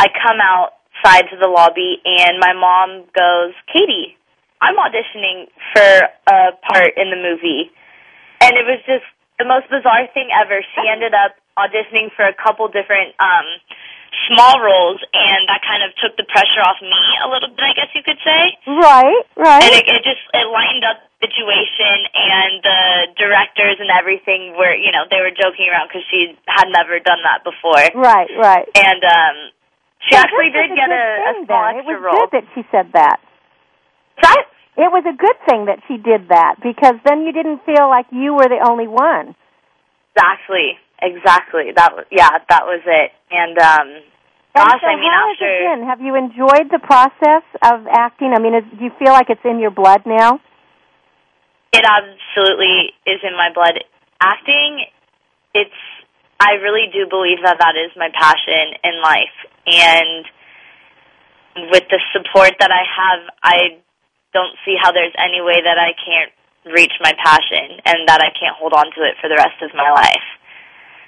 I 0.01 0.09
come 0.09 0.41
outside 0.41 1.29
to 1.29 1.37
the 1.37 1.47
lobby, 1.47 2.01
and 2.01 2.41
my 2.41 2.57
mom 2.57 3.05
goes, 3.13 3.53
Katie, 3.69 4.17
I'm 4.61 4.81
auditioning 4.81 5.45
for 5.77 6.09
a 6.25 6.57
part 6.57 6.97
in 6.97 7.13
the 7.13 7.21
movie. 7.21 7.69
And 8.41 8.57
it 8.57 8.65
was 8.65 8.81
just 8.89 9.05
the 9.37 9.45
most 9.45 9.69
bizarre 9.69 10.09
thing 10.13 10.33
ever. 10.33 10.65
She 10.73 10.89
ended 10.89 11.13
up 11.13 11.37
auditioning 11.53 12.09
for 12.15 12.25
a 12.25 12.33
couple 12.33 12.67
different 12.67 13.15
um 13.19 13.47
small 14.31 14.59
roles, 14.61 15.01
and 15.13 15.47
that 15.49 15.61
kind 15.65 15.83
of 15.83 15.91
took 15.99 16.15
the 16.17 16.27
pressure 16.27 16.63
off 16.63 16.79
me 16.81 17.03
a 17.23 17.27
little 17.27 17.49
bit, 17.51 17.63
I 17.63 17.73
guess 17.73 17.91
you 17.93 18.03
could 18.03 18.19
say. 18.23 18.57
Right, 18.67 19.23
right. 19.35 19.63
And 19.63 19.71
it, 19.75 19.85
it 19.87 20.01
just 20.03 20.23
it 20.33 20.47
lined 20.49 20.83
up 20.87 21.03
the 21.21 21.27
situation, 21.27 21.95
and 22.13 22.51
the 22.63 22.81
directors 23.17 23.77
and 23.79 23.89
everything 23.91 24.55
were, 24.55 24.73
you 24.75 24.91
know, 24.91 25.05
they 25.09 25.19
were 25.21 25.33
joking 25.33 25.67
around 25.67 25.89
because 25.89 26.05
she 26.11 26.37
had 26.47 26.69
never 26.71 26.99
done 26.99 27.21
that 27.25 27.43
before. 27.43 27.81
Right, 27.97 28.29
right. 28.37 28.67
And 28.75 29.01
um, 29.03 29.35
she 30.09 30.15
actually 30.15 30.51
did 30.53 30.75
get 30.75 30.89
a, 30.89 31.05
a 31.29 31.45
small 31.45 31.65
then. 31.65 31.81
extra 31.81 31.95
it 31.95 31.99
was 31.99 32.05
role. 32.05 32.19
good 32.27 32.31
that 32.37 32.45
she 32.53 32.61
said 32.71 32.87
that. 32.93 33.17
That 34.21 34.43
it 34.77 34.91
was 34.91 35.03
a 35.07 35.15
good 35.15 35.37
thing 35.47 35.65
that 35.65 35.79
she 35.87 35.97
did 35.97 36.29
that 36.29 36.55
because 36.61 36.95
then 37.05 37.23
you 37.25 37.31
didn't 37.31 37.63
feel 37.65 37.87
like 37.87 38.05
you 38.11 38.33
were 38.33 38.47
the 38.47 38.59
only 38.63 38.87
one. 38.87 39.35
Exactly. 40.15 40.79
Exactly. 41.01 41.71
That 41.75 41.95
was 41.95 42.05
yeah, 42.11 42.29
that 42.49 42.63
was 42.65 42.81
it. 42.85 43.11
And 43.31 43.57
um 43.59 44.01
gosh, 44.55 44.81
so 44.81 44.87
I 44.87 44.95
mean 44.95 45.11
how 45.11 45.31
after 45.31 45.45
has 45.45 45.59
it 45.59 45.79
been? 45.79 45.87
Have 45.87 46.01
you 46.01 46.15
enjoyed 46.15 46.71
the 46.71 46.79
process 46.79 47.43
of 47.63 47.87
acting? 47.87 48.33
I 48.33 48.39
mean, 48.39 48.55
is, 48.55 48.63
do 48.77 48.83
you 48.83 48.91
feel 48.97 49.11
like 49.11 49.29
it's 49.29 49.43
in 49.43 49.59
your 49.59 49.71
blood 49.71 50.03
now? 50.05 50.39
it 51.75 51.83
absolutely 51.83 52.95
is 53.03 53.19
in 53.27 53.35
my 53.35 53.51
blood. 53.51 53.83
Acting, 54.21 54.87
it's 55.53 55.81
I 56.39 56.55
really 56.63 56.87
do 56.91 57.07
believe 57.07 57.43
that 57.43 57.59
that 57.59 57.75
is 57.75 57.91
my 57.95 58.09
passion 58.15 58.79
in 58.83 58.95
life 59.03 59.37
and 59.67 60.25
with 61.71 61.87
the 61.87 61.99
support 62.11 62.51
that 62.59 62.71
I 62.71 62.83
have, 62.83 63.21
I 63.39 63.79
don't 64.35 64.55
see 64.67 64.75
how 64.75 64.91
there's 64.91 65.15
any 65.15 65.39
way 65.39 65.63
that 65.63 65.79
I 65.79 65.95
can't 65.95 66.31
reach 66.75 66.91
my 66.99 67.15
passion 67.15 67.79
and 67.87 68.03
that 68.11 68.19
I 68.19 68.35
can't 68.35 68.55
hold 68.59 68.75
on 68.75 68.91
to 68.91 69.01
it 69.07 69.15
for 69.23 69.31
the 69.31 69.39
rest 69.39 69.63
of 69.63 69.71
my 69.71 69.87
life. 69.91 70.27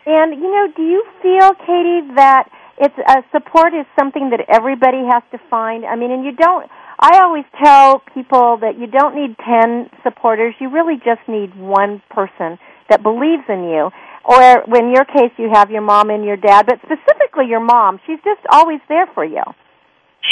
And 0.08 0.40
you 0.40 0.50
know, 0.50 0.72
do 0.74 0.84
you 0.84 1.04
feel, 1.22 1.52
Katie, 1.68 2.16
that 2.16 2.48
it's 2.80 2.96
uh, 3.06 3.22
support 3.34 3.74
is 3.74 3.86
something 4.00 4.30
that 4.32 4.46
everybody 4.48 5.04
has 5.04 5.22
to 5.32 5.38
find? 5.50 5.84
I 5.86 5.98
mean, 5.98 6.12
and 6.12 6.24
you 6.24 6.32
don't. 6.32 6.72
I 6.98 7.20
always 7.20 7.44
tell 7.62 8.02
people 8.14 8.58
that 8.62 8.80
you 8.80 8.88
don't 8.88 9.16
need 9.16 9.36
ten 9.38 9.90
supporters. 10.04 10.56
You 10.60 10.70
really 10.70 10.96
just 10.96 11.20
need 11.28 11.54
one 11.60 12.02
person 12.10 12.58
that 12.90 13.04
believes 13.04 13.44
in 13.50 13.68
you. 13.68 13.92
Or 14.24 14.42
in 14.76 14.96
your 14.96 15.04
case, 15.04 15.32
you 15.38 15.50
have 15.52 15.72
your 15.72 15.82
mom 15.82 16.10
and 16.10 16.24
your 16.24 16.38
dad, 16.38 16.66
but 16.66 16.80
specifically 16.88 17.48
your 17.48 17.60
mom. 17.60 18.00
She's 18.08 18.20
just 18.24 18.42
always 18.50 18.80
there 18.88 19.08
for 19.14 19.26
you. 19.26 19.44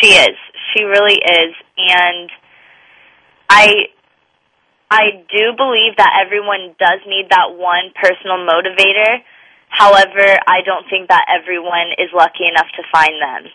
She 0.01 0.07
is. 0.07 0.35
She 0.71 0.83
really 0.83 1.15
is. 1.15 1.51
And 1.77 2.29
I 3.49 3.67
I 4.89 5.23
do 5.27 5.51
believe 5.57 5.97
that 5.97 6.23
everyone 6.25 6.75
does 6.79 6.99
need 7.07 7.27
that 7.29 7.55
one 7.55 7.91
personal 7.95 8.39
motivator. 8.47 9.19
However, 9.75 10.23
I 10.47 10.63
don't 10.63 10.87
think 10.87 11.11
that 11.11 11.27
everyone 11.27 11.99
is 11.99 12.07
lucky 12.15 12.47
enough 12.47 12.71
to 12.79 12.83
find 12.95 13.15
them. 13.19 13.51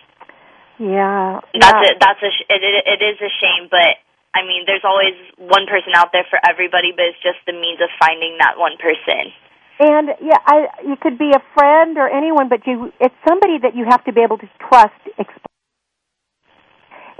Yeah, 0.76 1.40
that's 1.56 1.80
yeah. 1.80 1.96
a, 1.96 2.00
that's 2.00 2.22
a 2.24 2.30
it, 2.48 2.60
it, 2.60 3.00
it 3.00 3.00
is 3.00 3.16
a 3.20 3.32
shame, 3.40 3.68
but 3.70 3.96
I 4.36 4.44
mean, 4.44 4.64
there's 4.68 4.84
always 4.84 5.16
one 5.36 5.64
person 5.64 5.92
out 5.96 6.12
there 6.12 6.24
for 6.28 6.38
everybody, 6.44 6.92
but 6.92 7.08
it's 7.08 7.20
just 7.24 7.40
the 7.46 7.52
means 7.52 7.80
of 7.80 7.88
finding 7.96 8.36
that 8.40 8.60
one 8.60 8.76
person. 8.76 9.32
And 9.80 10.12
yeah, 10.20 10.40
I 10.44 10.68
you 10.84 10.96
could 11.00 11.16
be 11.16 11.32
a 11.32 11.40
friend 11.56 11.96
or 11.96 12.08
anyone, 12.08 12.48
but 12.48 12.66
you 12.66 12.92
it's 13.00 13.16
somebody 13.26 13.56
that 13.64 13.74
you 13.74 13.88
have 13.88 14.04
to 14.04 14.12
be 14.12 14.20
able 14.20 14.36
to 14.38 14.48
trust. 14.68 15.00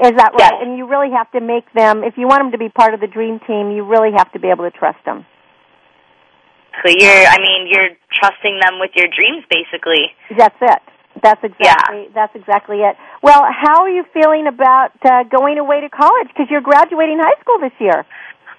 Is 0.01 0.17
that 0.17 0.33
right? 0.33 0.39
Yes. 0.39 0.53
And 0.61 0.77
you 0.77 0.89
really 0.89 1.11
have 1.13 1.31
to 1.33 1.41
make 1.41 1.73
them. 1.73 2.05
If 2.05 2.17
you 2.17 2.29
want 2.29 2.41
them 2.41 2.53
to 2.53 2.59
be 2.59 2.69
part 2.69 2.93
of 2.93 3.01
the 3.01 3.07
dream 3.07 3.41
team, 3.47 3.71
you 3.73 3.85
really 3.85 4.13
have 4.17 4.33
to 4.33 4.41
be 4.41 4.49
able 4.49 4.65
to 4.65 4.73
trust 4.73 5.01
them. 5.05 5.25
So 6.83 6.89
you're, 6.91 7.25
I 7.27 7.39
mean, 7.39 7.67
you're 7.69 7.91
trusting 8.15 8.61
them 8.63 8.79
with 8.81 8.91
your 8.95 9.07
dreams, 9.09 9.45
basically. 9.51 10.15
That's 10.37 10.57
it. 10.61 10.81
That's 11.23 11.43
exactly 11.43 12.07
Yeah. 12.07 12.15
that's 12.15 12.35
exactly 12.37 12.79
it. 12.87 12.97
Well, 13.23 13.43
how 13.51 13.83
are 13.83 13.91
you 13.91 14.05
feeling 14.15 14.47
about 14.47 14.93
uh, 15.05 15.25
going 15.25 15.59
away 15.59 15.81
to 15.83 15.91
college? 15.91 16.29
Because 16.29 16.47
you're 16.49 16.63
graduating 16.65 17.19
high 17.19 17.37
school 17.43 17.59
this 17.59 17.75
year. 17.81 18.07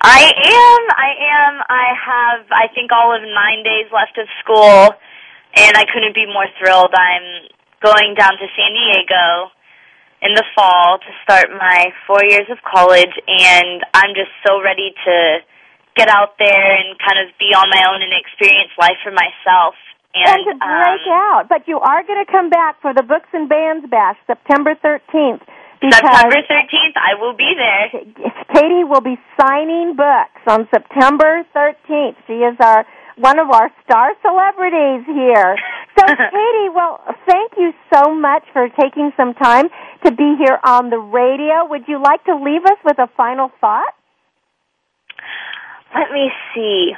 I 0.03 0.33
am. 0.35 0.81
I 0.91 1.09
am. 1.31 1.53
I 1.69 1.87
have, 1.95 2.45
I 2.51 2.67
think, 2.75 2.91
all 2.91 3.15
of 3.15 3.21
nine 3.21 3.63
days 3.63 3.87
left 3.93 4.17
of 4.17 4.27
school, 4.43 4.91
and 5.55 5.73
I 5.77 5.85
couldn't 5.93 6.13
be 6.13 6.25
more 6.25 6.45
thrilled. 6.59 6.91
I'm 6.93 7.47
going 7.81 8.15
down 8.19 8.33
to 8.37 8.45
San 8.57 8.73
Diego 8.73 9.49
in 10.21 10.33
the 10.35 10.43
fall 10.53 10.99
to 10.99 11.11
start 11.23 11.49
my 11.51 11.93
four 12.05 12.21
years 12.27 12.49
of 12.51 12.57
college, 12.67 13.13
and 13.27 13.81
I'm 13.93 14.13
just 14.13 14.29
so 14.45 14.61
ready 14.61 14.93
to 15.05 15.39
get 16.01 16.09
out 16.09 16.33
there 16.41 16.65
and 16.81 16.97
kind 16.97 17.21
of 17.21 17.29
be 17.37 17.53
on 17.53 17.69
my 17.69 17.85
own 17.93 18.01
and 18.01 18.09
experience 18.09 18.73
life 18.81 18.97
for 19.05 19.13
myself. 19.13 19.77
And, 20.17 20.43
to 20.43 20.57
break 20.57 21.05
um, 21.07 21.21
out. 21.29 21.45
But 21.47 21.69
you 21.69 21.79
are 21.79 22.03
going 22.03 22.19
to 22.25 22.29
come 22.29 22.49
back 22.49 22.81
for 22.81 22.91
the 22.93 23.03
Books 23.05 23.29
and 23.31 23.47
Bands 23.47 23.85
Bash 23.87 24.17
September 24.25 24.75
13th. 24.75 25.45
September 25.81 26.37
13th, 26.45 26.97
I 26.97 27.17
will 27.17 27.33
be 27.33 27.53
there. 27.57 27.89
Katie 28.53 28.83
will 28.83 29.01
be 29.01 29.17
signing 29.39 29.95
books 29.95 30.41
on 30.45 30.67
September 30.69 31.45
13th. 31.55 32.17
She 32.27 32.33
is 32.33 32.57
our 32.59 32.85
one 33.17 33.39
of 33.39 33.49
our 33.49 33.69
star 33.83 34.13
celebrities 34.21 35.05
here. 35.05 35.55
So, 35.97 36.05
Katie, 36.35 36.69
well, 36.73 36.99
thank 37.27 37.53
you 37.57 37.73
so 37.93 38.13
much 38.13 38.43
for 38.53 38.67
taking 38.79 39.11
some 39.17 39.33
time 39.33 39.69
to 40.05 40.11
be 40.11 40.35
here 40.37 40.59
on 40.63 40.89
the 40.89 40.97
radio. 40.97 41.65
Would 41.69 41.87
you 41.87 42.01
like 42.01 42.23
to 42.25 42.35
leave 42.35 42.63
us 42.65 42.77
with 42.85 42.99
a 42.99 43.09
final 43.17 43.51
thought? 43.59 43.93
Let 45.93 46.11
me 46.11 46.31
see. 46.55 46.93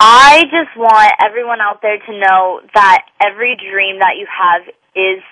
I 0.00 0.44
just 0.44 0.76
want 0.76 1.12
everyone 1.22 1.60
out 1.60 1.82
there 1.82 1.98
to 1.98 2.12
know 2.18 2.60
that 2.74 3.04
every 3.22 3.56
dream 3.56 3.98
that 4.00 4.16
you 4.16 4.26
have 4.26 4.62
is 4.96 5.22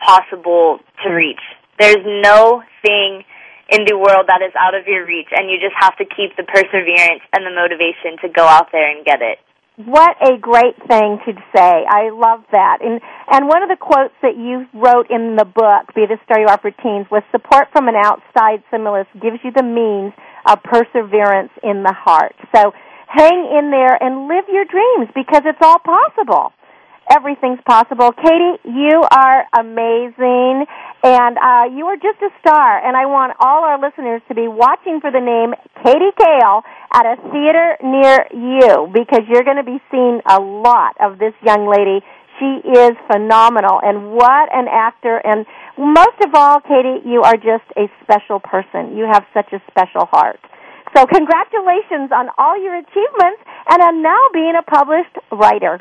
possible 0.00 0.78
to 1.04 1.10
reach. 1.10 1.42
There's 1.78 2.04
no 2.24 2.62
thing 2.80 3.24
in 3.68 3.84
the 3.84 3.98
world 3.98 4.26
that 4.28 4.40
is 4.40 4.52
out 4.58 4.74
of 4.74 4.86
your 4.86 5.04
reach, 5.04 5.28
and 5.30 5.50
you 5.50 5.60
just 5.60 5.76
have 5.78 5.96
to 5.98 6.04
keep 6.04 6.36
the 6.36 6.44
perseverance 6.44 7.20
and 7.36 7.44
the 7.44 7.52
motivation 7.52 8.16
to 8.22 8.28
go 8.32 8.46
out 8.46 8.72
there 8.72 8.88
and 8.90 9.04
get 9.04 9.20
it. 9.20 9.38
What 9.78 10.16
a 10.18 10.36
great 10.38 10.74
thing 10.90 11.22
to 11.22 11.32
say. 11.54 11.86
I 11.86 12.10
love 12.10 12.42
that. 12.50 12.78
And 12.82 13.00
and 13.30 13.46
one 13.46 13.62
of 13.62 13.68
the 13.68 13.78
quotes 13.78 14.14
that 14.22 14.34
you 14.34 14.66
wrote 14.74 15.06
in 15.08 15.36
the 15.36 15.44
book, 15.46 15.94
Be 15.94 16.02
the 16.02 16.18
Star 16.24 16.40
You 16.40 16.50
Are 16.50 16.58
for 16.58 16.72
Teens, 16.72 17.06
was 17.12 17.22
support 17.30 17.70
from 17.70 17.86
an 17.86 17.94
outside 17.94 18.66
stimulus 18.66 19.06
gives 19.22 19.38
you 19.44 19.52
the 19.54 19.62
means 19.62 20.12
of 20.50 20.58
perseverance 20.66 21.54
in 21.62 21.86
the 21.86 21.94
heart. 21.94 22.34
So 22.50 22.74
hang 23.06 23.54
in 23.54 23.70
there 23.70 23.94
and 23.94 24.26
live 24.26 24.50
your 24.50 24.66
dreams 24.66 25.14
because 25.14 25.46
it's 25.46 25.62
all 25.62 25.78
possible. 25.78 26.50
Everything's 27.10 27.60
possible. 27.64 28.12
Katie, 28.12 28.60
you 28.68 29.00
are 29.00 29.48
amazing 29.58 30.66
and 31.02 31.38
uh, 31.40 31.64
you 31.72 31.86
are 31.86 31.96
just 31.96 32.20
a 32.20 32.28
star 32.40 32.84
and 32.84 32.96
I 32.96 33.06
want 33.06 33.32
all 33.40 33.64
our 33.64 33.80
listeners 33.80 34.20
to 34.28 34.34
be 34.34 34.46
watching 34.46 35.00
for 35.00 35.10
the 35.10 35.20
name 35.20 35.56
Katie 35.80 36.12
Kale 36.20 36.60
at 36.92 37.06
a 37.08 37.16
theater 37.32 37.80
near 37.80 38.28
you 38.36 38.92
because 38.92 39.24
you're 39.24 39.44
going 39.44 39.56
to 39.56 39.64
be 39.64 39.80
seeing 39.90 40.20
a 40.28 40.38
lot 40.38 41.00
of 41.00 41.18
this 41.18 41.32
young 41.40 41.64
lady. 41.64 42.04
She 42.36 42.60
is 42.76 42.92
phenomenal 43.10 43.80
and 43.82 44.12
what 44.12 44.52
an 44.52 44.68
actor 44.68 45.16
and 45.24 45.46
most 45.78 46.20
of 46.20 46.34
all, 46.34 46.60
Katie, 46.60 47.08
you 47.08 47.22
are 47.22 47.36
just 47.36 47.64
a 47.78 47.88
special 48.04 48.38
person. 48.38 48.96
You 48.96 49.08
have 49.10 49.24
such 49.32 49.52
a 49.52 49.62
special 49.70 50.04
heart. 50.12 50.40
So 50.96 51.06
congratulations 51.06 52.12
on 52.12 52.28
all 52.36 52.60
your 52.60 52.76
achievements 52.76 53.40
and 53.70 53.80
on 53.82 54.02
now 54.02 54.20
being 54.32 54.54
a 54.58 54.62
published 54.62 55.16
writer. 55.32 55.80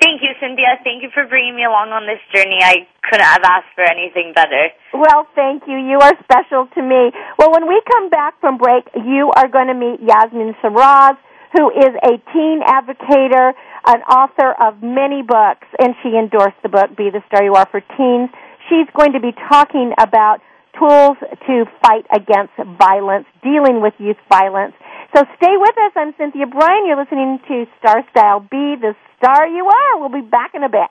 Thank 0.00 0.20
you, 0.20 0.36
Cynthia. 0.40 0.76
Thank 0.84 1.02
you 1.02 1.10
for 1.12 1.26
bringing 1.26 1.56
me 1.56 1.64
along 1.64 1.90
on 1.90 2.04
this 2.04 2.20
journey. 2.34 2.60
I 2.60 2.86
couldn't 3.08 3.24
have 3.24 3.42
asked 3.44 3.72
for 3.74 3.84
anything 3.84 4.32
better. 4.34 4.68
Well, 4.92 5.26
thank 5.34 5.64
you. 5.66 5.76
You 5.76 5.98
are 5.98 6.12
special 6.22 6.68
to 6.76 6.82
me. 6.82 7.12
Well, 7.38 7.50
when 7.52 7.66
we 7.66 7.80
come 7.90 8.10
back 8.10 8.38
from 8.40 8.58
break, 8.58 8.84
you 8.94 9.32
are 9.34 9.48
going 9.48 9.68
to 9.68 9.74
meet 9.74 10.04
Yasmin 10.04 10.54
Shiraz, 10.60 11.16
who 11.56 11.70
is 11.72 11.92
a 12.04 12.20
teen 12.32 12.60
advocator, 12.60 13.52
an 13.86 14.00
author 14.04 14.52
of 14.60 14.82
many 14.82 15.22
books, 15.22 15.66
and 15.78 15.94
she 16.02 16.12
endorsed 16.12 16.60
the 16.62 16.68
book 16.68 16.92
Be 16.96 17.08
the 17.08 17.22
Star 17.28 17.42
You 17.42 17.54
Are 17.54 17.66
for 17.70 17.80
Teens. 17.96 18.28
She's 18.68 18.88
going 18.92 19.12
to 19.12 19.20
be 19.20 19.32
talking 19.48 19.92
about 19.98 20.40
tools 20.78 21.16
to 21.46 21.64
fight 21.80 22.04
against 22.12 22.52
violence, 22.78 23.24
dealing 23.42 23.80
with 23.80 23.94
youth 23.98 24.20
violence. 24.28 24.74
So 25.14 25.22
stay 25.36 25.54
with 25.56 25.76
us. 25.78 25.92
I'm 25.94 26.14
Cynthia 26.18 26.46
Brian. 26.46 26.86
You're 26.86 26.98
listening 27.00 27.38
to 27.48 27.64
Star 27.78 28.04
Style. 28.10 28.40
Be 28.40 28.74
the 28.80 28.94
star 29.16 29.46
you 29.46 29.64
are. 29.66 30.00
We'll 30.00 30.10
be 30.10 30.26
back 30.26 30.52
in 30.54 30.62
a 30.62 30.68
bit. 30.68 30.90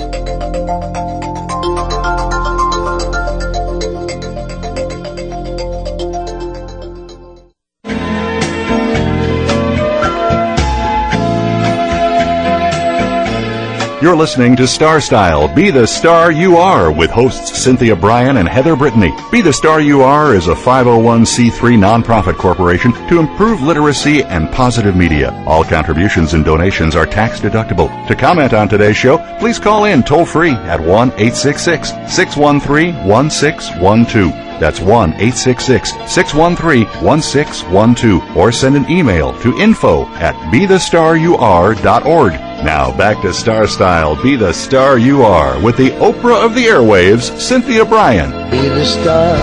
You're 14.01 14.15
listening 14.15 14.55
to 14.55 14.65
Star 14.65 14.99
Style 14.99 15.47
Be 15.47 15.69
the 15.69 15.85
Star 15.85 16.31
You 16.31 16.57
Are 16.57 16.91
with 16.91 17.11
hosts 17.11 17.55
Cynthia 17.55 17.95
Brian 17.95 18.37
and 18.37 18.49
Heather 18.49 18.75
Brittany. 18.75 19.13
Be 19.31 19.41
the 19.41 19.53
Star 19.53 19.79
You 19.79 20.01
Are 20.01 20.33
is 20.33 20.47
a 20.47 20.55
501c3 20.55 21.77
nonprofit 21.77 22.35
corporation 22.35 22.93
to 23.09 23.19
improve 23.19 23.61
literacy 23.61 24.23
and 24.23 24.51
positive 24.51 24.95
media. 24.95 25.31
All 25.45 25.63
contributions 25.63 26.33
and 26.33 26.43
donations 26.43 26.95
are 26.95 27.05
tax 27.05 27.41
deductible. 27.41 28.07
To 28.07 28.15
comment 28.15 28.55
on 28.55 28.67
today's 28.67 28.97
show, 28.97 29.19
please 29.37 29.59
call 29.59 29.85
in 29.85 30.01
toll 30.01 30.25
free 30.25 30.53
at 30.53 30.79
1 30.79 30.89
866 30.89 31.89
613 32.11 33.07
1612. 33.07 34.59
That's 34.59 34.79
1 34.79 35.13
866 35.13 35.91
613 36.11 36.87
1612. 37.05 38.35
Or 38.35 38.51
send 38.51 38.75
an 38.75 38.89
email 38.89 39.39
to 39.41 39.55
info 39.59 40.07
at 40.15 40.33
bethestaryouare.org. 40.51 42.50
Now 42.63 42.95
back 42.95 43.21
to 43.23 43.33
Star 43.33 43.65
Style, 43.65 44.21
Be 44.21 44.35
the 44.35 44.53
Star 44.53 44.99
You 44.99 45.23
Are 45.23 45.59
with 45.59 45.77
the 45.77 45.89
Oprah 45.97 46.45
of 46.45 46.53
the 46.53 46.65
airwaves, 46.65 47.33
Cynthia 47.39 47.83
Brian. 47.83 48.29
Be 48.51 48.69
the 48.69 48.85
star 48.85 49.35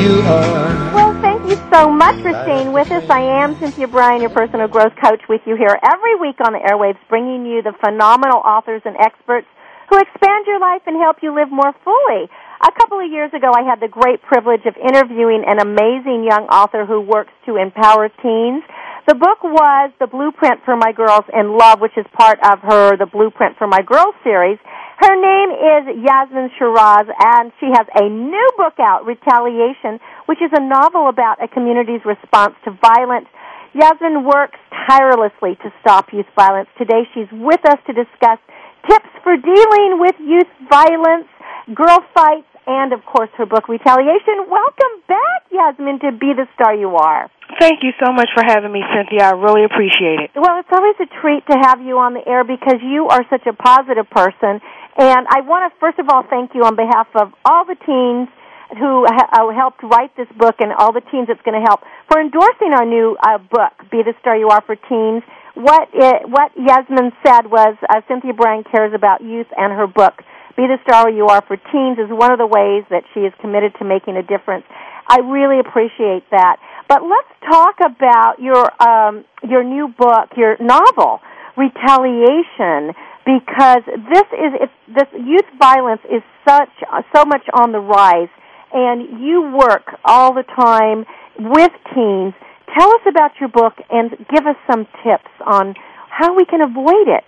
you 0.00 0.20
are. 0.22 0.94
Well, 0.94 1.12
thank 1.20 1.44
you 1.44 1.56
so 1.70 1.90
much 1.90 2.16
for 2.22 2.32
staying 2.44 2.72
with 2.72 2.90
us. 2.90 3.04
I 3.10 3.20
am 3.20 3.54
Cynthia 3.60 3.86
Brian, 3.86 4.22
your 4.22 4.30
personal 4.30 4.66
growth 4.66 4.94
coach, 4.96 5.20
with 5.28 5.42
you 5.44 5.56
here 5.56 5.78
every 5.84 6.16
week 6.16 6.40
on 6.40 6.54
the 6.54 6.58
airwaves, 6.64 6.96
bringing 7.10 7.44
you 7.44 7.60
the 7.60 7.74
phenomenal 7.84 8.40
authors 8.40 8.80
and 8.86 8.96
experts 8.96 9.46
who 9.90 10.00
expand 10.00 10.46
your 10.46 10.58
life 10.58 10.80
and 10.86 10.96
help 10.96 11.18
you 11.20 11.34
live 11.34 11.52
more 11.52 11.74
fully. 11.84 12.32
A 12.64 12.72
couple 12.80 12.98
of 12.98 13.12
years 13.12 13.34
ago, 13.34 13.52
I 13.54 13.60
had 13.68 13.80
the 13.80 13.88
great 13.88 14.22
privilege 14.22 14.64
of 14.64 14.74
interviewing 14.80 15.44
an 15.46 15.60
amazing 15.60 16.24
young 16.24 16.48
author 16.48 16.86
who 16.86 17.00
works 17.02 17.32
to 17.44 17.56
empower 17.56 18.08
teens. 18.08 18.64
The 19.02 19.18
book 19.18 19.42
was 19.42 19.90
The 19.98 20.06
Blueprint 20.06 20.62
for 20.64 20.78
My 20.78 20.94
Girls 20.94 21.26
in 21.34 21.58
Love, 21.58 21.82
which 21.82 21.98
is 21.98 22.06
part 22.14 22.38
of 22.46 22.62
her 22.62 22.94
The 22.94 23.10
Blueprint 23.10 23.58
for 23.58 23.66
My 23.66 23.82
Girls 23.82 24.14
series. 24.22 24.62
Her 25.02 25.18
name 25.18 25.50
is 25.50 26.06
Yasmin 26.06 26.54
Shiraz, 26.54 27.10
and 27.10 27.50
she 27.58 27.66
has 27.74 27.82
a 27.98 28.06
new 28.06 28.48
book 28.54 28.78
out, 28.78 29.02
Retaliation, 29.02 29.98
which 30.30 30.38
is 30.38 30.54
a 30.54 30.62
novel 30.62 31.10
about 31.10 31.42
a 31.42 31.50
community's 31.50 32.06
response 32.06 32.54
to 32.62 32.78
violence. 32.78 33.26
Yasmin 33.74 34.22
works 34.22 34.62
tirelessly 34.86 35.58
to 35.66 35.74
stop 35.82 36.14
youth 36.14 36.30
violence. 36.38 36.70
Today 36.78 37.02
she's 37.10 37.26
with 37.32 37.58
us 37.66 37.82
to 37.90 37.92
discuss 37.92 38.38
tips 38.86 39.10
for 39.26 39.34
dealing 39.34 39.98
with 39.98 40.14
youth 40.22 40.52
violence, 40.70 41.26
girl 41.74 41.98
fights, 42.14 42.46
and 42.66 42.92
of 42.92 43.04
course 43.04 43.30
her 43.36 43.46
book 43.46 43.68
Retaliation. 43.68 44.46
Welcome 44.50 44.94
back, 45.08 45.40
Yasmin, 45.50 46.00
to 46.00 46.12
Be 46.12 46.32
the 46.34 46.46
Star 46.54 46.74
You 46.74 46.96
Are. 46.96 47.30
Thank 47.58 47.82
you 47.82 47.92
so 48.02 48.12
much 48.12 48.28
for 48.34 48.42
having 48.46 48.72
me, 48.72 48.82
Cynthia. 48.94 49.28
I 49.28 49.34
really 49.36 49.64
appreciate 49.64 50.20
it. 50.24 50.30
Well, 50.34 50.60
it's 50.60 50.72
always 50.72 50.96
a 51.00 51.08
treat 51.20 51.44
to 51.50 51.56
have 51.58 51.80
you 51.82 51.98
on 51.98 52.14
the 52.14 52.24
air 52.26 52.44
because 52.44 52.80
you 52.80 53.08
are 53.08 53.24
such 53.28 53.46
a 53.46 53.52
positive 53.52 54.08
person. 54.10 54.60
And 54.96 55.26
I 55.28 55.40
want 55.44 55.72
to, 55.72 55.78
first 55.80 55.98
of 55.98 56.08
all, 56.08 56.24
thank 56.28 56.54
you 56.54 56.64
on 56.64 56.76
behalf 56.76 57.08
of 57.14 57.32
all 57.44 57.64
the 57.64 57.76
teens 57.76 58.28
who 58.78 59.04
helped 59.52 59.82
write 59.82 60.16
this 60.16 60.28
book 60.38 60.56
and 60.60 60.72
all 60.72 60.92
the 60.92 61.04
teens 61.12 61.28
it's 61.28 61.42
going 61.42 61.60
to 61.60 61.64
help 61.64 61.80
for 62.08 62.20
endorsing 62.20 62.72
our 62.72 62.86
new 62.86 63.16
uh, 63.20 63.36
book, 63.38 63.72
Be 63.90 64.02
the 64.02 64.14
Star 64.20 64.36
You 64.36 64.48
Are 64.48 64.62
for 64.64 64.76
Teens. 64.76 65.22
What 65.54 65.88
it, 65.92 66.28
what 66.28 66.52
Yasmin 66.56 67.12
said 67.24 67.52
was 67.52 67.76
uh, 67.84 68.00
Cynthia 68.08 68.32
Brian 68.32 68.64
cares 68.64 68.94
about 68.94 69.20
youth 69.20 69.48
and 69.56 69.72
her 69.72 69.86
book. 69.86 70.24
Be 70.56 70.68
the 70.68 70.78
Star 70.86 71.08
You 71.10 71.26
Are 71.26 71.42
for 71.46 71.56
Teens 71.56 71.98
is 71.98 72.10
one 72.10 72.32
of 72.32 72.38
the 72.38 72.46
ways 72.46 72.84
that 72.90 73.04
she 73.14 73.20
is 73.20 73.32
committed 73.40 73.72
to 73.78 73.84
making 73.84 74.16
a 74.16 74.22
difference. 74.22 74.64
I 75.08 75.18
really 75.20 75.60
appreciate 75.60 76.28
that. 76.30 76.56
But 76.88 77.02
let's 77.02 77.28
talk 77.48 77.76
about 77.80 78.36
your 78.38 78.68
um, 78.82 79.24
your 79.42 79.64
new 79.64 79.88
book, 79.88 80.30
your 80.36 80.56
novel, 80.60 81.20
Retaliation, 81.56 82.94
because 83.24 83.82
this 83.86 84.28
is 84.32 84.68
this 84.88 85.08
youth 85.12 85.48
violence 85.58 86.00
is 86.10 86.22
such 86.46 86.70
so 87.14 87.24
much 87.24 87.44
on 87.52 87.72
the 87.72 87.80
rise, 87.80 88.30
and 88.72 89.20
you 89.20 89.56
work 89.56 89.88
all 90.04 90.34
the 90.34 90.44
time 90.44 91.04
with 91.38 91.72
teens. 91.94 92.34
Tell 92.78 92.90
us 92.90 93.02
about 93.08 93.32
your 93.40 93.48
book 93.48 93.74
and 93.90 94.10
give 94.32 94.46
us 94.46 94.56
some 94.70 94.86
tips 95.04 95.32
on 95.44 95.74
how 96.08 96.36
we 96.36 96.44
can 96.44 96.60
avoid 96.60 97.08
it. 97.08 97.24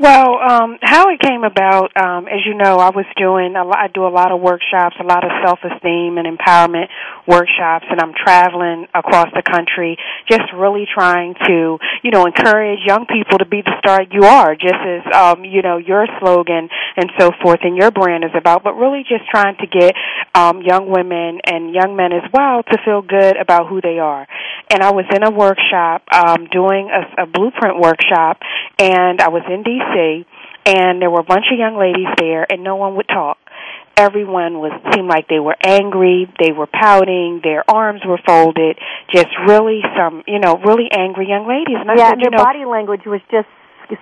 Well, 0.00 0.40
um, 0.40 0.78
how 0.80 1.10
it 1.10 1.20
came 1.20 1.44
about, 1.44 1.92
um, 1.94 2.24
as 2.26 2.40
you 2.46 2.54
know, 2.54 2.80
I 2.80 2.88
was 2.88 3.04
doing 3.20 3.52
a 3.54 3.68
lot, 3.68 3.76
I 3.76 3.88
do 3.92 4.06
a 4.06 4.08
lot 4.08 4.32
of 4.32 4.40
workshops, 4.40 4.96
a 4.98 5.04
lot 5.04 5.24
of 5.24 5.30
self-esteem 5.44 6.16
and 6.16 6.24
empowerment 6.24 6.88
workshops, 7.28 7.84
and 7.90 8.00
I'm 8.00 8.14
traveling 8.16 8.88
across 8.94 9.28
the 9.36 9.44
country, 9.44 9.98
just 10.24 10.48
really 10.56 10.88
trying 10.88 11.34
to, 11.44 11.76
you 12.02 12.10
know, 12.10 12.24
encourage 12.24 12.80
young 12.86 13.04
people 13.12 13.36
to 13.36 13.44
be 13.44 13.60
the 13.60 13.76
star 13.84 14.00
you 14.10 14.24
are, 14.24 14.56
just 14.56 14.80
as, 14.80 15.04
um, 15.12 15.44
you 15.44 15.60
know, 15.60 15.76
your 15.76 16.06
slogan 16.18 16.70
and 16.96 17.12
so 17.18 17.28
forth 17.42 17.60
and 17.62 17.76
your 17.76 17.90
brand 17.90 18.24
is 18.24 18.32
about, 18.32 18.64
but 18.64 18.80
really 18.80 19.04
just 19.04 19.28
trying 19.28 19.56
to 19.60 19.66
get 19.66 19.92
um, 20.34 20.62
young 20.64 20.88
women 20.88 21.44
and 21.44 21.74
young 21.74 21.94
men 21.94 22.14
as 22.16 22.24
well 22.32 22.62
to 22.62 22.78
feel 22.86 23.02
good 23.02 23.36
about 23.36 23.68
who 23.68 23.82
they 23.82 23.98
are. 23.98 24.26
And 24.72 24.82
I 24.82 24.92
was 24.92 25.04
in 25.12 25.24
a 25.24 25.30
workshop 25.30 26.08
um, 26.10 26.46
doing 26.50 26.88
a, 26.88 27.24
a 27.24 27.26
blueprint 27.26 27.76
workshop, 27.76 28.40
and 28.78 29.20
I 29.20 29.28
was 29.28 29.42
in 29.44 29.62
D.C. 29.62 29.89
and 30.66 31.00
there 31.00 31.10
were 31.10 31.20
a 31.20 31.24
bunch 31.24 31.46
of 31.52 31.58
young 31.58 31.78
ladies 31.78 32.08
there, 32.18 32.46
and 32.50 32.62
no 32.62 32.76
one 32.76 32.96
would 32.96 33.08
talk. 33.08 33.38
Everyone 33.96 34.60
was 34.60 34.72
seemed 34.94 35.08
like 35.08 35.28
they 35.28 35.40
were 35.40 35.56
angry, 35.62 36.26
they 36.38 36.52
were 36.52 36.66
pouting, 36.66 37.40
their 37.42 37.68
arms 37.68 38.00
were 38.06 38.20
folded, 38.26 38.78
just 39.12 39.28
really 39.46 39.80
some, 39.96 40.22
you 40.26 40.38
know, 40.38 40.56
really 40.64 40.88
angry 40.90 41.28
young 41.28 41.46
ladies. 41.46 41.76
And 41.80 41.90
I 41.90 41.96
yeah, 41.96 42.08
said, 42.08 42.12
and 42.14 42.22
you 42.22 42.30
know, 42.30 42.42
body 42.42 42.64
language 42.64 43.04
was 43.04 43.20
just 43.30 43.48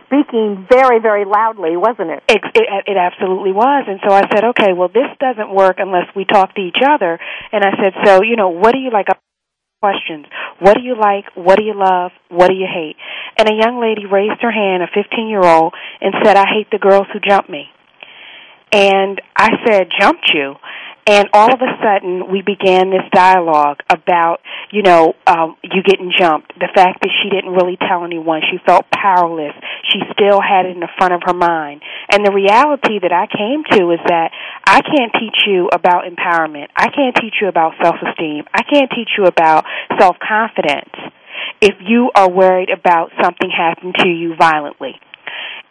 speaking 0.07 0.67
very, 0.71 1.01
very 1.01 1.25
loudly, 1.25 1.77
wasn't 1.77 2.11
it? 2.11 2.23
It, 2.29 2.43
it, 2.55 2.69
it 2.87 2.97
absolutely 2.97 3.53
was. 3.53 3.85
And 3.89 4.01
so 4.07 4.13
I 4.13 4.23
said, 4.31 4.45
okay, 4.53 4.73
well, 4.77 4.89
this 4.89 5.09
doesn't 5.19 5.53
work 5.53 5.77
unless 5.79 6.07
we 6.15 6.25
talk 6.25 6.55
to 6.55 6.61
each 6.61 6.79
other. 6.85 7.19
And 7.53 7.65
I 7.65 7.73
said, 7.83 7.93
so, 8.05 8.23
you 8.23 8.37
know, 8.37 8.51
what 8.51 8.73
do 8.73 8.79
you 8.79 8.91
like? 8.91 9.07
Questions. 9.81 10.27
What 10.59 10.75
do 10.75 10.83
you 10.83 10.97
like? 10.99 11.25
What 11.37 11.57
do 11.57 11.65
you 11.65 11.75
love? 11.75 12.11
What 12.31 12.49
do 12.49 12.55
you 12.55 12.67
hate? 12.67 12.97
And 13.39 13.49
a 13.49 13.55
young 13.55 13.81
lady 13.81 14.07
raised 14.11 14.43
her 14.43 14.51
hand, 14.51 14.83
a 14.83 14.89
15 14.93 15.29
year 15.29 15.45
old, 15.45 15.73
and 16.01 16.15
said, 16.25 16.37
I 16.37 16.47
hate 16.53 16.67
the 16.73 16.79
girls 16.79 17.07
who 17.13 17.21
jump 17.21 17.49
me. 17.49 17.67
And 18.73 19.23
I 19.37 19.51
said, 19.65 19.87
jumped 19.99 20.33
you? 20.35 20.57
And 21.09 21.31
all 21.33 21.49
of 21.49 21.59
a 21.63 21.73
sudden, 21.81 22.31
we 22.31 22.43
began 22.43 22.91
this 22.91 23.09
dialogue 23.15 23.81
about, 23.89 24.41
you 24.71 24.83
know, 24.83 25.15
um, 25.27 25.57
you 25.63 25.83
getting 25.83 26.13
jumped. 26.13 26.53
The 26.61 26.69
fact 26.75 27.01
that 27.01 27.09
she 27.23 27.31
didn't 27.31 27.57
really 27.57 27.79
tell 27.81 28.05
anyone. 28.05 28.43
She 28.45 28.59
felt 28.67 28.85
powerless. 28.93 29.57
She 29.89 30.01
still 30.13 30.39
had 30.39 30.67
it 30.67 30.77
in 30.77 30.81
the 30.81 30.93
front 30.99 31.15
of 31.15 31.23
her 31.25 31.33
mind. 31.33 31.81
And 32.13 32.27
the 32.27 32.31
reality 32.31 33.01
that 33.01 33.11
I 33.11 33.25
came 33.25 33.65
to 33.73 33.91
is 33.93 34.01
that 34.05 34.33
I 34.67 34.83
can't 34.83 35.13
teach 35.19 35.49
you 35.49 35.71
about 35.73 36.05
empowerment. 36.05 36.69
I 36.77 36.93
can't 36.93 37.17
teach 37.17 37.41
you 37.41 37.49
about 37.49 37.73
self-esteem. 37.81 38.45
I 38.53 38.63
can't 38.69 38.91
teach 38.91 39.17
you 39.17 39.25
about 39.25 39.65
self-confidence 39.99 40.93
if 41.63 41.75
you 41.81 42.11
are 42.15 42.31
worried 42.31 42.69
about 42.69 43.13
something 43.23 43.49
happening 43.49 43.95
to 44.01 44.09
you 44.09 44.37
violently. 44.37 45.01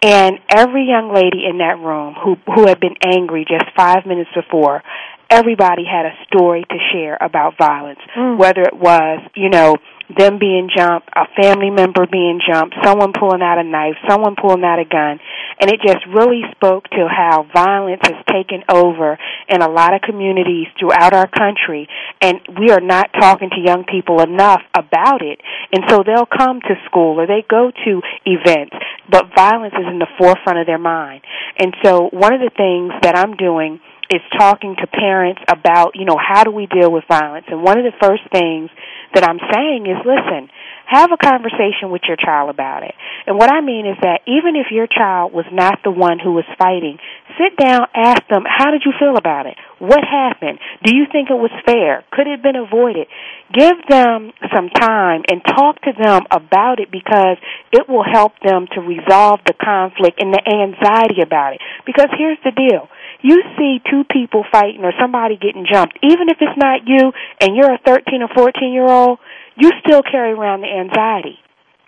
And 0.01 0.39
every 0.49 0.85
young 0.85 1.13
lady 1.13 1.45
in 1.49 1.57
that 1.57 1.79
room 1.79 2.13
who 2.13 2.37
who 2.53 2.67
had 2.67 2.79
been 2.79 2.95
angry 3.03 3.45
just 3.49 3.65
five 3.75 4.05
minutes 4.05 4.29
before, 4.35 4.83
everybody 5.29 5.83
had 5.85 6.05
a 6.05 6.13
story 6.27 6.63
to 6.69 6.77
share 6.91 7.17
about 7.19 7.57
violence. 7.57 7.99
Mm. 8.15 8.37
Whether 8.37 8.61
it 8.61 8.75
was, 8.75 9.19
you 9.35 9.49
know, 9.49 9.77
them 10.15 10.39
being 10.39 10.69
jumped, 10.73 11.09
a 11.15 11.25
family 11.41 11.69
member 11.69 12.07
being 12.07 12.39
jumped, 12.39 12.75
someone 12.83 13.11
pulling 13.11 13.41
out 13.41 13.59
a 13.59 13.63
knife, 13.63 13.95
someone 14.07 14.35
pulling 14.39 14.63
out 14.63 14.79
a 14.79 14.85
gun, 14.85 15.19
and 15.59 15.69
it 15.69 15.81
just 15.85 16.05
really 16.07 16.43
spoke 16.51 16.85
to 16.89 17.07
how 17.09 17.45
violence 17.53 18.01
has 18.03 18.23
taken 18.31 18.63
over 18.69 19.17
in 19.49 19.61
a 19.61 19.69
lot 19.69 19.93
of 19.93 20.01
communities 20.01 20.67
throughout 20.79 21.13
our 21.13 21.27
country, 21.27 21.89
and 22.21 22.39
we 22.57 22.71
are 22.71 22.79
not 22.79 23.11
talking 23.19 23.49
to 23.49 23.59
young 23.59 23.83
people 23.83 24.21
enough 24.21 24.61
about 24.73 25.21
it, 25.21 25.41
and 25.73 25.83
so 25.89 26.03
they'll 26.05 26.25
come 26.25 26.61
to 26.61 26.75
school 26.85 27.19
or 27.19 27.27
they 27.27 27.43
go 27.49 27.71
to 27.83 28.01
events, 28.25 28.75
but 29.11 29.35
violence 29.35 29.73
is 29.77 29.87
in 29.91 29.99
the 29.99 30.07
forefront 30.17 30.59
of 30.59 30.67
their 30.67 30.79
mind. 30.79 31.21
And 31.59 31.75
so 31.83 32.07
one 32.13 32.33
of 32.33 32.39
the 32.39 32.51
things 32.55 32.93
that 33.01 33.17
I'm 33.17 33.35
doing 33.35 33.81
is 34.09 34.21
talking 34.37 34.75
to 34.79 34.87
parents 34.87 35.41
about, 35.47 35.95
you 35.95 36.05
know, 36.05 36.17
how 36.17 36.43
do 36.43 36.51
we 36.51 36.65
deal 36.67 36.91
with 36.91 37.03
violence? 37.07 37.45
And 37.49 37.63
one 37.63 37.77
of 37.77 37.83
the 37.83 37.97
first 37.99 38.23
things 38.31 38.69
that 39.13 39.23
I'm 39.23 39.39
saying 39.39 39.87
is, 39.87 39.97
listen, 40.05 40.49
have 40.87 41.11
a 41.11 41.17
conversation 41.19 41.91
with 41.91 42.03
your 42.07 42.15
child 42.15 42.49
about 42.49 42.83
it. 42.83 42.95
And 43.27 43.35
what 43.37 43.51
I 43.51 43.59
mean 43.59 43.85
is 43.85 43.97
that 44.01 44.23
even 44.23 44.55
if 44.55 44.71
your 44.71 44.87
child 44.87 45.33
was 45.33 45.45
not 45.51 45.83
the 45.83 45.91
one 45.91 46.19
who 46.19 46.31
was 46.31 46.45
fighting, 46.57 46.97
sit 47.35 47.59
down, 47.59 47.87
ask 47.93 48.23
them, 48.29 48.43
how 48.47 48.71
did 48.71 48.83
you 48.85 48.93
feel 48.97 49.17
about 49.17 49.45
it? 49.45 49.55
What 49.79 49.99
happened? 50.03 50.59
Do 50.83 50.95
you 50.95 51.05
think 51.11 51.29
it 51.29 51.35
was 51.35 51.51
fair? 51.65 52.03
Could 52.11 52.27
it 52.27 52.39
have 52.39 52.43
been 52.43 52.55
avoided? 52.55 53.07
Give 53.51 53.75
them 53.89 54.31
some 54.55 54.69
time 54.69 55.23
and 55.29 55.43
talk 55.43 55.81
to 55.83 55.91
them 55.91 56.23
about 56.31 56.79
it 56.79 56.89
because 56.89 57.35
it 57.71 57.87
will 57.87 58.03
help 58.03 58.33
them 58.39 58.67
to 58.73 58.79
resolve 58.79 59.39
the 59.45 59.53
conflict 59.53 60.23
and 60.23 60.33
the 60.33 60.41
anxiety 60.41 61.21
about 61.21 61.53
it. 61.53 61.61
Because 61.85 62.07
here's 62.17 62.39
the 62.43 62.55
deal 62.55 62.87
you 63.21 63.41
see 63.57 63.79
two 63.89 64.03
people 64.09 64.43
fighting 64.51 64.83
or 64.83 64.93
somebody 64.99 65.37
getting 65.37 65.65
jumped, 65.65 65.97
even 66.03 66.29
if 66.29 66.37
it's 66.39 66.57
not 66.57 66.85
you 66.85 67.11
and 67.41 67.55
you're 67.55 67.73
a 67.73 67.79
13 67.85 68.21
or 68.21 68.29
14 68.33 68.73
year 68.73 68.85
old, 68.85 69.19
you 69.55 69.71
still 69.85 70.01
carry 70.01 70.31
around 70.33 70.61
the 70.61 70.69
anxiety. 70.69 71.39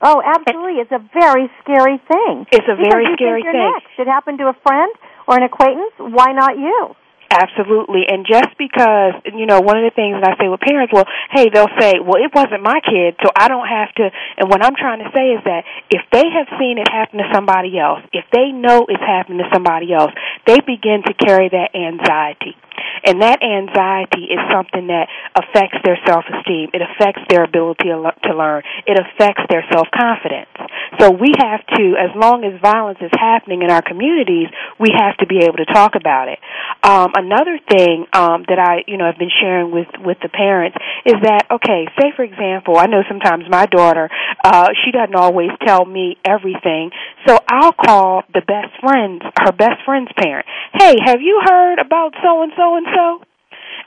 Oh, 0.01 0.23
absolutely. 0.23 0.79
It's 0.79 0.91
a 0.91 1.03
very 1.13 1.51
scary 1.61 1.99
thing. 2.07 2.47
It's 2.51 2.67
a 2.67 2.75
very 2.75 3.03
because 3.03 3.07
you 3.09 3.15
scary 3.19 3.43
thing. 3.43 3.71
Next. 3.75 3.91
It 3.99 4.07
happened 4.07 4.39
to 4.39 4.47
a 4.47 4.55
friend 4.63 4.91
or 5.27 5.35
an 5.37 5.43
acquaintance. 5.43 5.93
Why 5.99 6.31
not 6.31 6.57
you? 6.57 6.95
Absolutely. 7.29 8.09
And 8.09 8.25
just 8.25 8.57
because, 8.57 9.13
you 9.37 9.45
know, 9.45 9.61
one 9.61 9.77
of 9.77 9.85
the 9.85 9.93
things 9.93 10.17
that 10.17 10.33
I 10.33 10.41
say 10.41 10.49
with 10.49 10.59
parents, 10.61 10.91
well, 10.91 11.05
hey, 11.29 11.49
they'll 11.53 11.69
say, 11.79 12.01
well, 12.01 12.17
it 12.17 12.33
wasn't 12.33 12.63
my 12.63 12.81
kid, 12.81 13.15
so 13.21 13.29
I 13.37 13.47
don't 13.47 13.67
have 13.69 13.93
to. 14.01 14.09
And 14.37 14.49
what 14.49 14.65
I'm 14.65 14.73
trying 14.73 14.99
to 15.05 15.09
say 15.13 15.37
is 15.37 15.41
that 15.45 15.61
if 15.93 16.01
they 16.11 16.25
have 16.25 16.49
seen 16.57 16.81
it 16.81 16.89
happen 16.89 17.21
to 17.21 17.29
somebody 17.31 17.77
else, 17.77 18.01
if 18.13 18.25
they 18.33 18.49
know 18.49 18.89
it's 18.89 19.05
happened 19.05 19.39
to 19.39 19.49
somebody 19.53 19.93
else, 19.93 20.11
they 20.47 20.57
begin 20.65 21.05
to 21.05 21.13
carry 21.13 21.49
that 21.49 21.77
anxiety. 21.77 22.57
And 23.05 23.21
that 23.21 23.43
anxiety 23.43 24.27
is 24.31 24.39
something 24.51 24.87
that 24.87 25.07
affects 25.35 25.77
their 25.83 25.99
self-esteem. 26.05 26.71
It 26.73 26.81
affects 26.81 27.21
their 27.29 27.43
ability 27.43 27.87
to 27.91 28.31
learn. 28.33 28.63
It 28.87 28.99
affects 28.99 29.43
their 29.49 29.63
self-confidence. 29.71 30.51
So 30.99 31.11
we 31.11 31.31
have 31.39 31.63
to, 31.75 31.95
as 31.95 32.11
long 32.15 32.43
as 32.43 32.59
violence 32.59 32.99
is 33.01 33.11
happening 33.13 33.61
in 33.61 33.69
our 33.69 33.81
communities, 33.81 34.47
we 34.79 34.89
have 34.95 35.15
to 35.17 35.27
be 35.27 35.43
able 35.43 35.59
to 35.63 35.65
talk 35.65 35.95
about 35.95 36.27
it. 36.27 36.39
Um, 36.83 37.11
another 37.19 37.59
thing 37.67 38.07
um, 38.13 38.45
that 38.47 38.59
I, 38.59 38.83
you 38.87 38.97
know, 38.97 39.05
have 39.05 39.19
been 39.19 39.33
sharing 39.41 39.71
with 39.71 39.87
with 39.99 40.17
the 40.23 40.29
parents 40.29 40.77
is 41.05 41.15
that 41.23 41.45
okay, 41.51 41.87
say 41.99 42.11
for 42.15 42.23
example, 42.23 42.77
I 42.77 42.87
know 42.87 43.03
sometimes 43.07 43.43
my 43.49 43.65
daughter, 43.65 44.09
uh, 44.43 44.69
she 44.83 44.91
doesn't 44.91 45.15
always 45.15 45.51
tell 45.65 45.85
me 45.85 46.17
everything, 46.25 46.91
so 47.27 47.37
I'll 47.47 47.73
call 47.73 48.23
the 48.33 48.41
best 48.41 48.73
friends, 48.79 49.21
her 49.43 49.51
best 49.51 49.83
friend's 49.85 50.11
parent. 50.17 50.47
Hey, 50.73 50.95
have 51.03 51.21
you 51.21 51.41
heard 51.43 51.79
about 51.79 52.13
so 52.23 52.43
and 52.43 52.51
so 52.55 52.77
and 52.77 52.87
so? 52.95 53.21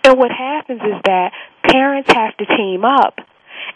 And 0.04 0.18
what 0.18 0.30
happens 0.30 0.80
is 0.82 1.00
that 1.04 1.32
parents 1.66 2.10
have 2.12 2.36
to 2.36 2.46
team 2.46 2.84
up 2.84 3.18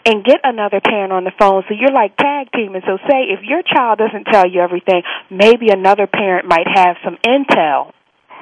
and 0.05 0.23
get 0.23 0.39
another 0.43 0.79
parent 0.81 1.11
on 1.11 1.23
the 1.23 1.31
phone. 1.39 1.63
So 1.67 1.75
you're 1.75 1.91
like 1.91 2.15
tag 2.17 2.47
teaming. 2.53 2.81
So 2.85 2.97
say 3.09 3.31
if 3.31 3.43
your 3.43 3.61
child 3.63 3.99
doesn't 3.99 4.25
tell 4.25 4.47
you 4.47 4.61
everything, 4.61 5.03
maybe 5.29 5.69
another 5.69 6.07
parent 6.07 6.47
might 6.47 6.67
have 6.67 6.97
some 7.03 7.17
intel. 7.25 7.91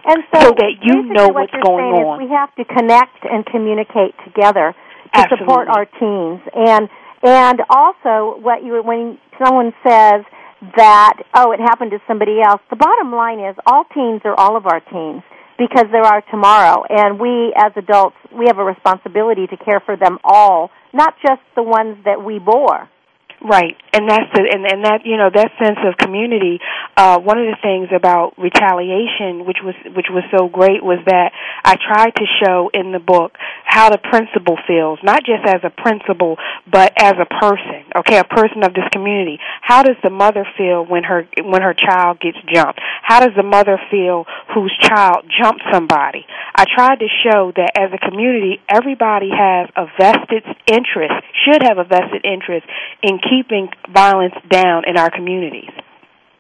And 0.06 0.24
so 0.34 0.40
so, 0.40 0.50
that 0.54 0.74
you 0.82 1.02
know 1.14 1.28
what 1.34 1.50
what's 1.50 1.54
you're 1.54 1.66
going 1.66 1.98
saying 1.98 2.06
on. 2.06 2.22
Is 2.22 2.30
we 2.30 2.36
have 2.36 2.54
to 2.56 2.66
connect 2.66 3.26
and 3.26 3.46
communicate 3.46 4.14
together 4.24 4.74
to 4.74 5.20
Absolutely. 5.20 5.46
support 5.46 5.68
our 5.68 5.86
teens. 5.86 6.42
And 6.54 6.90
and 7.24 7.62
also 7.70 8.38
what 8.38 8.64
you 8.64 8.82
when 8.86 9.18
someone 9.42 9.74
says 9.82 10.22
that 10.78 11.18
oh 11.34 11.52
it 11.52 11.60
happened 11.60 11.92
to 11.92 12.00
somebody 12.08 12.38
else, 12.42 12.62
the 12.70 12.78
bottom 12.78 13.12
line 13.12 13.40
is 13.40 13.56
all 13.66 13.86
teens 13.94 14.22
are 14.26 14.38
all 14.38 14.56
of 14.58 14.66
our 14.68 14.80
teens 14.80 15.24
because 15.58 15.86
they're 15.92 16.06
our 16.06 16.22
tomorrow 16.30 16.84
and 16.90 17.20
we 17.20 17.54
as 17.58 17.72
adults 17.76 18.18
we 18.32 18.46
have 18.48 18.60
a 18.60 18.64
responsibility 18.64 19.48
to 19.48 19.58
care 19.58 19.82
for 19.86 19.96
them 19.98 20.20
all, 20.24 20.70
not 20.94 21.16
just 21.26 21.42
the 21.56 21.64
ones 21.64 21.98
that 22.06 22.24
we 22.24 22.40
bore. 22.40 22.90
Right, 23.46 23.78
and 23.94 24.10
that's 24.10 24.26
the, 24.34 24.42
and 24.42 24.66
and 24.66 24.82
that 24.90 25.06
you 25.06 25.18
know 25.22 25.30
that 25.30 25.52
sense 25.62 25.78
of 25.86 26.02
community. 26.02 26.58
Uh, 26.98 27.20
one 27.22 27.38
of 27.38 27.46
the 27.46 27.58
things 27.62 27.94
about 27.94 28.34
retaliation, 28.42 29.46
which 29.46 29.62
was 29.62 29.78
which 29.94 30.10
was 30.10 30.26
so 30.34 30.50
great, 30.50 30.82
was 30.82 30.98
that 31.06 31.30
I 31.62 31.78
tried 31.78 32.18
to 32.18 32.26
show 32.42 32.72
in 32.74 32.90
the 32.92 32.98
book 32.98 33.38
how 33.64 33.94
the 33.94 34.02
principal 34.02 34.58
feels, 34.66 34.98
not 35.04 35.22
just 35.22 35.46
as 35.46 35.62
a 35.62 35.70
principal, 35.70 36.42
but 36.66 36.90
as 36.98 37.14
a 37.22 37.30
person. 37.30 37.86
Okay, 37.94 38.18
a 38.18 38.26
person 38.26 38.66
of 38.66 38.74
this 38.74 38.90
community. 38.90 39.38
How 39.62 39.84
does 39.84 40.02
the 40.02 40.10
mother 40.10 40.48
feel 40.58 40.82
when 40.82 41.04
her 41.04 41.30
when 41.46 41.62
her 41.62 41.78
child 41.78 42.18
gets 42.18 42.42
jumped? 42.50 42.82
How 43.06 43.22
does 43.22 43.38
the 43.38 43.46
mother 43.46 43.78
feel 43.94 44.26
whose 44.58 44.74
child 44.82 45.30
jumped 45.30 45.62
somebody? 45.70 46.26
I 46.58 46.66
tried 46.66 46.98
to 46.98 47.10
show 47.22 47.54
that 47.54 47.78
as 47.78 47.94
a 47.94 48.02
community, 48.02 48.58
everybody 48.74 49.30
has 49.30 49.70
a 49.78 49.86
vested 50.02 50.50
interest, 50.66 51.14
should 51.46 51.62
have 51.62 51.78
a 51.78 51.86
vested 51.86 52.26
interest 52.26 52.66
in 53.06 53.22
keeping 53.22 53.35
violence 53.92 54.36
down 54.50 54.84
in 54.88 54.98
our 54.98 55.10
communities. 55.10 55.72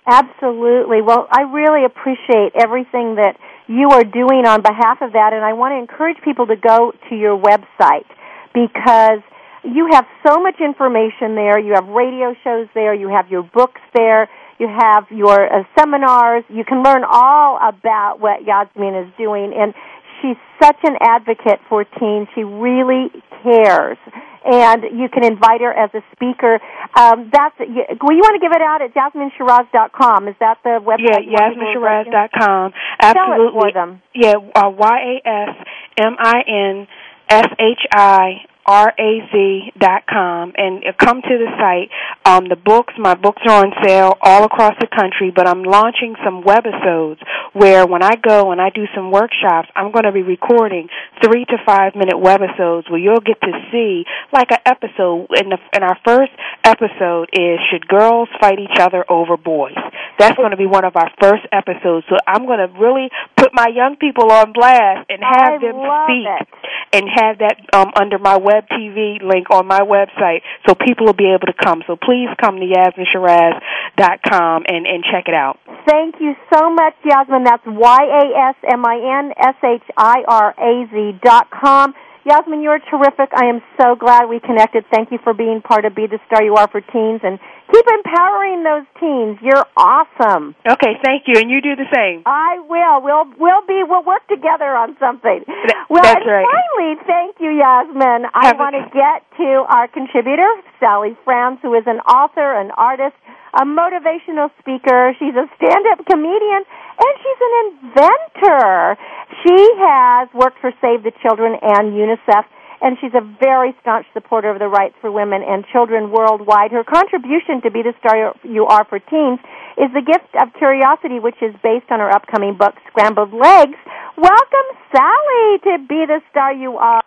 Absolutely. 0.08 1.02
Well, 1.02 1.28
I 1.32 1.42
really 1.42 1.84
appreciate 1.84 2.54
everything 2.54 3.16
that 3.16 3.38
you 3.68 3.90
are 3.90 4.04
doing 4.04 4.46
on 4.46 4.62
behalf 4.62 5.02
of 5.02 5.14
that, 5.14 5.34
and 5.34 5.44
I 5.44 5.54
want 5.54 5.74
to 5.74 5.80
encourage 5.80 6.18
people 6.24 6.46
to 6.48 6.56
go 6.56 6.94
to 7.10 7.16
your 7.16 7.38
website 7.38 8.06
because 8.54 9.26
you 9.64 9.90
have 9.92 10.06
so 10.26 10.38
much 10.38 10.62
information 10.62 11.34
there. 11.34 11.58
You 11.58 11.74
have 11.74 11.88
radio 11.88 12.36
shows 12.44 12.68
there, 12.76 12.94
you 12.94 13.10
have 13.10 13.30
your 13.30 13.42
books 13.42 13.82
there, 13.96 14.30
you 14.60 14.68
have 14.70 15.06
your 15.10 15.52
uh, 15.52 15.64
seminars. 15.78 16.44
You 16.50 16.64
can 16.64 16.84
learn 16.84 17.04
all 17.04 17.58
about 17.58 18.20
what 18.20 18.46
Yasmin 18.46 18.94
is 18.94 19.10
doing, 19.18 19.54
and 19.58 19.74
she's 20.22 20.38
such 20.62 20.78
an 20.84 20.96
advocate 21.02 21.60
for 21.68 21.84
teens. 21.84 22.28
She 22.36 22.44
really 22.44 23.10
cares 23.44 23.98
and 24.46 24.84
you 24.98 25.10
can 25.10 25.26
invite 25.26 25.62
her 25.62 25.74
as 25.74 25.90
a 25.94 26.02
speaker. 26.14 26.60
Um, 26.96 27.30
that's 27.34 27.58
you, 27.60 27.84
well, 28.02 28.14
you 28.14 28.22
want 28.22 28.38
to 28.38 28.44
give 28.44 28.54
it 28.54 28.62
out 28.62 28.82
at 28.82 28.94
yasminshiraz.com. 28.94 30.28
Is 30.28 30.36
that 30.40 30.60
the 30.64 30.80
website? 30.80 31.26
Yeah, 31.26 31.50
yasminshiraz.com. 31.50 32.74
Spell 33.02 33.12
it 33.12 33.54
for 33.54 33.68
Absolutely. 33.68 33.72
them. 33.74 34.02
Yeah, 34.14 34.36
uh, 34.56 34.70
Y 34.70 35.20
A 35.26 35.28
S 35.28 35.56
M 35.98 36.16
I 36.20 36.42
N 36.48 36.88
S 37.30 37.48
H 37.60 37.84
I 37.92 38.46
R 38.66 38.94
A 38.98 39.12
Z 39.32 39.72
dot 39.78 40.04
com 40.10 40.54
and 40.58 40.84
come 40.98 41.22
to 41.22 41.36
the 41.38 41.50
site. 41.60 41.92
Um, 42.26 42.50
the 42.50 42.56
books, 42.56 42.94
my 42.98 43.14
books 43.14 43.42
are 43.48 43.64
on 43.66 43.72
sale 43.84 44.18
all 44.22 44.44
across 44.44 44.74
the 44.80 44.88
country, 44.88 45.32
but 45.36 45.48
I'm 45.48 45.64
launching 45.64 46.16
some 46.26 46.42
webisodes 46.44 47.22
where 47.54 47.86
when 47.86 48.02
I 48.04 48.16
go 48.16 48.52
and 48.52 48.60
I 48.60 48.70
do 48.70 48.86
some 48.96 49.12
workshops, 49.12 49.70
I'm 49.76 49.92
going 49.92 50.06
to 50.06 50.12
be 50.12 50.24
recording 50.24 50.90
three 51.24 51.46
to 51.46 51.58
five 51.66 51.94
minute 51.96 52.16
webisodes 52.16 52.90
where 52.90 53.00
you'll 53.00 53.22
get 53.22 53.40
to 53.42 53.52
see 53.72 54.04
like 54.34 54.52
an 54.52 54.60
episode. 54.66 55.28
In 55.38 55.50
the 55.50 55.58
in 55.76 55.84
our 55.84 55.98
first 56.04 56.32
episode 56.64 57.30
is 57.34 57.60
should 57.72 57.88
girls 57.88 58.30
fight 58.42 58.60
each 58.60 58.80
other 58.80 59.06
over 59.10 59.38
boys? 59.38 59.78
That's 60.18 60.36
going 60.36 60.52
to 60.52 60.58
be 60.58 60.66
one 60.66 60.86
of 60.86 60.96
our 60.96 61.12
first 61.22 61.46
episodes. 61.52 62.06
So 62.10 62.18
I'm 62.26 62.46
going 62.46 62.60
to 62.60 62.72
really 62.80 63.10
put 63.38 63.52
my 63.54 63.68
young 63.68 63.96
people 63.98 64.32
on 64.32 64.54
blast 64.54 65.06
and 65.10 65.22
have 65.22 65.54
I 65.54 65.62
them 65.62 65.78
speak 65.78 66.26
it. 66.26 66.48
and 66.94 67.06
have 67.14 67.38
that 67.40 67.58
um, 67.74 67.92
under 67.96 68.18
my 68.18 68.38
web 68.56 68.68
TV 68.70 69.22
link 69.22 69.50
on 69.52 69.68
my 69.68 69.82
website 69.82 70.42
so 70.68 70.76
people 70.76 71.06
will 71.06 71.14
be 71.14 71.32
able 71.32 71.48
to 71.48 71.54
come. 71.54 71.84
So 71.88 71.96
please 71.96 72.30
come 72.42 72.58
to 72.58 72.66
yasminshiraz.com 72.66 74.64
and, 74.68 74.88
and 74.88 75.04
check 75.04 75.28
it 75.28 75.36
out. 75.36 75.60
Thank 75.88 76.16
you 76.20 76.36
so 76.54 76.70
much, 76.70 76.96
Yasmin. 77.04 77.44
That's 77.44 77.66
Y 77.66 78.00
A 78.04 78.50
S 78.50 78.56
M 78.72 78.86
I 78.86 78.98
N 79.20 79.32
S 79.38 79.56
H 79.64 79.84
I 79.98 80.24
R 80.28 80.56
A 80.58 80.88
Z 80.92 81.20
dot 81.24 81.50
com. 81.52 81.94
Yasmin, 82.26 82.64
you're 82.64 82.80
terrific. 82.90 83.30
I 83.36 83.46
am 83.46 83.62
so 83.80 83.96
glad 83.96 84.26
we 84.26 84.40
connected. 84.40 84.84
Thank 84.92 85.12
you 85.12 85.20
for 85.24 85.34
being 85.36 85.62
part 85.62 85.86
of 85.86 85.94
Be 85.94 86.08
the 86.08 86.18
Star 86.26 86.42
You 86.42 86.56
Are 86.56 86.68
for 86.68 86.82
Teens 86.82 87.22
and 87.22 87.38
keep 87.72 87.86
empowering 87.88 88.64
those 88.64 88.86
teens. 89.00 89.38
You're 89.42 89.66
awesome. 89.78 90.56
Okay, 90.68 90.94
thank 91.04 91.24
you, 91.28 91.40
and 91.40 91.50
you 91.50 91.62
do 91.62 91.76
the 91.76 91.88
same. 91.94 92.24
I 92.26 92.60
will. 92.68 93.02
We'll 93.02 93.26
we'll 93.38 93.66
be 93.68 93.84
we'll 93.88 94.04
work 94.04 94.28
together 94.28 94.70
on 94.76 94.96
something. 95.00 95.44
Well, 95.90 96.04
that's 96.04 96.22
and 96.22 96.32
right. 96.32 96.46
finally, 96.46 96.96
thank 97.06 97.38
you, 97.40 97.52
Yasmin. 97.52 98.26
I 98.34 98.48
Have 98.48 98.56
a- 98.56 98.60
want 98.60 98.76
to 98.76 98.86
get 98.94 99.26
to 99.38 99.66
our 99.70 99.88
contributor, 99.88 100.48
Sally 100.80 101.16
Franz, 101.24 101.60
who 101.62 101.74
is 101.76 101.84
an 101.86 102.00
author, 102.06 102.56
an 102.60 102.72
artist, 102.72 103.16
a 103.54 103.64
motivational 103.66 104.50
speaker. 104.60 105.14
She's 105.20 105.36
a 105.36 105.46
stand-up 105.56 106.06
comedian, 106.06 106.62
and 106.66 107.14
she's 107.22 107.42
an 107.42 107.54
inventor. 107.66 108.98
She 109.44 109.58
has 109.80 110.30
worked 110.34 110.60
for 110.60 110.72
Save 110.82 111.04
the 111.04 111.12
Children 111.22 111.56
and 111.62 111.94
UNICEF, 111.94 112.46
and 112.82 112.98
she's 113.00 113.14
a 113.14 113.24
very 113.40 113.76
staunch 113.82 114.06
supporter 114.14 114.50
of 114.50 114.60
the 114.60 114.68
rights 114.68 114.96
for 115.02 115.12
women 115.12 115.42
and 115.42 115.66
children 115.72 116.12
worldwide. 116.12 116.72
Her 116.72 116.84
contribution 116.84 117.62
to 117.64 117.72
Be 117.72 117.82
the 117.84 117.94
Star 118.00 118.36
You 118.44 118.66
Are 118.66 118.86
for 118.86 119.00
Teens 119.00 119.40
is 119.78 119.92
the 119.94 120.02
gift 120.02 120.32
of 120.42 120.54
curiosity, 120.58 121.20
which 121.20 121.38
is 121.42 121.54
based 121.64 121.92
on 121.92 122.00
her 122.00 122.10
upcoming 122.10 122.56
book, 122.58 122.76
Scrambled 122.90 123.34
Legs. 123.34 123.78
Welcome, 124.18 124.68
Sally, 124.92 125.60
to 125.64 125.74
Be 125.88 126.06
the 126.08 126.22
Star 126.32 126.54
You 126.54 126.78
Are. 126.78 127.04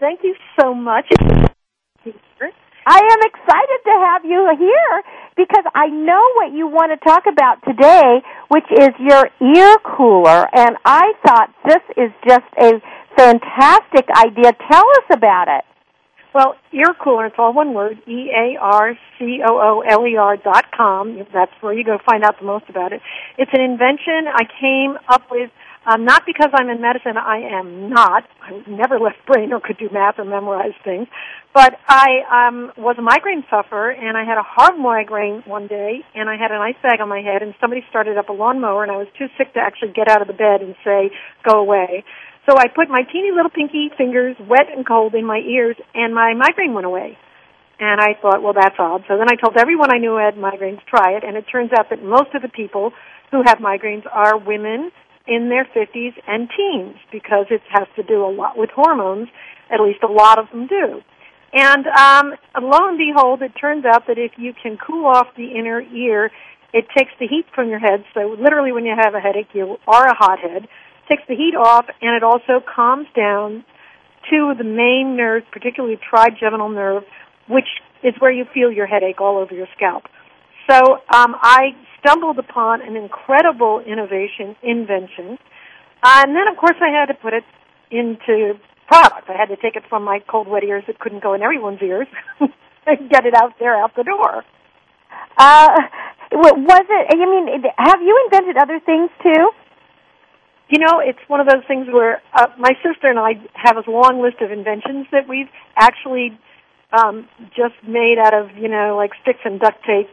Thank 0.00 0.20
you 0.22 0.34
so 0.60 0.74
much. 0.74 1.06
I 2.86 3.00
am 3.00 3.20
excited 3.24 3.80
to 3.84 3.94
have 4.12 4.24
you 4.24 4.44
here 4.58 5.02
because 5.36 5.64
I 5.74 5.88
know 5.88 6.20
what 6.36 6.52
you 6.52 6.66
want 6.66 6.92
to 6.92 7.00
talk 7.00 7.24
about 7.24 7.64
today, 7.64 8.20
which 8.48 8.68
is 8.70 8.90
your 9.00 9.24
ear 9.40 9.76
cooler. 9.96 10.46
And 10.52 10.76
I 10.84 11.12
thought 11.24 11.48
this 11.64 11.80
is 11.96 12.10
just 12.28 12.44
a 12.60 12.72
fantastic 13.16 14.06
idea. 14.16 14.52
Tell 14.70 14.84
us 14.98 15.06
about 15.12 15.48
it. 15.48 15.64
Well, 16.34 16.56
ear 16.72 16.94
cooler, 17.02 17.26
it's 17.26 17.36
all 17.38 17.54
one 17.54 17.74
word, 17.74 17.98
E 18.08 18.30
A 18.34 18.58
R 18.60 18.98
C 19.18 19.38
O 19.46 19.54
O 19.56 19.82
L 19.88 20.06
E 20.06 20.16
R 20.16 20.36
dot 20.36 20.66
com. 20.76 21.18
That's 21.32 21.52
where 21.60 21.72
you 21.72 21.84
go 21.84 21.98
find 22.04 22.24
out 22.24 22.40
the 22.40 22.46
most 22.46 22.64
about 22.68 22.92
it. 22.92 23.00
It's 23.38 23.52
an 23.54 23.60
invention 23.60 24.26
I 24.26 24.42
came 24.60 24.98
up 25.08 25.30
with 25.30 25.50
um, 25.86 26.04
not 26.04 26.24
because 26.24 26.48
I'm 26.54 26.70
in 26.70 26.80
medicine, 26.80 27.16
I 27.18 27.40
am 27.60 27.90
not. 27.90 28.24
I 28.40 28.62
never 28.66 28.98
left 28.98 29.18
brain 29.26 29.52
or 29.52 29.60
could 29.60 29.76
do 29.76 29.88
math 29.92 30.18
or 30.18 30.24
memorize 30.24 30.72
things. 30.82 31.08
But 31.52 31.74
I 31.86 32.48
um, 32.48 32.72
was 32.76 32.96
a 32.98 33.02
migraine 33.02 33.44
sufferer, 33.50 33.90
and 33.90 34.16
I 34.16 34.24
had 34.24 34.38
a 34.38 34.42
hard 34.42 34.78
migraine 34.78 35.42
one 35.46 35.66
day, 35.66 36.00
and 36.14 36.30
I 36.30 36.36
had 36.36 36.50
an 36.50 36.60
ice 36.60 36.80
bag 36.82 37.00
on 37.00 37.08
my 37.08 37.20
head, 37.20 37.42
and 37.42 37.54
somebody 37.60 37.84
started 37.90 38.16
up 38.16 38.30
a 38.30 38.32
lawnmower, 38.32 38.82
and 38.82 38.90
I 38.90 38.96
was 38.96 39.08
too 39.18 39.26
sick 39.36 39.52
to 39.54 39.60
actually 39.60 39.92
get 39.92 40.08
out 40.08 40.22
of 40.22 40.26
the 40.26 40.32
bed 40.32 40.62
and 40.62 40.74
say, 40.84 41.10
go 41.46 41.60
away. 41.60 42.02
So 42.48 42.56
I 42.58 42.68
put 42.68 42.88
my 42.88 43.02
teeny 43.10 43.30
little 43.34 43.50
pinky 43.50 43.90
fingers, 43.96 44.36
wet 44.40 44.68
and 44.74 44.86
cold, 44.86 45.14
in 45.14 45.24
my 45.24 45.38
ears, 45.38 45.76
and 45.94 46.14
my 46.14 46.34
migraine 46.34 46.74
went 46.74 46.86
away. 46.86 47.16
And 47.80 48.00
I 48.00 48.14
thought, 48.20 48.42
well, 48.42 48.52
that's 48.52 48.76
odd. 48.78 49.04
So 49.08 49.16
then 49.16 49.26
I 49.28 49.34
told 49.34 49.56
everyone 49.56 49.92
I 49.92 49.98
knew 49.98 50.16
had 50.16 50.34
migraines, 50.34 50.80
try 50.86 51.16
it, 51.16 51.24
and 51.24 51.36
it 51.36 51.46
turns 51.50 51.70
out 51.76 51.90
that 51.90 52.02
most 52.02 52.34
of 52.34 52.42
the 52.42 52.48
people 52.48 52.92
who 53.30 53.42
have 53.44 53.58
migraines 53.58 54.04
are 54.10 54.38
women 54.38 54.92
in 55.26 55.48
their 55.48 55.64
50s 55.64 56.12
and 56.26 56.48
teens 56.54 56.96
because 57.10 57.46
it 57.50 57.62
has 57.70 57.88
to 57.96 58.02
do 58.02 58.24
a 58.24 58.30
lot 58.30 58.56
with 58.56 58.70
hormones. 58.70 59.28
At 59.70 59.80
least 59.80 60.02
a 60.02 60.12
lot 60.12 60.38
of 60.38 60.50
them 60.50 60.66
do. 60.66 61.00
And 61.54 61.86
um, 61.86 62.34
lo 62.60 62.88
and 62.88 62.98
behold, 62.98 63.40
it 63.42 63.52
turns 63.58 63.84
out 63.84 64.06
that 64.08 64.18
if 64.18 64.32
you 64.36 64.52
can 64.60 64.76
cool 64.76 65.06
off 65.06 65.28
the 65.36 65.56
inner 65.58 65.80
ear, 65.80 66.30
it 66.72 66.86
takes 66.96 67.12
the 67.18 67.26
heat 67.26 67.46
from 67.54 67.68
your 67.68 67.78
head. 67.78 68.04
So 68.12 68.36
literally, 68.38 68.72
when 68.72 68.84
you 68.84 68.94
have 69.00 69.14
a 69.14 69.20
headache, 69.20 69.54
you 69.54 69.76
are 69.86 70.06
a 70.06 70.14
hothead. 70.14 70.68
Takes 71.08 71.22
the 71.28 71.36
heat 71.36 71.54
off, 71.54 71.86
and 72.00 72.16
it 72.16 72.22
also 72.22 72.64
calms 72.64 73.06
down 73.14 73.64
two 74.30 74.48
of 74.50 74.58
the 74.58 74.64
main 74.64 75.16
nerves, 75.16 75.44
particularly 75.52 75.98
trigeminal 75.98 76.68
nerve, 76.68 77.02
which 77.48 77.68
is 78.02 78.14
where 78.18 78.32
you 78.32 78.44
feel 78.54 78.72
your 78.72 78.86
headache 78.86 79.20
all 79.20 79.38
over 79.38 79.54
your 79.54 79.66
scalp. 79.76 80.04
So 80.70 80.76
um, 81.12 81.36
I 81.40 81.76
stumbled 82.00 82.38
upon 82.38 82.80
an 82.80 82.96
incredible 82.96 83.82
innovation, 83.86 84.56
invention. 84.62 85.38
Uh, 86.02 86.24
and 86.24 86.36
then, 86.36 86.48
of 86.48 86.56
course, 86.56 86.76
I 86.80 86.88
had 86.88 87.06
to 87.06 87.14
put 87.14 87.32
it 87.32 87.44
into 87.90 88.54
product. 88.86 89.28
I 89.28 89.36
had 89.36 89.48
to 89.48 89.56
take 89.56 89.76
it 89.76 89.84
from 89.88 90.04
my 90.04 90.20
cold, 90.28 90.48
wet 90.48 90.64
ears 90.64 90.84
that 90.86 90.98
couldn't 90.98 91.22
go 91.22 91.34
in 91.34 91.42
everyone's 91.42 91.82
ears 91.82 92.06
and 92.86 93.10
get 93.10 93.26
it 93.26 93.34
out 93.34 93.54
there, 93.58 93.76
out 93.76 93.94
the 93.96 94.04
door. 94.04 94.44
Uh, 95.36 95.68
was 96.32 96.84
it, 96.88 97.06
I 97.10 97.16
mean, 97.16 97.62
have 97.76 98.00
you 98.00 98.28
invented 98.28 98.56
other 98.56 98.80
things 98.84 99.10
too? 99.22 99.50
You 100.68 100.78
know, 100.78 101.00
it's 101.00 101.20
one 101.28 101.40
of 101.40 101.46
those 101.46 101.64
things 101.68 101.86
where 101.92 102.22
uh, 102.32 102.46
my 102.58 102.72
sister 102.82 103.08
and 103.08 103.18
I 103.18 103.34
have 103.54 103.76
a 103.76 103.90
long 103.90 104.22
list 104.22 104.40
of 104.40 104.50
inventions 104.50 105.06
that 105.12 105.28
we've 105.28 105.48
actually 105.76 106.38
um, 106.92 107.28
just 107.54 107.76
made 107.86 108.16
out 108.18 108.32
of, 108.32 108.56
you 108.56 108.68
know, 108.68 108.96
like 108.96 109.10
sticks 109.22 109.40
and 109.44 109.60
duct 109.60 109.84
tape 109.84 110.08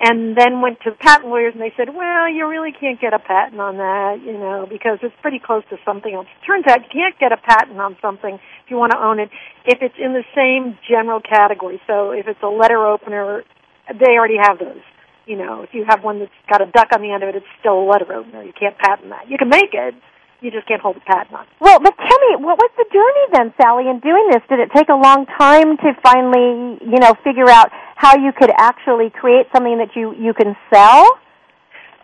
and 0.00 0.36
then 0.36 0.60
went 0.60 0.78
to 0.82 0.90
patent 0.92 1.28
lawyers 1.28 1.54
and 1.54 1.62
they 1.62 1.72
said, 1.76 1.94
well, 1.94 2.28
you 2.28 2.46
really 2.48 2.72
can't 2.72 3.00
get 3.00 3.14
a 3.14 3.18
patent 3.18 3.60
on 3.60 3.76
that, 3.78 4.20
you 4.24 4.32
know, 4.32 4.66
because 4.68 4.98
it's 5.02 5.14
pretty 5.22 5.38
close 5.38 5.62
to 5.70 5.76
something 5.84 6.12
else. 6.12 6.26
Turns 6.46 6.64
out 6.68 6.80
you 6.82 6.90
can't 6.92 7.18
get 7.18 7.32
a 7.32 7.36
patent 7.36 7.78
on 7.78 7.96
something 8.02 8.34
if 8.34 8.70
you 8.70 8.76
want 8.76 8.92
to 8.92 8.98
own 8.98 9.20
it 9.20 9.30
if 9.64 9.78
it's 9.80 9.94
in 9.98 10.12
the 10.12 10.24
same 10.34 10.76
general 10.88 11.20
category. 11.20 11.80
So 11.86 12.10
if 12.10 12.26
it's 12.26 12.42
a 12.42 12.48
letter 12.48 12.84
opener, 12.84 13.44
they 13.88 14.18
already 14.18 14.36
have 14.40 14.58
those. 14.58 14.82
You 15.26 15.36
know, 15.36 15.62
if 15.62 15.70
you 15.72 15.84
have 15.88 16.04
one 16.04 16.18
that's 16.18 16.30
got 16.50 16.60
a 16.60 16.66
duck 16.66 16.88
on 16.94 17.00
the 17.00 17.10
end 17.10 17.22
of 17.22 17.30
it, 17.30 17.36
it's 17.36 17.52
still 17.60 17.80
a 17.80 17.86
letter 17.88 18.12
opener. 18.12 18.42
You 18.42 18.52
can't 18.52 18.76
patent 18.76 19.08
that. 19.08 19.28
You 19.28 19.38
can 19.38 19.48
make 19.48 19.72
it, 19.72 19.94
you 20.44 20.50
just 20.50 20.68
can't 20.68 20.82
hold 20.82 20.96
a 20.96 21.00
patent 21.00 21.32
on. 21.32 21.46
Well, 21.58 21.80
but 21.80 21.96
tell 21.96 22.20
me, 22.28 22.44
what 22.44 22.60
was 22.60 22.70
the 22.76 22.84
journey 22.92 23.24
then, 23.32 23.54
Sally, 23.56 23.88
in 23.88 24.00
doing 24.00 24.28
this? 24.30 24.42
Did 24.48 24.60
it 24.60 24.68
take 24.76 24.90
a 24.92 24.94
long 24.94 25.24
time 25.24 25.78
to 25.78 25.88
finally, 26.04 26.76
you 26.84 27.00
know, 27.00 27.14
figure 27.24 27.48
out 27.48 27.72
how 27.96 28.20
you 28.20 28.32
could 28.36 28.52
actually 28.58 29.08
create 29.08 29.46
something 29.54 29.78
that 29.78 29.96
you 29.96 30.14
you 30.14 30.34
can 30.34 30.54
sell? 30.68 31.08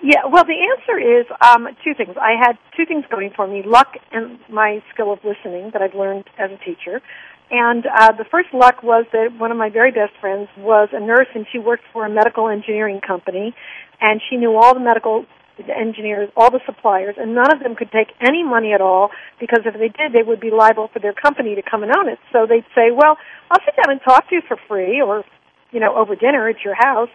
Yeah, 0.03 0.25
well, 0.33 0.45
the 0.49 0.57
answer 0.57 0.97
is 0.97 1.27
um, 1.45 1.69
two 1.85 1.93
things. 1.93 2.17
I 2.17 2.41
had 2.41 2.57
two 2.75 2.87
things 2.87 3.05
going 3.11 3.33
for 3.37 3.47
me: 3.47 3.63
luck 3.67 3.93
and 4.11 4.39
my 4.49 4.83
skill 4.95 5.13
of 5.13 5.19
listening 5.23 5.71
that 5.75 5.83
I've 5.83 5.95
learned 5.95 6.25
as 6.39 6.51
a 6.51 6.57
teacher. 6.65 7.03
And 7.51 7.85
uh, 7.85 8.13
the 8.13 8.25
first 8.31 8.49
luck 8.55 8.83
was 8.83 9.07
that 9.13 9.35
one 9.37 9.51
of 9.51 9.57
my 9.59 9.71
very 9.71 9.91
best 9.91 10.13
friends 10.21 10.49
was 10.57 10.89
a 10.93 11.01
nurse, 11.01 11.27
and 11.35 11.47
she 11.51 11.59
worked 11.59 11.83
for 11.93 12.07
a 12.07 12.11
medical 12.11 12.49
engineering 12.49 13.01
company, 13.05 13.55
and 14.01 14.21
she 14.31 14.37
knew 14.37 14.55
all 14.55 14.73
the 14.73 14.81
medical 14.81 15.27
engineers, 15.69 16.31
all 16.37 16.51
the 16.51 16.61
suppliers, 16.65 17.17
and 17.19 17.35
none 17.35 17.53
of 17.53 17.61
them 17.61 17.75
could 17.75 17.91
take 17.91 18.09
any 18.21 18.43
money 18.43 18.73
at 18.73 18.81
all 18.81 19.11
because 19.39 19.61
if 19.67 19.75
they 19.75 19.89
did, 19.89 20.13
they 20.13 20.23
would 20.23 20.41
be 20.41 20.51
liable 20.51 20.89
for 20.93 21.01
their 21.01 21.13
company 21.13 21.55
to 21.55 21.63
come 21.63 21.83
and 21.83 21.93
own 21.95 22.09
it. 22.09 22.19
So 22.33 22.47
they'd 22.47 22.65
say, 22.75 22.91
"Well, 22.93 23.19
I'll 23.51 23.61
sit 23.65 23.77
down 23.77 23.91
and 23.91 24.01
talk 24.01 24.29
to 24.29 24.37
you 24.37 24.43
for 24.47 24.57
free, 24.69 25.03
or 25.03 25.25
you 25.73 25.81
know, 25.81 25.97
over 25.97 26.15
dinner 26.15 26.49
at 26.49 26.65
your 26.65 26.75
house." 26.75 27.11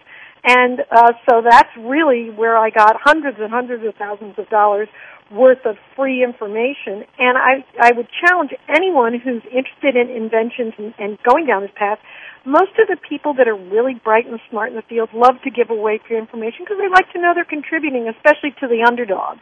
And 0.46 0.78
uh, 0.78 1.12
so 1.28 1.42
that's 1.42 1.70
really 1.76 2.30
where 2.30 2.56
I 2.56 2.70
got 2.70 2.94
hundreds 3.02 3.38
and 3.40 3.50
hundreds 3.50 3.84
of 3.84 3.96
thousands 3.96 4.38
of 4.38 4.48
dollars 4.48 4.88
worth 5.30 5.66
of 5.66 5.74
free 5.96 6.22
information. 6.22 7.02
And 7.18 7.34
I, 7.36 7.66
I 7.82 7.90
would 7.90 8.06
challenge 8.22 8.54
anyone 8.70 9.18
who's 9.18 9.42
interested 9.50 9.98
in 9.98 10.06
inventions 10.06 10.74
and, 10.78 10.94
and 10.98 11.18
going 11.26 11.46
down 11.46 11.62
this 11.62 11.74
path. 11.74 11.98
Most 12.44 12.78
of 12.78 12.86
the 12.86 12.96
people 12.96 13.34
that 13.34 13.48
are 13.48 13.58
really 13.58 13.98
bright 13.98 14.26
and 14.26 14.38
smart 14.48 14.70
in 14.70 14.76
the 14.76 14.86
field 14.86 15.10
love 15.12 15.34
to 15.42 15.50
give 15.50 15.70
away 15.70 15.98
free 16.06 16.16
information 16.16 16.62
because 16.62 16.78
they 16.78 16.86
like 16.86 17.10
to 17.10 17.18
know 17.18 17.34
they're 17.34 17.44
contributing, 17.44 18.06
especially 18.06 18.54
to 18.62 18.70
the 18.70 18.86
underdog. 18.86 19.38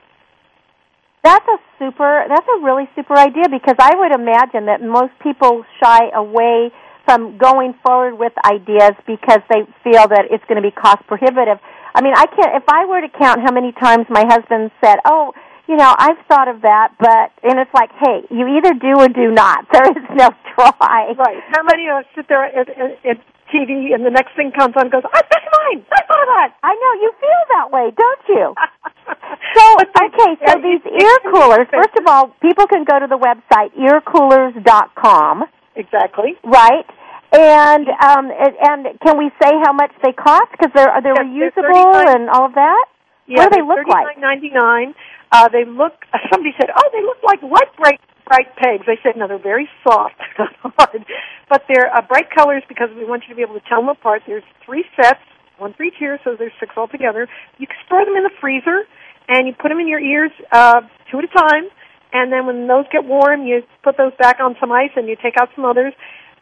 That's 1.22 1.44
a 1.48 1.56
super. 1.78 2.24
That's 2.28 2.48
a 2.48 2.64
really 2.64 2.88
super 2.96 3.16
idea 3.16 3.48
because 3.52 3.76
I 3.78 3.92
would 3.96 4.12
imagine 4.12 4.72
that 4.72 4.80
most 4.80 5.12
people 5.20 5.64
shy 5.82 6.08
away 6.16 6.72
from 7.04 7.38
going 7.38 7.74
forward 7.84 8.18
with 8.18 8.32
ideas 8.44 8.92
because 9.06 9.40
they 9.48 9.62
feel 9.82 10.08
that 10.08 10.28
it's 10.30 10.44
going 10.48 10.60
to 10.60 10.66
be 10.66 10.72
cost 10.72 11.06
prohibitive. 11.06 11.58
I 11.94 12.02
mean, 12.02 12.14
I 12.16 12.26
can't. 12.26 12.56
If 12.56 12.68
I 12.68 12.86
were 12.86 13.00
to 13.00 13.08
count 13.08 13.40
how 13.40 13.52
many 13.52 13.72
times 13.72 14.06
my 14.10 14.24
husband 14.26 14.70
said, 14.82 14.98
"Oh, 15.04 15.32
you 15.68 15.76
know, 15.76 15.94
I've 15.96 16.20
thought 16.28 16.48
of 16.48 16.62
that, 16.62 16.92
but 16.98 17.32
and 17.42 17.58
it's 17.58 17.72
like, 17.72 17.90
hey, 18.00 18.26
you 18.30 18.44
either 18.58 18.74
do 18.74 19.00
or 19.00 19.08
do 19.08 19.30
not. 19.32 19.66
There 19.72 19.90
is 19.90 20.06
no 20.14 20.30
try. 20.54 21.14
Right. 21.18 21.40
How 21.50 21.62
many 21.62 21.88
of 21.88 22.04
us 22.04 22.04
sit 22.14 22.28
there 22.28 22.44
at 22.44 22.68
TV 23.50 23.94
and 23.94 24.04
the 24.04 24.10
next 24.10 24.36
thing 24.36 24.52
comes 24.52 24.74
on 24.76 24.86
and 24.86 24.92
goes, 24.92 25.02
I 25.06 25.20
that's 25.22 25.48
mine. 25.50 25.84
I 25.90 26.02
thought 26.06 26.22
of 26.22 26.30
that. 26.30 26.50
I 26.62 26.74
know 26.74 26.92
you 27.02 27.10
feel 27.18 27.42
that 27.54 27.66
way, 27.72 27.90
don't 27.96 28.24
you? 28.28 28.54
so 29.56 29.64
okay, 30.04 30.30
so 30.46 30.52
these 30.60 30.84
ear 30.84 31.16
coolers. 31.32 31.66
First 31.70 31.96
of 31.98 32.06
all, 32.06 32.34
people 32.40 32.66
can 32.66 32.84
go 32.84 32.98
to 32.98 33.06
the 33.06 33.18
website 33.18 33.72
earcoolers.com. 33.78 35.44
Exactly. 35.76 36.34
Right. 36.44 36.86
And 37.32 37.88
um 37.88 38.30
and 38.30 38.54
and 38.62 39.00
can 39.00 39.18
we 39.18 39.30
say 39.42 39.50
how 39.64 39.72
much 39.72 39.90
they 40.04 40.12
cost 40.12 40.50
because 40.52 40.70
they're 40.74 40.92
they're 41.02 41.24
yes, 41.26 41.52
reusable 41.56 41.92
they're 41.92 42.16
and 42.16 42.30
all 42.30 42.46
of 42.46 42.54
that? 42.54 42.86
Yeah, 43.26 43.38
what 43.38 43.52
do 43.52 43.58
they 43.58 43.66
look 43.66 43.88
like? 43.88 44.18
Ninety 44.18 44.50
nine. 44.52 44.94
Uh, 45.32 45.48
they 45.48 45.64
look. 45.64 45.94
Uh, 46.12 46.18
somebody 46.30 46.54
said, 46.60 46.70
"Oh, 46.70 46.88
they 46.92 47.02
look 47.02 47.18
like 47.24 47.42
light 47.42 47.74
bright 47.76 48.00
bright 48.28 48.54
pegs." 48.54 48.86
I 48.86 49.02
said, 49.02 49.16
"No, 49.16 49.26
they're 49.26 49.42
very 49.42 49.68
soft, 49.82 50.20
hard, 50.62 51.04
but 51.48 51.62
they're 51.66 51.90
uh, 51.90 52.02
bright 52.06 52.30
colors 52.30 52.62
because 52.68 52.88
we 52.94 53.04
want 53.04 53.24
you 53.26 53.34
to 53.34 53.36
be 53.36 53.42
able 53.42 53.58
to 53.58 53.66
tell 53.66 53.80
them 53.80 53.88
apart." 53.88 54.22
There's 54.26 54.46
three 54.64 54.84
sets, 54.94 55.24
one 55.58 55.74
for 55.74 55.82
each 55.82 55.98
ear, 56.00 56.20
so 56.22 56.36
there's 56.38 56.52
six 56.60 56.76
altogether. 56.76 57.26
You 57.58 57.66
can 57.66 57.76
store 57.86 58.04
them 58.04 58.14
in 58.14 58.22
the 58.22 58.36
freezer, 58.40 58.86
and 59.28 59.48
you 59.48 59.54
put 59.58 59.70
them 59.70 59.80
in 59.80 59.88
your 59.88 60.00
ears 60.00 60.30
uh, 60.52 60.82
two 61.10 61.18
at 61.18 61.24
a 61.24 61.32
time. 61.34 61.64
And 62.14 62.32
then 62.32 62.46
when 62.46 62.66
those 62.66 62.86
get 62.90 63.04
warm, 63.04 63.42
you 63.44 63.62
put 63.82 63.98
those 63.98 64.12
back 64.18 64.40
on 64.40 64.56
some 64.60 64.72
ice, 64.72 64.90
and 64.96 65.08
you 65.08 65.16
take 65.20 65.34
out 65.38 65.50
some 65.54 65.66
others. 65.66 65.92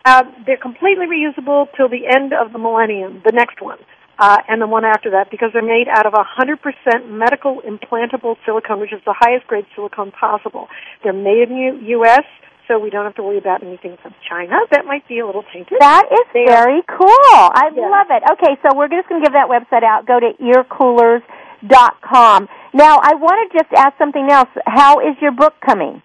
Uh, 0.05 0.23
they're 0.47 0.57
completely 0.57 1.07
reusable 1.07 1.67
till 1.77 1.89
the 1.89 2.07
end 2.07 2.33
of 2.33 2.53
the 2.53 2.59
millennium, 2.59 3.23
the 3.25 3.33
next 3.33 3.61
one 3.61 3.79
uh, 4.19 4.39
and 4.49 4.61
the 4.63 4.67
one 4.67 4.85
after 4.85 5.11
that 5.11 5.31
because 5.31 5.51
they're 5.53 5.63
made 5.67 5.89
out 5.89 6.07
of 6.07 6.13
100% 6.13 7.11
medical 7.11 7.61
implantable 7.63 8.37
silicone, 8.47 8.79
which 8.81 8.93
is 8.93 9.01
the 9.05 9.15
highest 9.19 9.47
grade 9.49 9.67
silicone 9.75 10.13
possible. 10.13 10.69
They're 11.03 11.13
made 11.13 11.51
in 11.51 11.81
the 11.81 11.87
U.S., 11.99 12.23
so 12.69 12.79
we 12.79 12.91
don't 12.91 13.05
have 13.05 13.17
to 13.17 13.25
worry 13.25 13.39
about 13.39 13.65
anything 13.65 13.97
from 14.01 14.15
China. 14.29 14.61
That 14.71 14.85
might 14.87 15.07
be 15.09 15.19
a 15.19 15.27
little 15.27 15.43
tainted. 15.53 15.79
That 15.81 16.05
is 16.13 16.21
They 16.33 16.45
very 16.47 16.81
cool. 16.87 17.35
I 17.35 17.71
Yeah. 17.75 17.89
love 17.91 18.07
it. 18.11 18.23
Okay, 18.33 18.57
so 18.63 18.77
we're 18.77 18.87
just 18.89 19.09
going 19.09 19.21
to 19.21 19.27
give 19.27 19.33
that 19.35 19.49
website 19.51 19.83
out. 19.83 20.07
Go 20.07 20.21
to 20.21 20.33
earcoolers.com. 20.41 22.49
Now, 22.75 22.97
I 23.03 23.15
want 23.15 23.53
to 23.53 23.59
just 23.59 23.71
ask 23.77 23.99
something 23.99 24.29
else. 24.31 24.49
How 24.67 25.01
is 25.01 25.17
your 25.21 25.33
book 25.33 25.53
coming? 25.65 26.03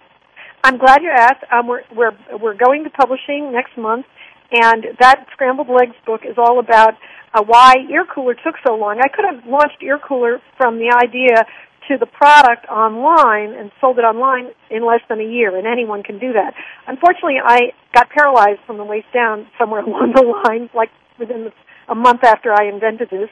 I'm 0.63 0.78
glad 0.78 1.01
you 1.01 1.09
asked. 1.15 1.43
Um, 1.51 1.68
we're 1.68 1.84
we're 1.95 2.11
we're 2.41 2.57
going 2.57 2.84
to 2.84 2.89
publishing 2.89 3.53
next 3.53 3.78
month, 3.78 4.05
and 4.51 4.84
that 4.99 5.28
scrambled 5.32 5.70
legs 5.70 5.95
book 6.05 6.22
is 6.28 6.36
all 6.38 6.59
about 6.59 6.95
uh, 7.34 7.41
why 7.43 7.76
ear 7.89 8.03
cooler 8.13 8.34
took 8.34 8.55
so 8.68 8.76
long. 8.76 8.99
I 8.99 9.07
could 9.07 9.24
have 9.24 9.47
launched 9.47 9.82
ear 9.82 9.97
cooler 9.97 10.41
from 10.57 10.78
the 10.78 10.91
idea 10.91 11.45
to 11.88 11.97
the 11.97 12.05
product 12.05 12.68
online 12.68 13.55
and 13.55 13.72
sold 13.80 13.97
it 13.97 14.03
online 14.03 14.51
in 14.70 14.86
less 14.86 14.99
than 15.07 15.22
a 15.22 15.24
year, 15.24 15.55
and 15.55 15.65
anyone 15.65 16.03
can 16.03 16.20
do 16.20 16.34
that. 16.34 16.53
Unfortunately, 16.86 17.39
I 17.41 17.72
got 17.93 18.09
paralyzed 18.09 18.59
from 18.68 18.76
the 18.76 18.84
waist 18.84 19.07
down 19.13 19.47
somewhere 19.57 19.82
along 19.88 20.11
the 20.13 20.24
line, 20.43 20.70
like 20.76 20.89
within 21.18 21.49
a 21.88 21.95
month 21.95 22.24
after 22.26 22.51
I 22.51 22.68
invented 22.68 23.09
this. 23.09 23.30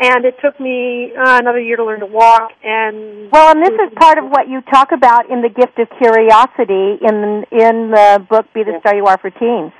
And 0.00 0.24
it 0.24 0.34
took 0.42 0.58
me 0.58 1.12
uh, 1.14 1.38
another 1.38 1.60
year 1.60 1.76
to 1.76 1.84
learn 1.84 2.00
to 2.00 2.06
walk. 2.06 2.50
And 2.62 3.30
well, 3.30 3.54
and 3.54 3.62
this 3.62 3.74
is 3.74 3.94
part 3.94 4.18
of 4.18 4.24
what 4.24 4.48
you 4.48 4.60
talk 4.62 4.90
about 4.92 5.30
in 5.30 5.42
the 5.42 5.48
gift 5.48 5.78
of 5.78 5.86
curiosity 5.98 6.98
in 6.98 7.46
in 7.52 7.90
the 7.94 8.26
book 8.28 8.46
"Be 8.52 8.64
the 8.64 8.78
Star 8.80 8.96
You 8.96 9.06
Are" 9.06 9.18
for 9.18 9.30
teens. 9.30 9.72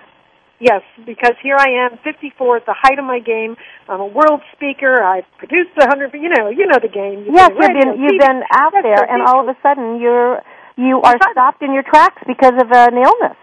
Yes, 0.60 0.82
because 1.04 1.34
here 1.42 1.56
I 1.58 1.84
am, 1.84 1.98
54 2.04 2.56
at 2.58 2.64
the 2.64 2.72
height 2.72 2.98
of 2.98 3.04
my 3.04 3.18
game. 3.18 3.56
I'm 3.88 4.00
a 4.00 4.06
world 4.06 4.40
speaker. 4.54 5.02
I've 5.02 5.26
produced 5.36 5.74
a 5.76 5.86
hundred. 5.86 6.14
You 6.14 6.30
know, 6.30 6.48
you 6.48 6.66
know 6.66 6.78
the 6.80 6.88
game. 6.88 7.26
You've 7.26 7.34
yes, 7.34 7.50
been 7.50 7.74
you've 7.74 7.82
been 7.82 7.92
you've 8.00 8.20
been 8.20 8.42
out 8.54 8.72
there, 8.82 9.02
and 9.02 9.20
all 9.20 9.42
of 9.42 9.48
a 9.50 9.58
sudden 9.60 10.00
you're 10.00 10.40
you 10.76 11.02
are 11.02 11.16
stopped 11.32 11.62
in 11.62 11.74
your 11.74 11.82
tracks 11.82 12.22
because 12.26 12.54
of 12.54 12.70
an 12.70 12.94
illness. 12.94 13.36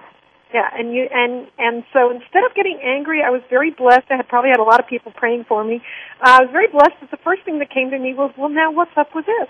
Yeah, 0.54 0.68
and 0.68 0.92
you 0.94 1.08
and 1.08 1.48
and 1.58 1.84
so 1.94 2.12
instead 2.12 2.44
of 2.44 2.54
getting 2.56 2.80
angry, 2.84 3.24
I 3.24 3.32
was 3.32 3.42
very 3.50 3.72
blessed. 3.72 4.12
I 4.12 4.18
had 4.20 4.28
probably 4.28 4.52
had 4.52 4.60
a 4.60 4.68
lot 4.68 4.82
of 4.82 4.88
people 4.88 5.14
praying 5.16 5.46
for 5.48 5.64
me. 5.64 5.80
Uh, 6.20 6.40
I 6.40 6.42
was 6.44 6.52
very 6.52 6.68
blessed 6.68 7.00
that 7.00 7.10
the 7.10 7.24
first 7.24 7.44
thing 7.46 7.60
that 7.60 7.72
came 7.72 7.90
to 7.92 8.00
me 8.00 8.14
was, 8.14 8.36
well, 8.38 8.50
now 8.50 8.72
what's 8.72 8.92
up 8.98 9.16
with 9.16 9.26
this? 9.26 9.48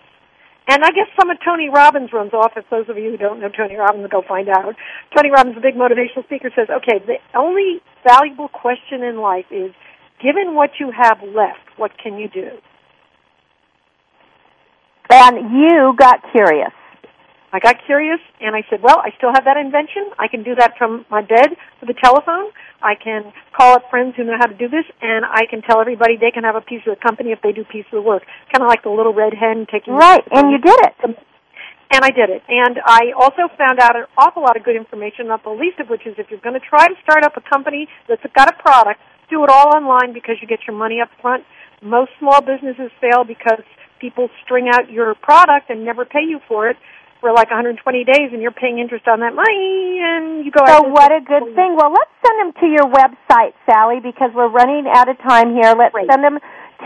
And 0.69 0.83
I 0.85 0.91
guess 0.93 1.09
some 1.19 1.31
of 1.31 1.37
Tony 1.43 1.69
Robbins 1.69 2.13
runs 2.13 2.33
off. 2.33 2.53
If 2.55 2.69
those 2.69 2.85
of 2.87 2.97
you 2.97 3.09
who 3.09 3.17
don't 3.17 3.41
know 3.41 3.49
Tony 3.49 3.75
Robbins, 3.75 4.07
go 4.11 4.21
find 4.21 4.47
out. 4.47 4.75
Tony 5.15 5.31
Robbins, 5.31 5.57
a 5.57 5.59
big 5.59 5.73
motivational 5.73 6.23
speaker, 6.25 6.51
says, 6.55 6.69
okay, 6.69 7.01
the 7.01 7.17
only 7.33 7.81
valuable 8.07 8.47
question 8.47 9.01
in 9.01 9.17
life 9.17 9.49
is, 9.49 9.73
given 10.21 10.53
what 10.53 10.69
you 10.79 10.93
have 10.93 11.17
left, 11.23 11.65
what 11.77 11.91
can 11.97 12.17
you 12.17 12.29
do? 12.29 12.61
And 15.09 15.51
you 15.51 15.93
got 15.97 16.21
curious. 16.31 16.71
I 17.51 17.59
got 17.59 17.83
curious 17.85 18.19
and 18.39 18.55
I 18.55 18.63
said, 18.69 18.79
well, 18.81 18.99
I 19.03 19.11
still 19.19 19.31
have 19.35 19.43
that 19.43 19.59
invention. 19.59 20.15
I 20.17 20.27
can 20.31 20.43
do 20.43 20.55
that 20.55 20.79
from 20.79 21.05
my 21.11 21.21
bed 21.21 21.51
with 21.83 21.89
a 21.91 21.97
telephone. 21.99 22.55
I 22.79 22.95
can 22.95 23.33
call 23.51 23.75
up 23.75 23.91
friends 23.91 24.15
who 24.15 24.23
know 24.23 24.39
how 24.39 24.47
to 24.47 24.55
do 24.55 24.71
this 24.71 24.87
and 25.01 25.25
I 25.27 25.43
can 25.51 25.61
tell 25.61 25.81
everybody 25.83 26.15
they 26.15 26.31
can 26.31 26.43
have 26.47 26.55
a 26.55 26.63
piece 26.63 26.79
of 26.87 26.95
the 26.95 27.01
company 27.03 27.31
if 27.35 27.43
they 27.43 27.51
do 27.51 27.67
piece 27.67 27.85
of 27.91 27.99
the 27.99 28.01
work. 28.01 28.23
Kind 28.55 28.63
of 28.63 28.71
like 28.71 28.83
the 28.83 28.89
little 28.89 29.13
red 29.13 29.35
hen 29.35 29.67
taking 29.67 29.93
Right, 29.93 30.23
and 30.31 30.51
you 30.51 30.59
did 30.63 30.79
it. 30.79 30.95
Um, 31.03 31.15
and 31.91 32.07
I 32.07 32.11
did 32.15 32.31
it. 32.31 32.41
And 32.47 32.79
I 32.87 33.11
also 33.19 33.51
found 33.59 33.83
out 33.83 33.99
an 33.99 34.07
awful 34.17 34.43
lot 34.43 34.55
of 34.55 34.63
good 34.63 34.79
information, 34.79 35.27
not 35.27 35.43
the 35.43 35.51
least 35.51 35.79
of 35.83 35.91
which 35.91 36.07
is 36.07 36.15
if 36.17 36.31
you're 36.31 36.39
going 36.39 36.55
to 36.55 36.63
try 36.63 36.87
to 36.87 36.95
start 37.03 37.27
up 37.27 37.35
a 37.35 37.43
company 37.43 37.87
that's 38.07 38.23
got 38.31 38.47
a 38.47 38.55
product, 38.63 39.01
do 39.29 39.43
it 39.43 39.49
all 39.51 39.75
online 39.75 40.15
because 40.15 40.39
you 40.41 40.47
get 40.47 40.59
your 40.65 40.75
money 40.75 41.03
up 41.03 41.11
front. 41.21 41.43
Most 41.83 42.11
small 42.17 42.39
businesses 42.39 42.95
fail 43.03 43.27
because 43.27 43.59
people 43.99 44.29
string 44.43 44.71
out 44.71 44.89
your 44.89 45.15
product 45.15 45.69
and 45.69 45.83
never 45.83 46.05
pay 46.05 46.23
you 46.23 46.39
for 46.47 46.69
it 46.69 46.77
for 47.21 47.31
like 47.31 47.49
120 47.53 47.77
days 48.03 48.33
and 48.33 48.41
you're 48.41 48.51
paying 48.51 48.79
interest 48.79 49.07
on 49.07 49.19
that 49.21 49.35
money 49.37 50.01
and 50.01 50.43
you 50.43 50.49
go 50.51 50.65
So 50.65 50.81
what 50.89 51.13
a 51.13 51.21
good 51.21 51.53
thing. 51.55 51.77
Well, 51.77 51.93
let's 51.93 52.09
send 52.25 52.41
them 52.41 52.51
to 52.59 52.65
your 52.67 52.89
website, 52.89 53.53
Sally, 53.69 53.99
because 54.01 54.33
we're 54.33 54.49
running 54.49 54.87
out 54.89 55.07
of 55.07 55.19
time 55.21 55.53
here. 55.53 55.75
Let's 55.77 55.93
Great. 55.93 56.09
send 56.11 56.23
them 56.25 56.39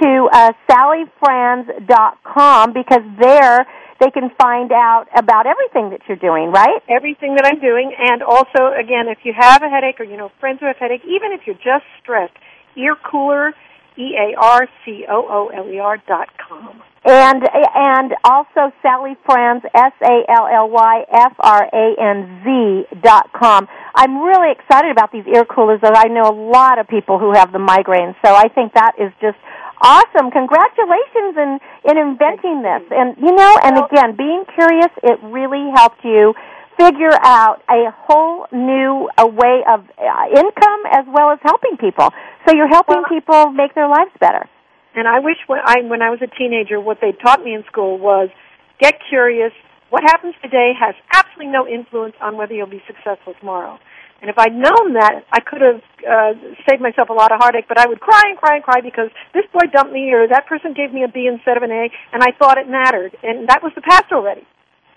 to 0.03 0.27
uh, 0.31 0.51
sallyfranz.com 0.69 2.73
because 2.73 3.01
there 3.17 3.65
they 3.99 4.11
can 4.11 4.29
find 4.35 4.71
out 4.73 5.07
about 5.15 5.47
everything 5.47 5.89
that 5.91 6.01
you're 6.07 6.17
doing, 6.19 6.51
right? 6.51 6.83
Everything 6.91 7.35
that 7.35 7.45
I'm 7.47 7.61
doing. 7.63 7.95
And 7.97 8.21
also, 8.21 8.73
again, 8.75 9.07
if 9.07 9.19
you 9.23 9.31
have 9.31 9.63
a 9.63 9.69
headache 9.69 10.01
or 10.01 10.03
you 10.03 10.17
know 10.17 10.29
friends 10.39 10.59
who 10.59 10.65
have 10.67 10.75
headache, 10.75 11.05
even 11.07 11.31
if 11.31 11.47
you're 11.47 11.55
just 11.55 11.85
stressed, 12.03 12.35
ear 12.75 12.97
cooler, 13.09 13.55
E-A-R-C-O-O-L-E-R 13.97 15.97
dot 16.07 16.29
com. 16.37 16.81
And 17.07 17.47
and 17.75 18.15
also 18.23 18.71
Sally 18.81 19.15
Franz 19.25 19.61
S 19.75 19.93
A 20.01 20.25
L 20.27 20.47
L 20.47 20.69
Y 20.69 21.05
F 21.11 21.35
R 21.39 21.69
A 21.71 21.95
N 22.01 22.41
Z 22.43 22.87
dot 23.01 23.31
com. 23.31 23.67
I'm 23.93 24.21
really 24.21 24.51
excited 24.51 24.89
about 24.91 25.11
these 25.11 25.27
ear 25.27 25.45
coolers 25.45 25.81
as 25.83 25.91
I 25.93 26.07
know 26.07 26.23
a 26.23 26.33
lot 26.33 26.79
of 26.79 26.87
people 26.87 27.19
who 27.19 27.33
have 27.33 27.51
the 27.51 27.59
migraines. 27.59 28.15
So 28.25 28.33
I 28.33 28.47
think 28.49 28.73
that 28.73 28.93
is 28.97 29.13
just 29.21 29.37
awesome. 29.81 30.31
Congratulations 30.31 31.37
in 31.37 31.59
in 31.85 31.97
inventing 31.97 32.63
this. 32.63 32.81
And 32.89 33.15
you 33.21 33.35
know, 33.35 33.55
and 33.63 33.77
again, 33.85 34.15
being 34.15 34.43
curious, 34.55 34.89
it 35.03 35.21
really 35.23 35.69
helped 35.75 36.03
you 36.03 36.33
figure 36.77 37.15
out 37.23 37.61
a 37.69 37.91
whole 37.91 38.47
new 38.51 39.09
a 39.17 39.27
way 39.27 39.63
of 39.69 39.85
uh, 39.97 40.25
income 40.35 40.81
as 40.91 41.05
well 41.07 41.31
as 41.31 41.39
helping 41.43 41.77
people. 41.77 42.11
So 42.47 42.53
you're 42.53 42.69
helping 42.69 43.01
well, 43.01 43.09
people 43.09 43.51
make 43.51 43.73
their 43.73 43.89
lives 43.89 44.11
better. 44.19 44.47
And 44.95 45.07
I 45.07 45.19
wish 45.19 45.37
when 45.47 45.59
I 45.65 45.81
when 45.81 46.01
I 46.01 46.09
was 46.09 46.19
a 46.21 46.29
teenager, 46.37 46.79
what 46.79 46.99
they 47.01 47.11
taught 47.11 47.43
me 47.43 47.53
in 47.53 47.63
school 47.65 47.97
was 47.97 48.29
get 48.79 48.95
curious. 49.09 49.51
What 49.89 50.03
happens 50.03 50.35
today 50.41 50.73
has 50.79 50.95
absolutely 51.13 51.51
no 51.51 51.67
influence 51.67 52.15
on 52.21 52.37
whether 52.37 52.53
you'll 52.53 52.69
be 52.69 52.83
successful 52.87 53.33
tomorrow. 53.39 53.77
And 54.21 54.29
if 54.29 54.37
I'd 54.39 54.53
known 54.53 54.93
that, 54.93 55.25
I 55.31 55.39
could 55.41 55.61
have 55.61 55.81
uh, 56.01 56.33
saved 56.69 56.81
myself 56.81 57.09
a 57.09 57.13
lot 57.13 57.31
of 57.31 57.39
heartache. 57.39 57.67
But 57.67 57.77
I 57.77 57.87
would 57.87 57.99
cry 57.99 58.23
and 58.25 58.37
cry 58.37 58.55
and 58.55 58.63
cry 58.63 58.81
because 58.81 59.09
this 59.33 59.45
boy 59.51 59.67
dumped 59.73 59.91
me, 59.91 60.13
or 60.13 60.27
that 60.27 60.47
person 60.47 60.73
gave 60.73 60.93
me 60.93 61.03
a 61.03 61.07
B 61.07 61.27
instead 61.27 61.57
of 61.57 61.63
an 61.63 61.71
A, 61.71 61.89
and 62.13 62.23
I 62.23 62.31
thought 62.37 62.57
it 62.57 62.69
mattered. 62.69 63.17
And 63.21 63.49
that 63.49 63.61
was 63.61 63.73
the 63.75 63.81
past 63.81 64.11
already 64.11 64.45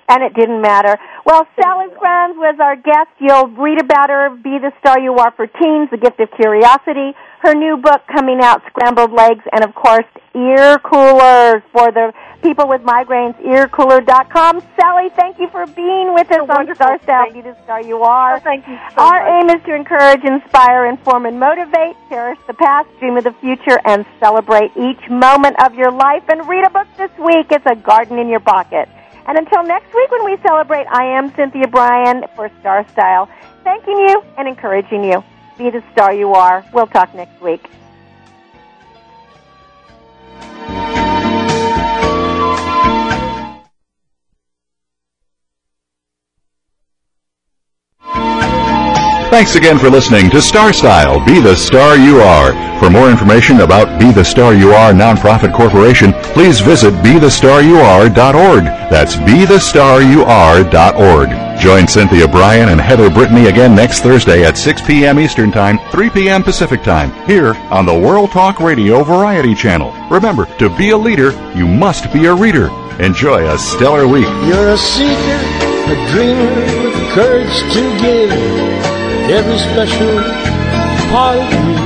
and 0.08 0.22
it 0.22 0.34
didn't 0.34 0.60
matter. 0.60 0.96
Well, 1.24 1.46
Sally 1.60 1.86
Franz 1.98 2.36
was 2.36 2.56
our 2.60 2.76
guest. 2.76 3.10
You'll 3.20 3.48
read 3.48 3.80
about 3.80 4.08
her, 4.10 4.30
Be 4.30 4.58
the 4.58 4.72
Star 4.80 4.98
You 4.98 5.14
Are 5.16 5.30
for 5.32 5.46
Teens, 5.46 5.90
The 5.90 5.98
Gift 5.98 6.18
of 6.20 6.30
Curiosity, 6.32 7.12
her 7.40 7.54
new 7.54 7.76
book 7.76 8.02
coming 8.10 8.40
out, 8.42 8.62
Scrambled 8.68 9.12
Legs, 9.12 9.44
and 9.52 9.62
of 9.62 9.74
course, 9.74 10.06
ear 10.34 10.78
coolers 10.78 11.62
for 11.72 11.92
the 11.92 12.12
people 12.42 12.68
with 12.68 12.80
migraines, 12.82 13.34
earcooler.com. 13.42 14.60
Sally, 14.80 15.08
thank 15.16 15.38
you 15.38 15.48
for 15.50 15.66
being 15.66 16.14
with 16.14 16.30
us 16.30 16.48
on 16.48 16.74
Star 16.74 17.00
Style, 17.02 17.32
Be 17.32 17.40
the 17.40 17.56
Star 17.64 17.82
You 17.82 18.02
Are. 18.02 18.36
Oh, 18.36 18.40
thank 18.40 18.66
you 18.66 18.78
so 18.94 19.02
Our 19.02 19.22
much. 19.22 19.50
aim 19.50 19.56
is 19.56 19.64
to 19.66 19.74
encourage, 19.74 20.24
inspire, 20.24 20.86
inform, 20.86 21.26
and 21.26 21.38
motivate, 21.38 21.96
cherish 22.08 22.38
the 22.46 22.54
past, 22.54 22.88
dream 22.98 23.16
of 23.16 23.24
the 23.24 23.34
future, 23.40 23.78
and 23.84 24.06
celebrate 24.20 24.70
each 24.76 25.08
moment 25.10 25.56
of 25.62 25.74
your 25.74 25.90
life. 25.90 26.22
And 26.28 26.48
read 26.48 26.64
a 26.64 26.70
book 26.70 26.86
this 26.96 27.10
week. 27.18 27.46
It's 27.50 27.66
a 27.66 27.76
garden 27.76 28.18
in 28.18 28.28
your 28.28 28.40
pocket. 28.40 28.88
And 29.28 29.36
until 29.36 29.62
next 29.62 29.94
week 29.94 30.10
when 30.10 30.24
we 30.24 30.38
celebrate, 30.38 30.86
I 30.86 31.04
am 31.04 31.34
Cynthia 31.34 31.68
Brian 31.68 32.24
for 32.34 32.50
Star 32.60 32.88
Style, 32.88 33.28
thanking 33.62 33.98
you 33.98 34.22
and 34.38 34.48
encouraging 34.48 35.04
you. 35.04 35.22
Be 35.58 35.68
the 35.68 35.84
star 35.92 36.14
you 36.14 36.32
are. 36.32 36.64
We'll 36.72 36.86
talk 36.86 37.14
next 37.14 37.38
week. 37.42 37.68
Thanks 49.30 49.54
again 49.56 49.78
for 49.78 49.90
listening 49.90 50.30
to 50.30 50.40
Star 50.40 50.72
Style 50.72 51.22
Be 51.24 51.38
the 51.38 51.54
Star 51.54 51.98
You 51.98 52.20
Are. 52.20 52.54
For 52.80 52.88
more 52.88 53.10
information 53.10 53.60
about 53.60 54.00
Be 54.00 54.10
the 54.10 54.24
Star 54.24 54.54
You 54.54 54.72
Are 54.72 54.90
Nonprofit 54.92 55.52
Corporation, 55.52 56.14
please 56.32 56.60
visit 56.60 56.94
BeTheStarYouAre.org. 57.04 58.64
That's 58.90 59.16
BeTheStarYouAre.org. 59.16 61.60
Join 61.60 61.86
Cynthia 61.86 62.26
Brian 62.26 62.70
and 62.70 62.80
Heather 62.80 63.10
Brittany 63.10 63.48
again 63.48 63.74
next 63.74 64.00
Thursday 64.00 64.44
at 64.44 64.56
6 64.56 64.80
p.m. 64.82 65.20
Eastern 65.20 65.52
Time, 65.52 65.78
3 65.90 66.08
p.m. 66.08 66.42
Pacific 66.42 66.82
Time, 66.82 67.12
here 67.26 67.52
on 67.70 67.84
the 67.84 67.98
World 67.98 68.30
Talk 68.30 68.60
Radio 68.60 69.02
Variety 69.04 69.54
Channel. 69.54 69.92
Remember, 70.08 70.46
to 70.56 70.74
be 70.74 70.88
a 70.90 70.96
leader, 70.96 71.32
you 71.54 71.66
must 71.66 72.10
be 72.14 72.24
a 72.24 72.34
reader. 72.34 72.70
Enjoy 72.98 73.46
a 73.46 73.58
stellar 73.58 74.08
week. 74.08 74.24
You're 74.46 74.70
a 74.70 74.78
seeker, 74.78 75.38
a 75.92 75.96
dreamer 76.12 76.64
with 76.82 77.12
courage 77.12 77.58
to 77.74 77.82
give 78.00 78.30
every 79.30 79.58
special 79.58 80.16
part 81.10 81.77